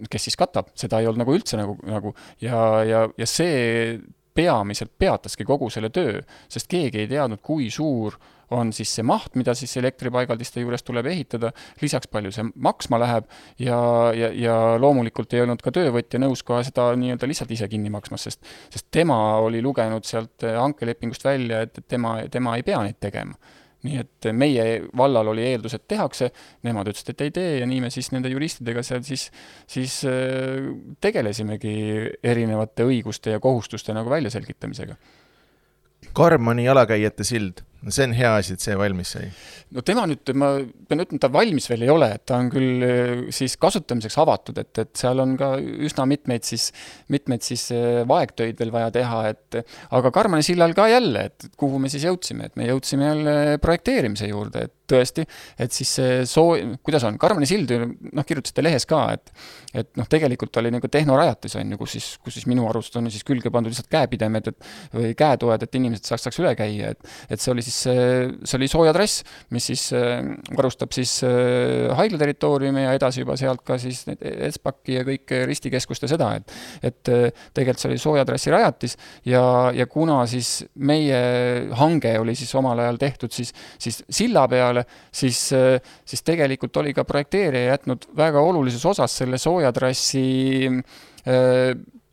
kes 0.10 0.30
siis 0.30 0.38
katab, 0.40 0.72
seda 0.80 1.00
ei 1.00 1.08
olnud 1.10 1.24
nagu 1.24 1.38
üldse 1.38 1.60
nagu, 1.60 1.78
nagu 1.88 2.14
ja, 2.42 2.60
ja, 2.88 3.08
ja 3.18 3.30
see 3.30 3.98
peamiselt 4.34 4.94
peataski 4.98 5.46
kogu 5.46 5.70
selle 5.74 5.92
töö, 5.94 6.22
sest 6.50 6.70
keegi 6.72 7.04
ei 7.04 7.10
teadnud, 7.12 7.42
kui 7.46 7.70
suur 7.74 8.18
on 8.54 8.70
siis 8.76 8.92
see 8.98 9.06
maht, 9.06 9.34
mida 9.40 9.56
siis 9.58 9.72
elektripaigaldiste 9.80 10.62
juures 10.62 10.84
tuleb 10.86 11.08
ehitada, 11.10 11.50
lisaks 11.82 12.10
palju 12.12 12.34
see 12.34 12.46
maksma 12.66 13.00
läheb 13.02 13.30
ja, 13.62 13.80
ja, 14.18 14.30
ja 14.38 14.58
loomulikult 14.82 15.34
ei 15.34 15.42
olnud 15.46 15.64
ka 15.64 15.74
töövõtja 15.74 16.22
nõus 16.22 16.44
ka 16.46 16.62
seda 16.66 16.92
nii-öelda 17.00 17.30
lihtsalt 17.30 17.54
ise 17.56 17.70
kinni 17.72 17.94
maksmas, 17.94 18.28
sest 18.28 18.54
sest 18.74 18.90
tema 18.94 19.18
oli 19.42 19.62
lugenud 19.64 20.06
sealt 20.06 20.46
hankelepingust 20.46 21.26
välja, 21.26 21.64
et, 21.66 21.78
et 21.78 21.88
tema, 21.96 22.18
tema 22.32 22.58
ei 22.58 22.66
pea 22.68 22.84
neid 22.86 23.00
tegema 23.02 23.38
nii 23.84 24.00
et 24.00 24.30
meie 24.38 24.66
vallal 24.98 25.34
oli 25.34 25.44
eeldus, 25.50 25.76
et 25.76 25.86
tehakse, 25.92 26.30
nemad 26.64 26.88
ütlesid, 26.92 27.12
et 27.14 27.26
ei 27.26 27.34
tee 27.36 27.58
ja 27.60 27.68
nii 27.70 27.82
me 27.84 27.92
siis 27.94 28.12
nende 28.16 28.32
juristidega 28.32 28.84
seal 28.86 29.04
siis, 29.08 29.28
siis 29.70 30.00
äh, 30.08 30.70
tegelesimegi 31.04 31.76
erinevate 32.24 32.88
õiguste 32.88 33.36
ja 33.36 33.44
kohustuste 33.44 33.96
nagu 33.96 34.12
väljaselgitamisega. 34.14 34.98
Karmani 36.14 36.66
jalakäijate 36.68 37.26
sild 37.28 37.64
no 37.84 37.92
see 37.92 38.08
on 38.08 38.16
hea 38.16 38.32
asi, 38.40 38.56
et 38.56 38.64
see 38.64 38.76
valmis 38.80 39.14
sai. 39.16 39.30
no 39.76 39.84
tema 39.86 40.06
nüüd, 40.10 40.32
ma 40.40 40.52
pean 40.88 41.04
ütlema, 41.04 41.22
ta 41.24 41.30
valmis 41.34 41.68
veel 41.72 41.86
ei 41.86 41.92
ole, 41.92 42.10
et 42.16 42.24
ta 42.30 42.38
on 42.40 42.52
küll 42.54 42.86
eh, 42.88 43.14
siis 43.36 43.56
kasutamiseks 43.62 44.18
avatud, 44.24 44.60
et, 44.62 44.72
et 44.84 44.92
seal 45.00 45.20
on 45.24 45.36
ka 45.40 45.54
üsna 45.60 46.06
mitmeid 46.10 46.48
siis, 46.48 46.70
mitmeid 47.14 47.46
siis 47.46 47.68
eh, 47.76 48.04
vaegtöid 48.10 48.60
veel 48.60 48.74
vaja 48.74 48.94
teha, 48.96 49.24
et 49.34 49.60
aga 50.00 50.14
Karmani 50.16 50.46
sillal 50.46 50.76
ka 50.78 50.88
jälle, 50.92 51.28
et 51.32 51.50
kuhu 51.60 51.82
me 51.82 51.92
siis 51.92 52.08
jõudsime, 52.08 52.50
et 52.50 52.60
me 52.60 52.70
jõudsime 52.70 53.10
jälle 53.10 53.36
projekteerimise 53.64 54.32
juurde, 54.32 54.68
et 54.70 54.78
tõesti, 54.94 55.26
et 55.60 55.74
siis 55.74 55.92
see 55.98 56.24
soo-, 56.30 56.56
kuidas 56.86 57.04
on, 57.08 57.18
Karmani 57.22 57.48
sild 57.50 57.72
noh, 57.74 58.26
kirjutasite 58.28 58.64
lehes 58.66 58.88
ka, 58.90 59.06
et 59.18 59.36
et 59.74 59.88
noh, 59.98 60.06
tegelikult 60.06 60.54
oli 60.62 60.70
nagu 60.70 60.86
tehnorajatis, 60.92 61.56
on 61.58 61.72
ju, 61.74 61.80
kus 61.80 61.96
siis, 61.96 62.08
kus 62.22 62.36
siis 62.38 62.46
minu 62.46 62.68
arust 62.70 62.94
on 63.00 63.10
siis 63.10 63.26
külge 63.26 63.50
pandud 63.50 63.74
lihtsalt 63.74 63.90
käepidemed, 63.90 64.52
et 64.52 64.68
või 64.94 65.16
käetoed, 65.18 65.66
et 65.66 65.78
inimesed 65.80 66.06
saaks, 66.06 66.28
saaks 66.28 66.38
üle 66.44 66.52
käia, 66.60 66.92
et 66.94 67.34
et 67.34 67.42
see 67.42 67.50
oli 67.54 67.64
siis 67.66 67.73
siis 67.74 68.50
see 68.50 68.58
oli 68.58 68.68
soojatrass, 68.72 69.24
mis 69.54 69.68
siis 69.72 69.86
äh, 69.98 70.22
varustab 70.56 70.94
siis 70.96 71.16
äh, 71.28 71.92
haigla 71.98 72.20
territooriumi 72.22 72.86
ja 72.86 72.94
edasi 72.98 73.24
juba 73.24 73.38
sealt 73.40 73.64
ka 73.66 73.78
siis 73.82 74.04
Espaki 74.14 74.98
ja 74.98 75.04
kõik 75.08 75.34
ristikeskust 75.50 76.06
ja 76.06 76.12
seda, 76.12 76.30
et 76.38 76.54
et 76.84 77.12
tegelikult 77.54 77.82
see 77.82 77.92
oli 77.92 78.00
soojatrassi 78.02 78.52
rajatis 78.54 78.96
ja, 79.28 79.44
ja 79.76 79.86
kuna 79.90 80.22
siis 80.30 80.66
meie 80.76 81.20
hange 81.80 82.14
oli 82.20 82.36
siis 82.38 82.54
omal 82.60 82.80
ajal 82.84 83.00
tehtud 83.02 83.34
siis, 83.34 83.54
siis 83.80 84.02
silla 84.10 84.46
peale, 84.52 84.86
siis, 85.12 85.40
siis 86.06 86.26
tegelikult 86.26 86.78
oli 86.82 86.94
ka 86.96 87.06
projekteerija 87.08 87.74
jätnud 87.74 88.10
väga 88.18 88.42
olulises 88.44 88.84
osas 88.86 89.16
selle 89.24 89.40
soojatrassi 89.42 90.26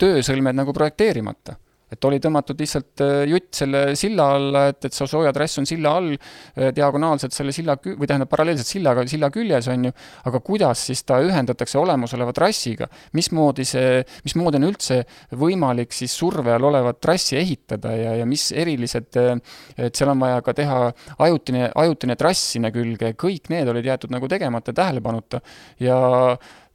töösõlmed 0.01 0.57
nagu 0.57 0.73
projekteerimata 0.73 1.57
et 1.91 2.07
oli 2.07 2.19
tõmmatud 2.23 2.59
lihtsalt 2.61 3.03
äh, 3.03 3.23
jutt 3.31 3.49
selle 3.61 3.83
silla 3.99 4.27
alla, 4.37 4.63
et, 4.71 4.79
et 4.87 4.95
see 4.95 5.07
soojatrass 5.11 5.59
on 5.61 5.67
silla 5.67 5.95
all 5.99 6.13
äh, 6.13 6.71
diagonaalselt 6.75 7.35
selle 7.35 7.53
silla 7.55 7.75
kü-, 7.81 7.97
või 7.99 8.09
tähendab, 8.09 8.31
paralleelselt 8.31 8.69
sillaga, 8.69 9.05
silla 9.11 9.31
küljes, 9.33 9.67
on 9.71 9.89
ju, 9.89 9.93
aga 10.31 10.41
kuidas 10.45 10.85
siis 10.89 11.03
ta 11.07 11.19
ühendatakse 11.23 11.79
olemasoleva 11.81 12.33
trassiga, 12.35 12.87
mismoodi 13.17 13.65
see, 13.67 13.99
mismoodi 14.27 14.61
on 14.61 14.69
üldse 14.69 15.01
võimalik 15.41 15.95
siis 15.95 16.15
surve 16.15 16.55
all 16.55 16.69
olevat 16.71 17.01
trassi 17.03 17.37
ehitada 17.39 17.93
ja, 17.97 18.15
ja 18.21 18.29
mis 18.29 18.47
erilised, 18.55 19.11
äh, 19.19 19.35
et 19.87 19.99
seal 19.99 20.13
on 20.13 20.23
vaja 20.23 20.39
ka 20.45 20.55
teha 20.57 20.79
ajutine, 21.27 21.67
ajutine 21.83 22.17
trass 22.19 22.55
sinna 22.55 22.71
külge, 22.73 23.13
kõik 23.19 23.51
need 23.51 23.67
olid 23.71 23.91
jäetud 23.91 24.13
nagu 24.13 24.31
tegemata, 24.31 24.73
tähelepanuta. 24.75 25.41
Ja 25.81 25.99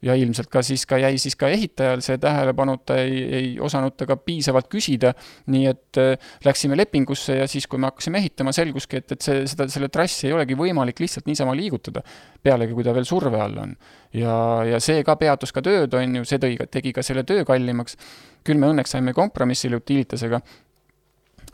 ja 0.06 0.14
ilmselt 0.18 0.48
ka 0.52 0.62
siis 0.66 0.86
ka 0.88 0.98
jäi 1.00 1.18
siis 1.20 1.36
ka 1.38 1.48
ehitajal 1.52 2.02
see 2.04 2.18
tähelepanuta, 2.22 2.98
ei, 3.02 3.22
ei 3.38 3.48
osanud 3.62 3.96
ta 3.98 4.06
ka 4.08 4.18
piisavalt 4.20 4.68
küsida, 4.72 5.12
nii 5.52 5.64
et 5.70 6.00
äh, 6.00 6.30
läksime 6.46 6.78
lepingusse 6.78 7.38
ja 7.40 7.48
siis, 7.50 7.66
kui 7.70 7.80
me 7.82 7.90
hakkasime 7.90 8.20
ehitama, 8.22 8.54
selguski, 8.56 9.02
et, 9.02 9.16
et 9.16 9.26
see, 9.26 9.42
seda, 9.50 9.68
selle 9.72 9.90
trassi 9.92 10.30
ei 10.30 10.36
olegi 10.36 10.58
võimalik 10.58 11.02
lihtsalt 11.02 11.28
niisama 11.30 11.56
liigutada, 11.58 12.04
pealegi 12.42 12.76
kui 12.76 12.86
ta 12.86 12.94
veel 12.96 13.08
surve 13.08 13.40
all 13.42 13.58
on. 13.64 13.74
ja, 14.14 14.36
ja 14.72 14.80
see 14.82 15.02
ka 15.06 15.18
peatus 15.20 15.54
ka 15.54 15.64
tööd, 15.66 15.94
on 15.98 16.20
ju, 16.20 16.28
see 16.28 16.42
tõi, 16.42 16.54
tegi 16.70 16.94
ka 16.96 17.04
selle 17.06 17.26
töö 17.26 17.44
kallimaks, 17.48 17.98
küll 18.46 18.60
me 18.62 18.70
õnneks 18.70 18.94
saime 18.94 19.14
kompromissile 19.16 19.80
Utilitasega, 19.80 20.40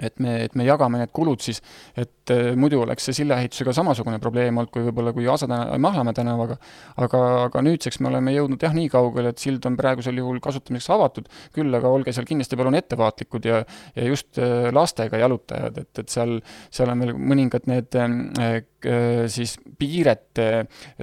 et 0.02 0.20
me, 0.22 0.36
et 0.46 0.54
me 0.58 0.66
jagame 0.66 1.00
need 1.00 1.12
kulud 1.14 1.42
siis, 1.44 1.60
et 1.98 2.32
äh, 2.32 2.52
muidu 2.58 2.82
oleks 2.82 3.08
see 3.08 3.20
sillaehitusega 3.22 3.74
samasugune 3.76 4.18
probleem 4.22 4.58
olnud 4.58 4.72
kui 4.72 4.84
võib-olla 4.86 5.14
kui 5.16 5.28
Asa 5.30 5.48
tänav, 5.48 5.74
Mahlamäe 5.82 6.16
tänavaga, 6.16 6.58
aga, 7.02 7.22
aga 7.46 7.62
nüüdseks 7.64 8.00
me 8.02 8.10
oleme 8.12 8.34
jõudnud 8.36 8.62
jah, 8.62 8.74
nii 8.76 8.90
kaugele, 8.92 9.32
et 9.32 9.42
sild 9.42 9.66
on 9.68 9.78
praegusel 9.78 10.18
juhul 10.20 10.40
kasutamiseks 10.42 10.92
avatud, 10.96 11.30
küll 11.54 11.78
aga 11.78 11.90
olge 11.92 12.14
seal 12.14 12.28
kindlasti 12.28 12.58
palun 12.60 12.78
ettevaatlikud 12.78 13.48
ja, 13.48 13.62
ja 13.96 14.08
just 14.08 14.40
äh, 14.42 14.68
lastega 14.74 15.22
jalutajad, 15.22 15.82
et, 15.84 16.04
et 16.04 16.12
seal, 16.12 16.38
seal 16.72 16.92
on 16.92 17.06
veel 17.06 17.16
mõningad 17.18 17.68
need 17.70 17.98
äh, 17.98 18.60
siis 19.30 19.54
piirete 19.78 20.48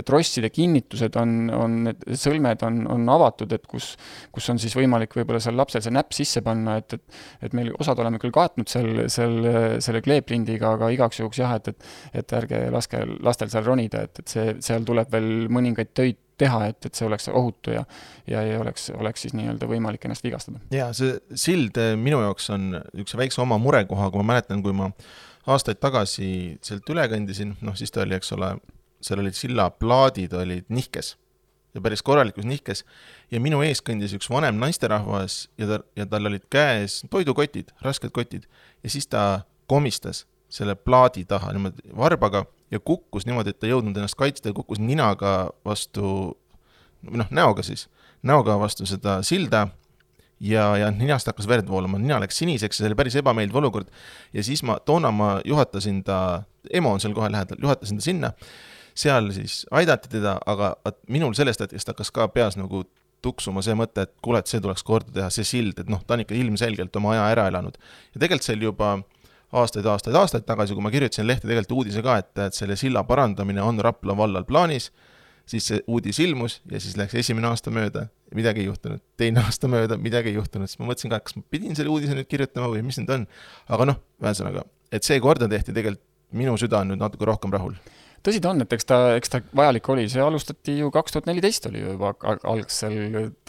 trosside 0.08 0.50
kinnitused 0.52 1.16
on, 1.20 1.36
on, 1.56 1.78
need 1.88 2.04
sõlmed 2.20 2.66
on, 2.68 2.82
on 2.92 3.12
avatud, 3.16 3.54
et 3.56 3.64
kus, 3.70 3.94
kus 4.36 4.52
on 4.52 4.60
siis 4.60 4.76
võimalik 4.76 5.16
võib-olla 5.16 5.40
seal 5.44 5.56
lapsel 5.60 5.84
see 5.86 5.96
näpp 5.96 6.12
sisse 6.16 6.44
panna, 6.44 6.76
et, 6.82 6.98
et 7.00 7.50
et 7.50 7.56
meil 7.58 7.72
osad 7.80 8.00
oleme 8.02 8.20
küll 8.22 8.34
kaetnud 8.36 8.70
seal 8.70 8.89
seal, 9.12 9.44
seal 9.82 9.82
selle 9.84 10.02
kleeprindiga, 10.06 10.76
aga 10.78 10.90
igaks 10.96 11.22
juhuks 11.22 11.42
jah, 11.42 11.56
et, 11.60 11.72
et 11.74 12.30
et 12.30 12.34
ärge 12.38 12.64
laske 12.74 13.04
lastel 13.26 13.52
seal 13.52 13.66
ronida, 13.66 14.04
et, 14.08 14.22
et 14.22 14.34
see, 14.34 14.56
seal 14.64 14.86
tuleb 14.88 15.12
veel 15.14 15.48
mõningaid 15.52 15.94
töid 15.98 16.20
teha, 16.40 16.60
et, 16.72 16.86
et 16.88 16.96
see 16.96 17.08
oleks 17.08 17.28
ohutu 17.32 17.74
ja 17.76 17.84
ja 18.30 18.44
ei 18.46 18.58
oleks, 18.58 18.90
oleks 18.96 19.26
siis 19.26 19.36
nii-öelda 19.38 19.68
võimalik 19.70 20.06
ennast 20.08 20.26
vigastada. 20.26 20.62
jaa, 20.74 20.92
see 20.96 21.18
sild 21.36 21.78
eh, 21.82 21.96
minu 22.00 22.22
jaoks 22.24 22.50
on 22.56 22.70
niisuguse 22.78 23.20
väikse 23.24 23.42
oma 23.44 23.60
murekohaga, 23.62 24.22
ma 24.22 24.34
mäletan, 24.34 24.64
kui 24.64 24.76
ma 24.76 24.92
aastaid 25.50 25.82
tagasi 25.82 26.60
sealt 26.66 26.90
üle 26.94 27.08
kõndisin, 27.12 27.56
noh 27.66 27.78
siis 27.80 27.92
ta 27.92 28.04
oli, 28.06 28.18
eks 28.20 28.36
ole, 28.38 28.54
seal 29.04 29.24
olid 29.24 29.38
sillaplaadid 29.38 30.36
olid 30.38 30.70
nihkes 30.70 31.16
ja 31.74 31.82
päris 31.82 32.04
korralikus 32.04 32.46
nihkes. 32.46 32.84
Ja 33.32 33.42
minu 33.44 33.62
ees 33.66 33.82
kõndis 33.86 34.14
üks 34.18 34.30
vanem 34.32 34.60
naisterahvas 34.62 35.48
ja 35.58 35.68
ta, 35.70 35.80
ja 35.96 36.08
tal 36.10 36.30
olid 36.30 36.46
käes 36.52 37.04
toidukotid, 37.12 37.74
rasked 37.86 38.14
kotid. 38.16 38.48
Ja 38.84 38.90
siis 38.90 39.08
ta 39.08 39.42
komistas 39.70 40.26
selle 40.50 40.76
plaadi 40.76 41.26
taha 41.30 41.54
niimoodi 41.54 41.94
varbaga 41.98 42.46
ja 42.72 42.80
kukkus 42.80 43.26
niimoodi, 43.26 43.54
et 43.54 43.60
ta 43.60 43.68
ei 43.68 43.74
jõudnud 43.74 43.98
ennast 43.98 44.18
kaitsta 44.18 44.50
ja 44.50 44.58
kukkus 44.58 44.82
ninaga 44.82 45.52
vastu, 45.66 46.34
noh, 47.06 47.30
näoga 47.30 47.66
siis, 47.66 47.88
näoga 48.26 48.58
vastu 48.60 48.90
seda 48.90 49.20
silda. 49.26 49.68
Ja, 50.40 50.70
ja 50.80 50.88
ninast 50.88 51.28
hakkas 51.28 51.50
verd 51.52 51.68
voolama, 51.68 51.98
nina 52.00 52.16
läks 52.24 52.38
siniseks 52.40 52.78
ja 52.78 52.86
see 52.86 52.88
oli 52.88 52.96
päris 52.96 53.18
ebameeldiv 53.20 53.58
olukord. 53.60 53.90
ja 54.32 54.40
siis 54.44 54.62
ma, 54.64 54.78
toona 54.80 55.12
ma 55.12 55.34
juhatasin 55.44 55.98
ta, 56.08 56.44
EMO 56.72 56.94
on 56.96 57.04
seal 57.04 57.12
kohe 57.14 57.28
lähedal, 57.28 57.60
juhatasin 57.60 58.00
ta 58.00 58.06
sinna 58.06 58.30
seal 59.00 59.32
siis 59.36 59.62
aidati 59.76 60.12
teda, 60.12 60.38
aga 60.50 60.74
minul 61.12 61.36
sellest 61.38 61.64
hetkest 61.64 61.94
hakkas 61.94 62.12
ka 62.16 62.28
peas 62.34 62.58
nagu 62.60 62.84
tuksuma 63.24 63.64
see 63.66 63.76
mõte, 63.76 64.06
et 64.06 64.14
kuule, 64.24 64.40
et 64.40 64.52
see 64.52 64.62
tuleks 64.64 64.84
korda 64.88 65.12
teha, 65.16 65.30
see 65.34 65.48
sild, 65.48 65.80
et 65.82 65.90
noh, 65.92 66.02
ta 66.08 66.16
on 66.16 66.24
ikka 66.24 66.36
ilmselgelt 66.40 66.96
oma 67.00 67.14
aja 67.16 67.26
ära 67.34 67.48
elanud. 67.52 67.76
ja 68.14 68.22
tegelikult 68.22 68.48
see 68.48 68.56
oli 68.56 68.70
juba 68.70 68.94
aastaid, 69.52 69.86
aastaid, 69.90 70.16
aastaid 70.16 70.46
tagasi, 70.48 70.76
kui 70.78 70.86
ma 70.86 70.92
kirjutasin 70.94 71.28
lehte 71.28 71.48
tegelikult 71.48 71.76
uudise 71.82 72.04
ka, 72.06 72.20
et, 72.22 72.32
et 72.46 72.56
selle 72.56 72.78
silla 72.80 73.04
parandamine 73.08 73.64
on 73.66 73.82
Rapla 73.84 74.16
vallal 74.18 74.46
plaanis, 74.48 74.90
siis 75.50 75.68
see 75.72 75.84
uudis 75.90 76.20
ilmus 76.22 76.60
ja 76.72 76.80
siis 76.80 76.98
läks 77.00 77.18
esimene 77.20 77.50
aasta 77.50 77.74
mööda, 77.74 78.08
midagi 78.38 78.64
ei 78.64 78.70
juhtunud, 78.70 79.02
teine 79.18 79.44
aasta 79.44 79.68
mööda, 79.72 79.98
midagi 79.98 80.32
ei 80.32 80.38
juhtunud, 80.38 80.70
siis 80.70 80.80
ma 80.80 80.92
mõtlesin 80.92 81.12
ka, 81.12 81.20
kas 81.26 81.40
ma 81.40 81.44
pidin 81.50 81.78
selle 81.78 81.92
uudise 81.92 82.16
nüüd 82.18 82.30
kirjutama 82.30 82.70
või 82.76 82.86
mis 82.86 83.02
nüüd 83.02 83.10
on. 83.16 83.26
aga 83.68 83.90
noh, 83.90 84.04
ühesõnaga, 84.22 84.68
et 84.94 85.08
see 85.08 85.18
korda 85.24 85.50
tehti, 85.50 85.74
tegelikult 85.74 86.06
minu 86.38 86.54
süda 86.62 86.84
on 86.84 86.94
nüüd 86.94 87.02
natuke 87.02 87.26
rohkem 87.26 87.50
rahul 87.50 87.74
tõsi 88.26 88.42
ta 88.44 88.52
on, 88.54 88.64
et 88.66 88.76
eks 88.76 88.88
ta, 88.90 89.00
eks 89.18 89.34
ta 89.34 89.42
vajalik 89.56 89.90
oli, 89.94 90.06
see 90.12 90.24
alustati 90.24 90.78
ju 90.80 90.92
kaks 90.94 91.16
tuhat 91.16 91.30
neliteist 91.30 91.70
oli 91.70 91.84
ju 91.84 91.96
juba 91.96 92.14
algsel 92.52 93.00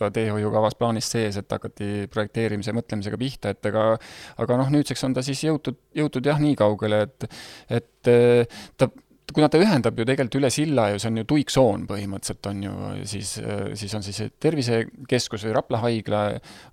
teehoiukavas 0.00 0.78
plaanis 0.78 1.10
sees, 1.12 1.38
et 1.40 1.52
hakati 1.52 2.06
projekteerimise 2.12 2.74
mõtlemisega 2.76 3.20
pihta, 3.20 3.54
et 3.54 3.70
aga 3.70 3.92
aga 4.40 4.58
noh, 4.62 4.72
nüüdseks 4.74 5.06
on 5.08 5.16
ta 5.16 5.24
siis 5.26 5.44
jõutud, 5.46 5.78
jõutud 5.96 6.26
jah, 6.26 6.40
nii 6.42 6.58
kaugele, 6.60 7.04
et 7.08 7.30
et 7.80 8.12
ta 8.80 8.90
kuna 9.34 9.48
ta 9.52 9.60
ühendab 9.60 9.98
ju 9.98 10.06
tegelikult 10.08 10.38
üle 10.40 10.50
silla 10.52 10.88
ju, 10.92 11.00
see 11.02 11.10
on 11.10 11.20
ju 11.20 11.26
tuiksoon 11.28 11.86
põhimõtteliselt 11.90 12.48
on 12.50 12.62
ju, 12.64 12.72
siis, 13.10 13.32
siis 13.78 13.94
on 13.96 14.04
siis 14.06 14.20
tervisekeskus 14.42 15.46
või 15.46 15.54
Rapla 15.56 15.80
haigla 15.84 16.22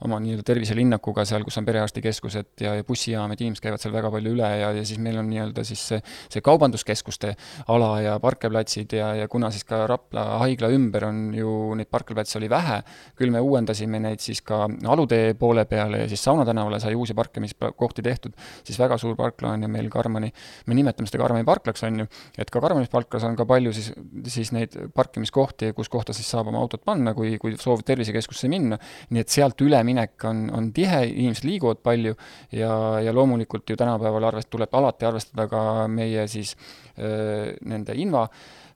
oma 0.06 0.20
nii-öelda 0.24 0.46
terviselinnakuga 0.48 1.26
seal, 1.28 1.46
kus 1.48 1.60
on 1.62 1.68
perearstikeskused 1.68 2.64
ja, 2.64 2.76
ja 2.80 2.86
bussijaam, 2.88 3.34
et 3.34 3.44
inimesed 3.44 3.64
käivad 3.64 3.84
seal 3.84 3.96
väga 3.96 4.12
palju 4.14 4.34
üle 4.36 4.52
ja, 4.62 4.72
ja 4.76 4.86
siis 4.88 5.02
meil 5.04 5.20
on 5.22 5.30
nii-öelda 5.32 5.66
siis 5.68 5.84
see, 5.92 6.02
see 6.34 6.44
kaubanduskeskuste 6.46 7.34
ala 7.74 7.92
ja 8.04 8.18
parklavplatsid 8.24 8.98
ja, 8.98 9.14
ja 9.22 9.30
kuna 9.32 9.52
siis 9.54 9.68
ka 9.68 9.84
Rapla 9.90 10.26
haigla 10.44 10.72
ümber 10.74 11.08
on 11.10 11.22
ju 11.38 11.54
neid 11.78 11.92
parklavplatse 11.94 12.40
oli 12.42 12.50
vähe, 12.52 12.82
küll 13.18 13.34
me 13.34 13.42
uuendasime 13.44 14.02
neid 14.04 14.24
siis 14.24 14.42
ka 14.46 14.66
alutee 14.68 15.34
poole 15.40 15.66
peale 15.70 16.04
ja 16.04 16.10
siis 16.12 16.24
Sauna 16.28 16.46
tänavale 16.46 16.80
sai 16.84 16.96
uusi 16.96 17.16
parkimiskohti 17.18 18.04
tehtud, 18.04 18.36
siis 18.68 18.80
väga 18.80 18.98
suur 19.02 19.16
parkla 19.20 19.54
on 19.56 19.64
ju 19.64 19.72
meil 19.72 19.90
Karmani, 19.92 20.32
me 20.68 20.78
nimetame 20.78 21.10
seda 21.10 21.22
Karmani 21.24 21.48
parklaks, 21.48 21.84
on 21.88 22.04
ju, 22.04 22.08
et 22.38 22.47
et 22.48 22.54
ka 22.54 22.62
Karmanispalkas 22.64 23.26
on 23.28 23.36
ka 23.36 23.46
palju 23.48 23.74
siis, 23.76 23.90
siis 24.32 24.54
neid 24.56 24.76
parkimiskohti, 24.96 25.74
kus 25.76 25.92
kohta 25.92 26.16
siis 26.16 26.30
saab 26.32 26.48
oma 26.52 26.62
autot 26.64 26.84
panna, 26.88 27.12
kui, 27.18 27.36
kui 27.42 27.58
soovib 27.60 27.84
tervisekeskusse 27.88 28.48
minna, 28.52 28.80
nii 29.12 29.24
et 29.24 29.34
sealt 29.34 29.60
üleminek 29.66 30.28
on, 30.30 30.46
on 30.56 30.70
tihe, 30.76 31.04
inimesed 31.10 31.48
liiguvad 31.48 31.84
palju 31.84 32.16
ja, 32.56 32.72
ja 33.04 33.16
loomulikult 33.16 33.68
ju 33.68 33.80
tänapäeval 33.80 34.30
arvest-, 34.32 34.52
tuleb 34.54 34.80
alati 34.80 35.10
arvestada 35.10 35.50
ka 35.52 35.66
meie 35.92 36.24
siis 36.32 36.56
öö, 36.96 37.52
nende 37.68 37.98
inva 38.00 38.28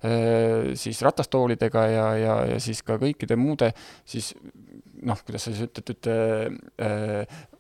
siis 0.02 0.98
ratastoolidega 1.06 1.82
ja, 1.86 2.06
ja, 2.18 2.36
ja 2.50 2.56
siis 2.60 2.80
ka 2.82 2.96
kõikide 2.98 3.36
muude 3.38 3.68
siis 4.02 4.32
noh, 5.06 5.20
kuidas 5.26 5.46
sa 5.46 5.54
siis 5.54 5.68
ütled, 5.68 5.92
ütled 5.94 7.51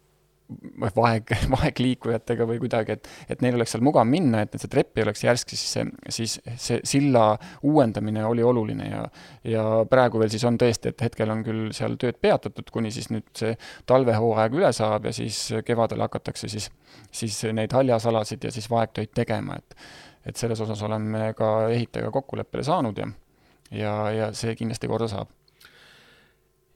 vaeg, 0.95 1.31
vaegliikujatega 1.55 2.45
või 2.47 2.59
kuidagi, 2.61 2.97
et, 2.97 3.09
et 3.29 3.41
neil 3.43 3.57
oleks 3.57 3.75
seal 3.75 3.83
mugav 3.85 4.05
minna, 4.07 4.43
et, 4.45 4.55
et 4.55 4.63
see 4.63 4.71
trepp 4.71 4.97
ei 4.97 5.05
oleks 5.05 5.23
järsk, 5.23 5.53
siis 5.53 5.63
see, 5.75 5.85
siis 6.09 6.35
see 6.55 6.79
silla 6.87 7.25
uuendamine 7.67 8.25
oli 8.27 8.43
oluline 8.45 8.89
ja, 8.89 9.01
ja 9.47 9.65
praegu 9.89 10.21
veel 10.21 10.31
siis 10.33 10.45
on 10.47 10.59
tõesti, 10.61 10.93
et 10.93 11.03
hetkel 11.07 11.33
on 11.33 11.43
küll 11.47 11.71
seal 11.75 11.97
tööd 12.01 12.19
peatatud, 12.21 12.69
kuni 12.73 12.93
siis 12.93 13.11
nüüd 13.13 13.27
see 13.37 13.55
talvehooaeg 13.89 14.55
üle 14.59 14.71
saab 14.75 15.09
ja 15.09 15.15
siis 15.15 15.43
kevadel 15.67 16.05
hakatakse 16.05 16.49
siis, 16.51 16.69
siis 17.11 17.41
neid 17.53 17.73
haljasalasid 17.75 18.47
ja 18.47 18.53
siis 18.53 18.69
vaegtöid 18.71 19.13
tegema, 19.17 19.59
et, 19.59 19.77
et 20.31 20.39
selles 20.39 20.59
osas 20.61 20.81
oleme 20.87 21.31
ka 21.37 21.69
ehitajaga 21.69 22.13
kokkuleppele 22.19 22.65
saanud 22.67 23.03
ja, 23.03 23.11
ja, 23.71 23.93
ja 24.15 24.33
see 24.37 24.55
kindlasti 24.59 24.89
korda 24.91 25.09
saab. 25.11 25.31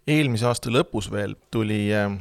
eelmise 0.07 0.45
aasta 0.45 0.71
lõpus 0.71 1.11
veel 1.11 1.35
tuli 1.51 1.89
äh 1.93 2.15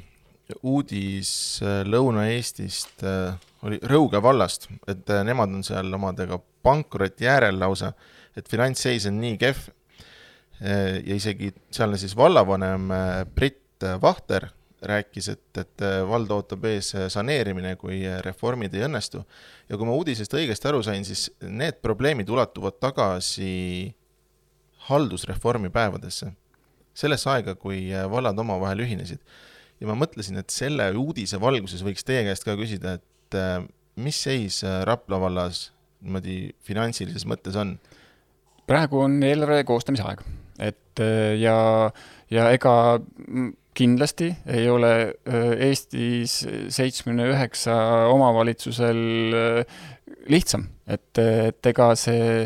uudis 0.62 1.60
äh, 1.64 1.82
Lõuna-Eestist, 1.88 3.04
äh, 3.06 3.36
oli 3.64 3.78
Rõuge 3.88 4.20
vallast, 4.22 4.68
et 4.90 5.08
äh, 5.10 5.22
nemad 5.26 5.52
on 5.54 5.64
seal 5.66 5.92
omadega 5.96 6.38
pankroti 6.64 7.28
äärel 7.30 7.58
lausa, 7.60 7.92
et 8.36 8.48
finantsseis 8.50 9.08
on 9.10 9.20
nii 9.22 9.38
kehv. 9.40 9.70
Ja 10.64 11.16
isegi 11.18 11.48
sealne 11.74 11.98
siis 11.98 12.12
vallavanem 12.16 12.86
Brit 13.34 13.82
Vahter 14.00 14.46
rääkis, 14.86 15.26
et, 15.32 15.58
et 15.58 15.82
vald 16.08 16.30
ootab 16.30 16.62
ees 16.70 16.92
saneerimine, 17.10 17.72
kui 17.76 17.98
reformid 18.22 18.72
ei 18.78 18.84
õnnestu. 18.86 19.24
ja 19.68 19.76
kui 19.76 19.88
ma 19.88 19.96
uudisest 19.98 20.38
õigesti 20.38 20.70
aru 20.70 20.80
sain, 20.86 21.04
siis 21.04 21.26
need 21.42 21.82
probleemid 21.82 22.30
ulatuvad 22.30 22.78
tagasi 22.80 23.90
haldusreformi 24.86 25.74
päevadesse, 25.74 26.30
sellesse 26.94 27.30
aega, 27.34 27.58
kui 27.58 27.90
vallad 28.14 28.38
omavahel 28.46 28.86
ühinesid 28.86 29.20
ja 29.80 29.90
ma 29.90 29.96
mõtlesin, 29.98 30.38
et 30.40 30.52
selle 30.54 30.88
uudise 30.98 31.40
valguses 31.42 31.82
võiks 31.86 32.06
teie 32.06 32.24
käest 32.26 32.46
ka 32.46 32.56
küsida, 32.58 32.98
et 33.00 33.38
äh, 33.38 33.58
mis 34.00 34.20
seis 34.26 34.62
äh, 34.66 34.82
Rapla 34.88 35.20
vallas 35.22 35.68
niimoodi 36.04 36.54
finantsilises 36.66 37.26
mõttes 37.28 37.58
on? 37.58 37.76
praegu 38.68 39.02
on 39.04 39.18
eelarve 39.26 39.64
koostamise 39.68 40.06
aeg, 40.06 40.24
et 40.62 41.02
äh, 41.04 41.34
ja, 41.40 41.56
ja 42.32 42.48
ega 42.54 42.74
kindlasti 43.74 44.30
ei 44.46 44.68
ole 44.70 44.92
Eestis 45.26 46.36
seitsmekümne 46.70 47.26
üheksa 47.32 47.74
omavalitsusel 48.12 49.00
lihtsam, 50.30 50.68
et, 50.86 51.18
et 51.18 51.68
ega 51.72 51.88
see 51.98 52.44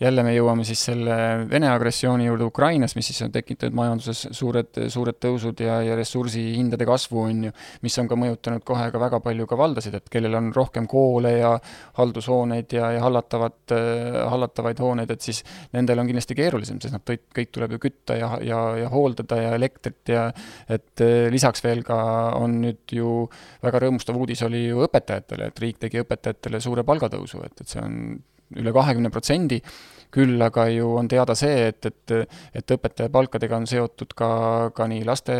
jälle 0.00 0.22
me 0.22 0.32
jõuame 0.34 0.64
siis 0.66 0.80
selle 0.88 1.14
Vene 1.50 1.68
agressiooni 1.72 2.28
juurde 2.28 2.46
Ukrainas, 2.46 2.94
mis 2.96 3.08
siis 3.10 3.20
on 3.26 3.32
tekitanud 3.34 3.74
majanduses 3.74 4.28
suured, 4.36 4.78
suured 4.92 5.18
tõusud 5.22 5.58
ja, 5.64 5.80
ja 5.82 5.96
ressursihindade 5.98 6.86
kasvu, 6.88 7.24
on 7.26 7.42
ju, 7.48 7.54
mis 7.82 7.98
on 7.98 8.10
ka 8.10 8.18
mõjutanud 8.18 8.64
kohe 8.66 8.88
ka 8.94 9.02
väga 9.02 9.20
palju 9.24 9.48
ka 9.50 9.58
valdasid, 9.58 9.98
et 9.98 10.12
kellel 10.12 10.38
on 10.38 10.52
rohkem 10.54 10.86
koole 10.90 11.34
ja 11.38 11.52
haldushooneid 11.98 12.76
ja, 12.78 12.92
ja 12.94 13.02
hallatavat 13.04 13.74
äh,, 13.74 14.20
hallatavaid 14.30 14.82
hooneid, 14.84 15.12
et 15.14 15.28
siis 15.28 15.42
nendel 15.74 16.02
on 16.02 16.10
kindlasti 16.10 16.38
keerulisem, 16.38 16.80
sest 16.82 16.94
nad 16.94 17.06
kõik, 17.06 17.26
kõik 17.34 17.52
tuleb 17.58 17.76
ju 17.76 17.82
kütta 17.88 18.18
ja, 18.20 18.32
ja, 18.44 18.62
ja 18.84 18.94
hooldada 18.94 19.42
ja 19.42 19.52
elektrit 19.58 20.14
ja 20.14 20.28
et 20.70 21.04
äh, 21.04 21.26
lisaks 21.34 21.64
veel 21.66 21.82
ka 21.86 21.98
on 22.38 22.60
nüüd 22.62 22.94
ju 22.94 23.20
väga 23.64 23.82
rõõmustav 23.86 24.18
uudis 24.18 24.46
oli 24.46 24.68
ju 24.68 24.86
õpetajatele, 24.86 25.50
et 25.50 25.62
riik 25.62 25.82
tegi 25.82 26.02
õpetajatele 26.04 26.62
suure 26.62 26.86
palgatõusu, 26.86 27.42
et, 27.46 27.64
et 27.64 27.74
see 27.74 27.82
on 27.82 27.96
üle 28.56 28.72
kahekümne 28.72 29.10
protsendi, 29.12 29.60
küll 30.14 30.40
aga 30.40 30.64
ju 30.72 30.88
on 30.96 31.08
teada 31.08 31.34
see, 31.36 31.68
et, 31.68 31.84
et, 31.84 32.34
et 32.56 32.74
õpetaja 32.76 33.12
palkadega 33.12 33.58
on 33.60 33.66
seotud 33.68 34.14
ka, 34.16 34.28
ka 34.76 34.86
nii 34.88 35.02
laste, 35.04 35.36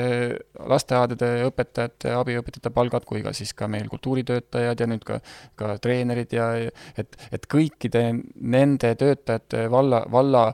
lasteaedade 0.68 1.30
õpetajate, 1.48 2.12
abiõpetajate 2.18 2.72
palgad 2.76 3.06
kui 3.08 3.22
ka 3.24 3.32
siis 3.36 3.54
ka 3.56 3.68
meil 3.70 3.88
kultuuritöötajad 3.88 4.84
ja 4.84 4.90
nüüd 4.90 5.06
ka, 5.08 5.22
ka 5.56 5.78
treenerid 5.80 6.36
ja 6.36 6.50
et, 6.60 7.16
et 7.32 7.48
kõikide 7.48 8.10
nende 8.36 8.92
töötajate 9.00 9.70
valla, 9.72 10.04
valla 10.12 10.50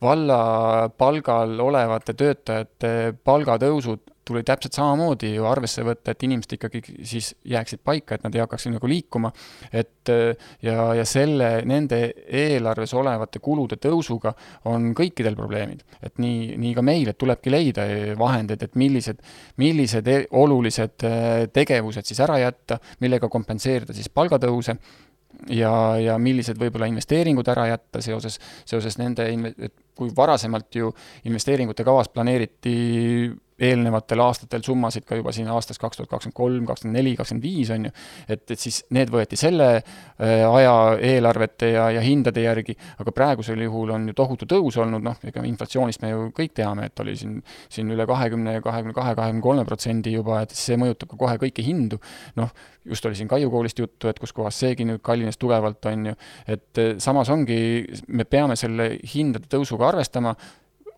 valla 0.00 0.88
palgal 0.96 1.58
olevate 1.60 2.14
töötajate 2.16 3.12
palgatõusud 3.24 4.00
tuli 4.30 4.42
täpselt 4.46 4.76
samamoodi 4.78 5.34
ju 5.34 5.46
arvesse 5.50 5.84
võtta, 5.86 6.14
et 6.14 6.24
inimesed 6.26 6.56
ikkagi 6.56 6.82
siis 7.06 7.32
jääksid 7.50 7.82
paika, 7.84 8.16
et 8.16 8.24
nad 8.26 8.36
ei 8.36 8.44
hakkaks 8.44 8.68
nagu 8.70 8.90
liikuma, 8.90 9.32
et 9.72 10.10
ja, 10.64 10.76
ja 10.96 11.04
selle, 11.08 11.50
nende 11.68 12.00
eelarves 12.26 12.94
olevate 12.98 13.42
kulude 13.42 13.78
tõusuga 13.80 14.32
on 14.70 14.90
kõikidel 14.96 15.36
probleemid. 15.38 15.84
et 16.02 16.18
nii, 16.22 16.56
nii 16.60 16.72
ka 16.76 16.84
meil, 16.86 17.10
et 17.10 17.18
tulebki 17.18 17.52
leida 17.52 17.86
vahendeid, 18.18 18.62
et 18.62 18.78
millised, 18.80 19.20
millised 19.60 20.08
e-, 20.08 20.24
olulised 20.30 21.06
äh, 21.06 21.44
tegevused 21.52 22.06
siis 22.08 22.20
ära 22.24 22.38
jätta, 22.40 22.80
millega 23.00 23.28
kompenseerida 23.28 23.96
siis 23.96 24.08
palgatõuse 24.08 24.76
ja, 25.54 25.72
ja 26.00 26.16
millised 26.20 26.58
võib-olla 26.60 26.88
investeeringud 26.90 27.48
ära 27.52 27.68
jätta 27.70 28.02
seoses, 28.04 28.38
seoses 28.68 28.98
nende, 29.00 29.28
kui 29.96 30.10
varasemalt 30.16 30.80
ju 30.80 30.90
investeeringute 31.28 31.86
kavas 31.86 32.10
planeeriti 32.12 32.74
eelnevatel 33.60 34.22
aastatel 34.24 34.62
summasid 34.64 35.04
ka 35.08 35.18
juba 35.18 35.32
siin 35.36 35.48
aastast 35.52 35.80
kaks 35.80 36.00
tuhat 36.00 36.10
kakskümmend 36.10 36.36
kolm, 36.36 36.66
kakskümmend 36.68 36.98
neli, 36.98 37.12
kakskümmend 37.18 37.44
viis, 37.44 37.70
on 37.74 37.88
ju, 37.88 37.92
et, 38.28 38.44
et 38.54 38.60
siis 38.60 38.80
need 38.96 39.12
võeti 39.12 39.38
selle 39.40 39.68
äh, 39.76 40.44
aja 40.46 40.74
eelarvete 41.10 41.72
ja, 41.74 41.88
ja 41.96 42.04
hindade 42.04 42.44
järgi, 42.44 42.76
aga 43.02 43.14
praegusel 43.16 43.60
juhul 43.66 43.92
on 43.96 44.08
ju 44.10 44.16
tohutu 44.16 44.48
tõus 44.50 44.80
olnud, 44.80 45.04
noh, 45.04 45.18
ega 45.26 45.44
inflatsioonist 45.48 46.04
me 46.04 46.12
ju 46.14 46.28
kõik 46.36 46.54
teame, 46.56 46.88
et 46.90 47.04
oli 47.04 47.16
siin, 47.20 47.38
siin 47.68 47.90
üle 47.92 48.06
kahekümne, 48.08 48.58
kahekümne 48.64 48.96
kahe, 48.96 49.14
kahekümne 49.18 49.44
kolme 49.44 49.66
protsendi 49.68 50.14
juba, 50.16 50.42
et 50.44 50.56
see 50.56 50.78
mõjutab 50.80 51.12
ka 51.12 51.20
kohe 51.20 51.36
kõiki 51.44 51.66
hindu, 51.66 52.00
noh, 52.40 52.52
just 52.88 53.04
oli 53.06 53.18
siin 53.18 53.28
Kaiu 53.28 53.50
koolist 53.52 53.78
juttu, 53.78 54.08
et 54.08 54.18
kus 54.18 54.32
kohas 54.36 54.56
seegi 54.62 54.86
nüüd 54.88 55.02
kallines 55.04 55.38
tugevalt, 55.40 55.84
on 55.90 56.10
ju, 56.12 56.16
et 56.48 56.80
äh, 56.80 56.94
samas 57.02 57.28
ongi, 57.32 57.60
me 58.08 58.24
peame 58.24 58.56
selle 58.58 58.94
hindade 59.14 59.50
tõusuga 59.52 59.90
arvestama, 59.92 60.34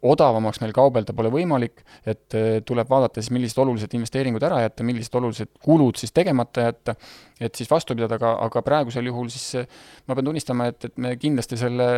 odavamaks 0.02 0.58
meil 0.62 0.72
kaubelda 0.74 1.14
pole 1.14 1.30
võimalik, 1.32 1.82
et 2.08 2.34
eh, 2.38 2.58
tuleb 2.66 2.88
vaadata 2.90 3.22
siis, 3.22 3.30
millised 3.34 3.58
olulised 3.62 3.94
investeeringud 3.94 4.42
ära 4.42 4.62
jätta, 4.64 4.86
millised 4.86 5.14
olulised 5.18 5.52
kulud 5.62 6.00
siis 6.00 6.14
tegemata 6.14 6.66
jätta, 6.66 6.96
et 7.40 7.54
siis 7.58 7.70
vastu 7.70 7.94
pidada, 7.94 8.18
aga, 8.18 8.34
aga 8.48 8.62
praegusel 8.66 9.06
juhul 9.10 9.30
siis 9.32 9.62
eh, 9.62 9.80
ma 10.08 10.18
pean 10.18 10.30
tunnistama, 10.30 10.68
et, 10.72 10.90
et 10.90 11.02
me 11.02 11.14
kindlasti 11.22 11.58
selle, 11.60 11.88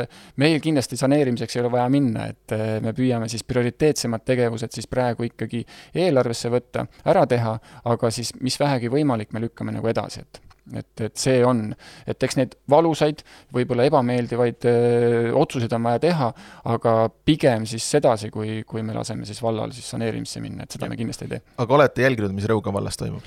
meil 0.42 0.60
kindlasti 0.64 1.00
saneerimiseks 1.00 1.56
ei 1.56 1.64
ole 1.64 1.72
vaja 1.72 1.88
minna, 1.92 2.28
et 2.34 2.56
eh, 2.56 2.78
me 2.84 2.92
püüame 2.96 3.30
siis 3.32 3.46
prioriteetsemad 3.48 4.26
tegevused 4.28 4.76
siis 4.76 4.90
praegu 4.90 5.28
ikkagi 5.30 5.64
eelarvesse 6.04 6.52
võtta, 6.52 6.84
ära 7.08 7.24
teha, 7.30 7.56
aga 7.88 8.12
siis 8.12 8.34
mis 8.44 8.60
vähegi 8.60 8.92
võimalik, 8.92 9.32
me 9.32 9.46
lükkame 9.46 9.72
nagu 9.72 9.88
edasi, 9.92 10.26
et 10.26 10.53
et, 10.72 11.00
et 11.06 11.16
see 11.20 11.40
on, 11.44 11.66
et 12.08 12.26
eks 12.26 12.38
neid 12.38 12.54
valusaid, 12.70 13.24
võib-olla 13.54 13.86
ebameeldivaid 13.90 14.68
öö, 14.70 15.32
otsuseid 15.40 15.72
on 15.76 15.88
vaja 15.88 16.02
teha, 16.06 16.30
aga 16.72 16.94
pigem 17.28 17.66
siis 17.68 17.86
sedasi, 17.96 18.30
kui, 18.34 18.62
kui 18.68 18.84
me 18.86 18.96
laseme 18.96 19.28
siis 19.28 19.42
vallal 19.44 19.74
siis 19.76 19.90
saneerimisse 19.94 20.40
minna, 20.44 20.64
et 20.64 20.76
seda 20.76 20.88
me 20.90 20.98
kindlasti 21.00 21.28
ei 21.28 21.34
tee. 21.36 21.42
aga 21.64 21.78
olete 21.80 22.06
jälginud, 22.06 22.32
mis 22.36 22.48
Rõuge 22.48 22.72
vallas 22.72 22.96
toimub 23.00 23.26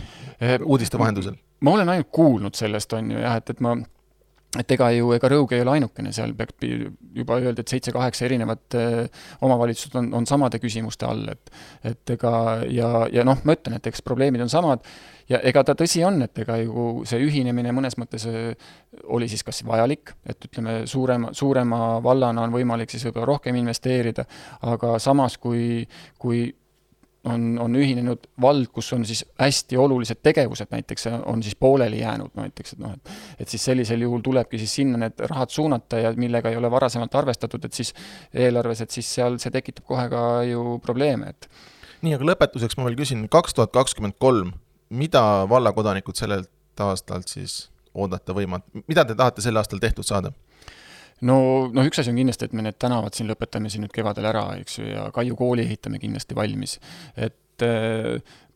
uudiste 0.65 0.99
vahendusel? 0.99 1.37
ma 1.61 1.77
olen 1.77 1.93
ainult 1.93 2.09
kuulnud 2.13 2.57
sellest, 2.57 2.93
on 2.97 3.13
ju 3.13 3.21
jah, 3.21 3.37
et, 3.41 3.53
et 3.53 3.61
ma 3.65 3.75
et 4.57 4.71
ega 4.71 4.87
ju, 4.95 5.11
ega 5.15 5.29
Rõuge 5.31 5.57
ei 5.57 5.63
ole 5.63 5.75
ainukene, 5.75 6.13
seal 6.15 6.31
peaks 6.37 6.63
juba 7.17 7.37
öeldi, 7.41 7.61
et 7.61 7.73
seitse-kaheksa 7.73 8.25
erinevat 8.29 8.77
omavalitsust 9.45 9.97
on, 9.99 10.07
on 10.17 10.25
samade 10.29 10.61
küsimuste 10.63 11.05
all, 11.05 11.27
et 11.33 11.51
et 11.91 12.15
ega 12.15 12.31
ja, 12.71 12.91
ja 13.13 13.25
noh, 13.27 13.43
ma 13.45 13.57
ütlen, 13.57 13.77
et 13.77 13.91
eks 13.91 14.01
probleemid 14.05 14.41
on 14.45 14.51
samad 14.51 14.85
ja 15.29 15.39
ega 15.43 15.63
ta 15.67 15.75
tõsi 15.77 16.03
on, 16.07 16.21
et 16.25 16.43
ega 16.43 16.59
ju 16.61 16.87
see 17.07 17.23
ühinemine 17.23 17.73
mõnes 17.75 17.97
mõttes 17.99 18.27
äh, 18.29 18.53
oli 19.03 19.29
siis 19.31 19.43
kas 19.47 19.63
vajalik, 19.67 20.13
et 20.25 20.49
ütleme, 20.49 20.79
suurema, 20.89 21.33
suurema 21.37 21.81
vallana 22.03 22.45
on 22.47 22.55
võimalik 22.55 22.93
siis 22.93 23.07
võib-olla 23.07 23.33
rohkem 23.33 23.59
investeerida, 23.59 24.27
aga 24.67 24.95
samas, 25.03 25.37
kui, 25.41 25.83
kui 26.21 26.47
on, 27.27 27.45
on 27.61 27.75
ühinenud 27.75 28.27
vald, 28.41 28.69
kus 28.73 28.91
on 28.95 29.05
siis 29.07 29.23
hästi 29.39 29.77
olulised 29.79 30.21
tegevused 30.23 30.71
näiteks, 30.71 31.07
on 31.25 31.43
siis 31.43 31.55
pooleli 31.59 32.01
jäänud 32.01 32.35
näiteks, 32.37 32.75
et 32.75 32.83
noh, 32.83 32.93
et 32.93 33.43
et 33.43 33.49
siis 33.49 33.65
sellisel 33.69 34.01
juhul 34.01 34.21
tulebki 34.25 34.59
siis 34.61 34.75
sinna 34.79 34.99
need 35.01 35.25
rahad 35.29 35.51
suunata 35.53 36.01
ja 36.01 36.13
millega 36.17 36.49
ei 36.49 36.59
ole 36.59 36.71
varasemalt 36.71 37.15
arvestatud, 37.15 37.65
et 37.65 37.73
siis 37.73 37.93
eelarves, 38.33 38.81
et 38.81 38.91
siis 38.91 39.09
seal 39.19 39.39
see 39.43 39.53
tekitab 39.53 39.85
kohe 39.87 40.07
ka 40.11 40.21
ju 40.47 40.77
probleeme, 40.83 41.33
et 41.35 41.49
nii, 42.05 42.15
aga 42.17 42.31
lõpetuseks 42.31 42.77
ma 42.77 42.87
veel 42.87 42.97
küsin, 42.99 43.25
kaks 43.31 43.57
tuhat 43.57 43.73
kakskümmend 43.75 44.17
kolm, 44.21 44.53
mida 44.89 45.21
vallakodanikud 45.49 46.15
sellelt 46.15 46.83
aastalt 46.83 47.27
siis 47.31 47.67
oodata 47.97 48.35
võivad, 48.37 48.65
mida 48.87 49.05
te 49.05 49.15
tahate 49.17 49.41
sel 49.41 49.57
aastal 49.57 49.81
tehtud 49.83 50.05
saada? 50.07 50.31
no, 51.21 51.37
noh, 51.73 51.87
üks 51.87 52.01
asi 52.01 52.13
on 52.13 52.19
kindlasti, 52.19 52.45
et 52.45 52.53
me 52.53 52.65
need 52.65 52.77
tänavad 52.79 53.17
siin 53.17 53.29
lõpetame 53.31 53.71
siin 53.73 53.85
nüüd 53.85 53.95
kevadel 53.95 54.29
ära, 54.29 54.45
eks 54.61 54.79
ju, 54.79 54.85
ja 54.91 55.07
Kaiu 55.13 55.35
kooli 55.39 55.65
ehitame 55.65 55.99
kindlasti 56.01 56.37
valmis. 56.37 56.77
et 57.15 57.65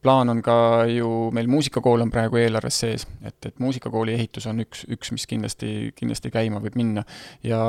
plaan 0.01 0.29
on 0.29 0.41
ka 0.41 0.85
ju, 0.89 1.29
meil 1.35 1.49
muusikakool 1.51 2.01
on 2.01 2.11
praegu 2.11 2.39
eelarves 2.41 2.79
sees, 2.83 3.05
et, 3.25 3.37
et 3.45 3.59
muusikakooli 3.61 4.15
ehitus 4.17 4.47
on 4.49 4.63
üks, 4.63 4.85
üks, 4.89 5.11
mis 5.13 5.27
kindlasti, 5.29 5.91
kindlasti 5.97 6.31
käima 6.33 6.61
võib 6.63 6.77
minna. 6.79 7.03
ja, 7.45 7.61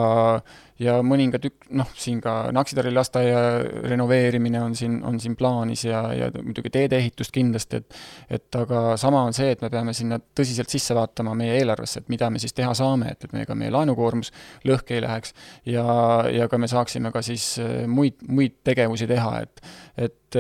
ja 0.81 0.97
mõningad 1.05 1.45
ük-, 1.49 1.69
noh, 1.77 1.91
siin 1.99 2.21
ka 2.25 2.51
Naksitari 2.55 2.93
lasteaia 2.95 3.43
renoveerimine 3.89 4.63
on 4.63 4.77
siin, 4.79 4.99
on 5.05 5.21
siin 5.21 5.37
plaanis 5.37 5.85
ja, 5.85 6.03
ja 6.17 6.31
muidugi 6.39 6.73
teedeehitust 6.73 7.35
kindlasti, 7.35 7.83
et 7.83 8.01
et 8.33 8.57
aga 8.57 8.97
sama 9.01 9.23
on 9.27 9.37
see, 9.37 9.53
et 9.53 9.61
me 9.63 9.69
peame 9.71 9.93
sinna 9.97 10.19
tõsiselt 10.19 10.73
sisse 10.73 10.95
vaatama 10.97 11.35
meie 11.37 11.59
eelarvesse, 11.61 12.01
et 12.01 12.11
mida 12.13 12.31
me 12.33 12.41
siis 12.43 12.57
teha 12.57 12.73
saame, 12.77 13.13
et, 13.13 13.29
et 13.29 13.37
ega 13.43 13.57
meie 13.59 13.73
laenukoormus 13.75 14.33
lõhki 14.69 14.97
ei 14.97 15.05
läheks 15.05 15.35
ja, 15.69 15.85
ja 16.33 16.49
ka 16.49 16.61
me 16.61 16.71
saaksime 16.71 17.13
ka 17.13 17.23
siis 17.25 17.55
muid, 17.87 18.23
muid 18.29 18.63
tegevusi 18.65 19.11
teha, 19.11 19.41
et 19.45 19.65
et 20.01 20.39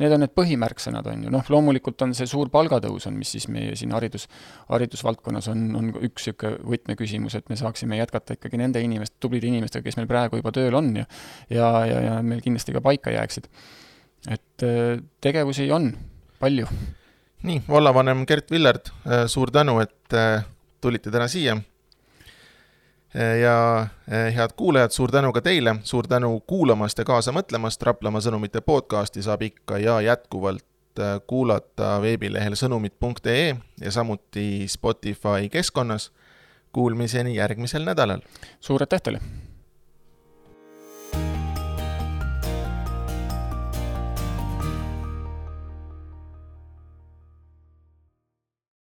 need 0.00 0.12
on 0.14 0.22
need 0.24 0.32
põhimärksõnad, 0.32 1.04
on 1.12 1.25
ju, 1.25 1.25
ju, 1.26 1.32
noh, 1.34 1.50
loomulikult 1.52 2.06
on 2.06 2.14
see 2.16 2.28
suur 2.30 2.50
palgatõus 2.52 3.08
on, 3.10 3.18
mis 3.18 3.34
siis 3.36 3.48
meie 3.52 3.74
siin 3.78 3.92
haridus, 3.94 4.28
haridusvaldkonnas 4.70 5.50
on, 5.52 5.68
on 5.78 5.92
üks 5.96 6.30
niisugune 6.30 6.62
võtmeküsimus, 6.72 7.36
et 7.38 7.50
me 7.52 7.58
saaksime 7.58 7.98
jätkata 8.00 8.38
ikkagi 8.38 8.60
nende 8.60 8.80
inimeste, 8.82 9.18
tublide 9.22 9.50
inimestega, 9.50 9.84
kes 9.86 9.98
meil 9.98 10.08
praegu 10.10 10.40
juba 10.40 10.54
tööl 10.54 10.74
on 10.78 10.94
ja 11.02 11.06
ja, 11.50 11.86
ja, 11.86 12.00
ja 12.00 12.16
meil 12.22 12.42
kindlasti 12.44 12.74
ka 12.74 12.80
paika 12.80 13.10
jääksid. 13.10 13.48
et 14.30 14.62
äh, 14.62 15.02
tegevusi 15.20 15.70
on 15.72 15.92
palju. 16.40 16.66
nii, 17.42 17.62
vallavanem 17.68 18.26
Gert 18.26 18.50
Villard, 18.50 18.90
äh, 19.06 19.26
suur 19.26 19.50
tänu, 19.50 19.78
et 19.80 20.14
äh, 20.14 20.44
tulite 20.80 21.10
täna 21.10 21.28
siia 21.28 21.56
ja 23.16 23.86
head 24.36 24.52
kuulajad, 24.56 24.92
suur 24.92 25.08
tänu 25.08 25.30
ka 25.32 25.40
teile, 25.40 25.78
suur 25.88 26.04
tänu 26.04 26.34
kuulamast 26.46 26.98
ja 26.98 27.04
kaasa 27.08 27.32
mõtlemast, 27.32 27.80
Raplamaa 27.82 28.20
sõnumite 28.20 28.60
podcasti 28.60 29.22
saab 29.24 29.46
ikka 29.46 29.78
ja 29.80 29.94
jätkuvalt 30.04 30.66
kuulata 31.26 31.96
veebilehel 32.02 32.56
sõnumid.ee 32.58 33.56
ja 33.80 33.90
samuti 33.90 34.68
Spotify 34.68 35.48
keskkonnas. 35.50 36.12
Kuulmiseni 36.72 37.36
järgmisel 37.36 37.84
nädalal. 37.84 38.20
suur 38.60 38.82
aitäh 38.82 39.02
teile! 39.02 39.45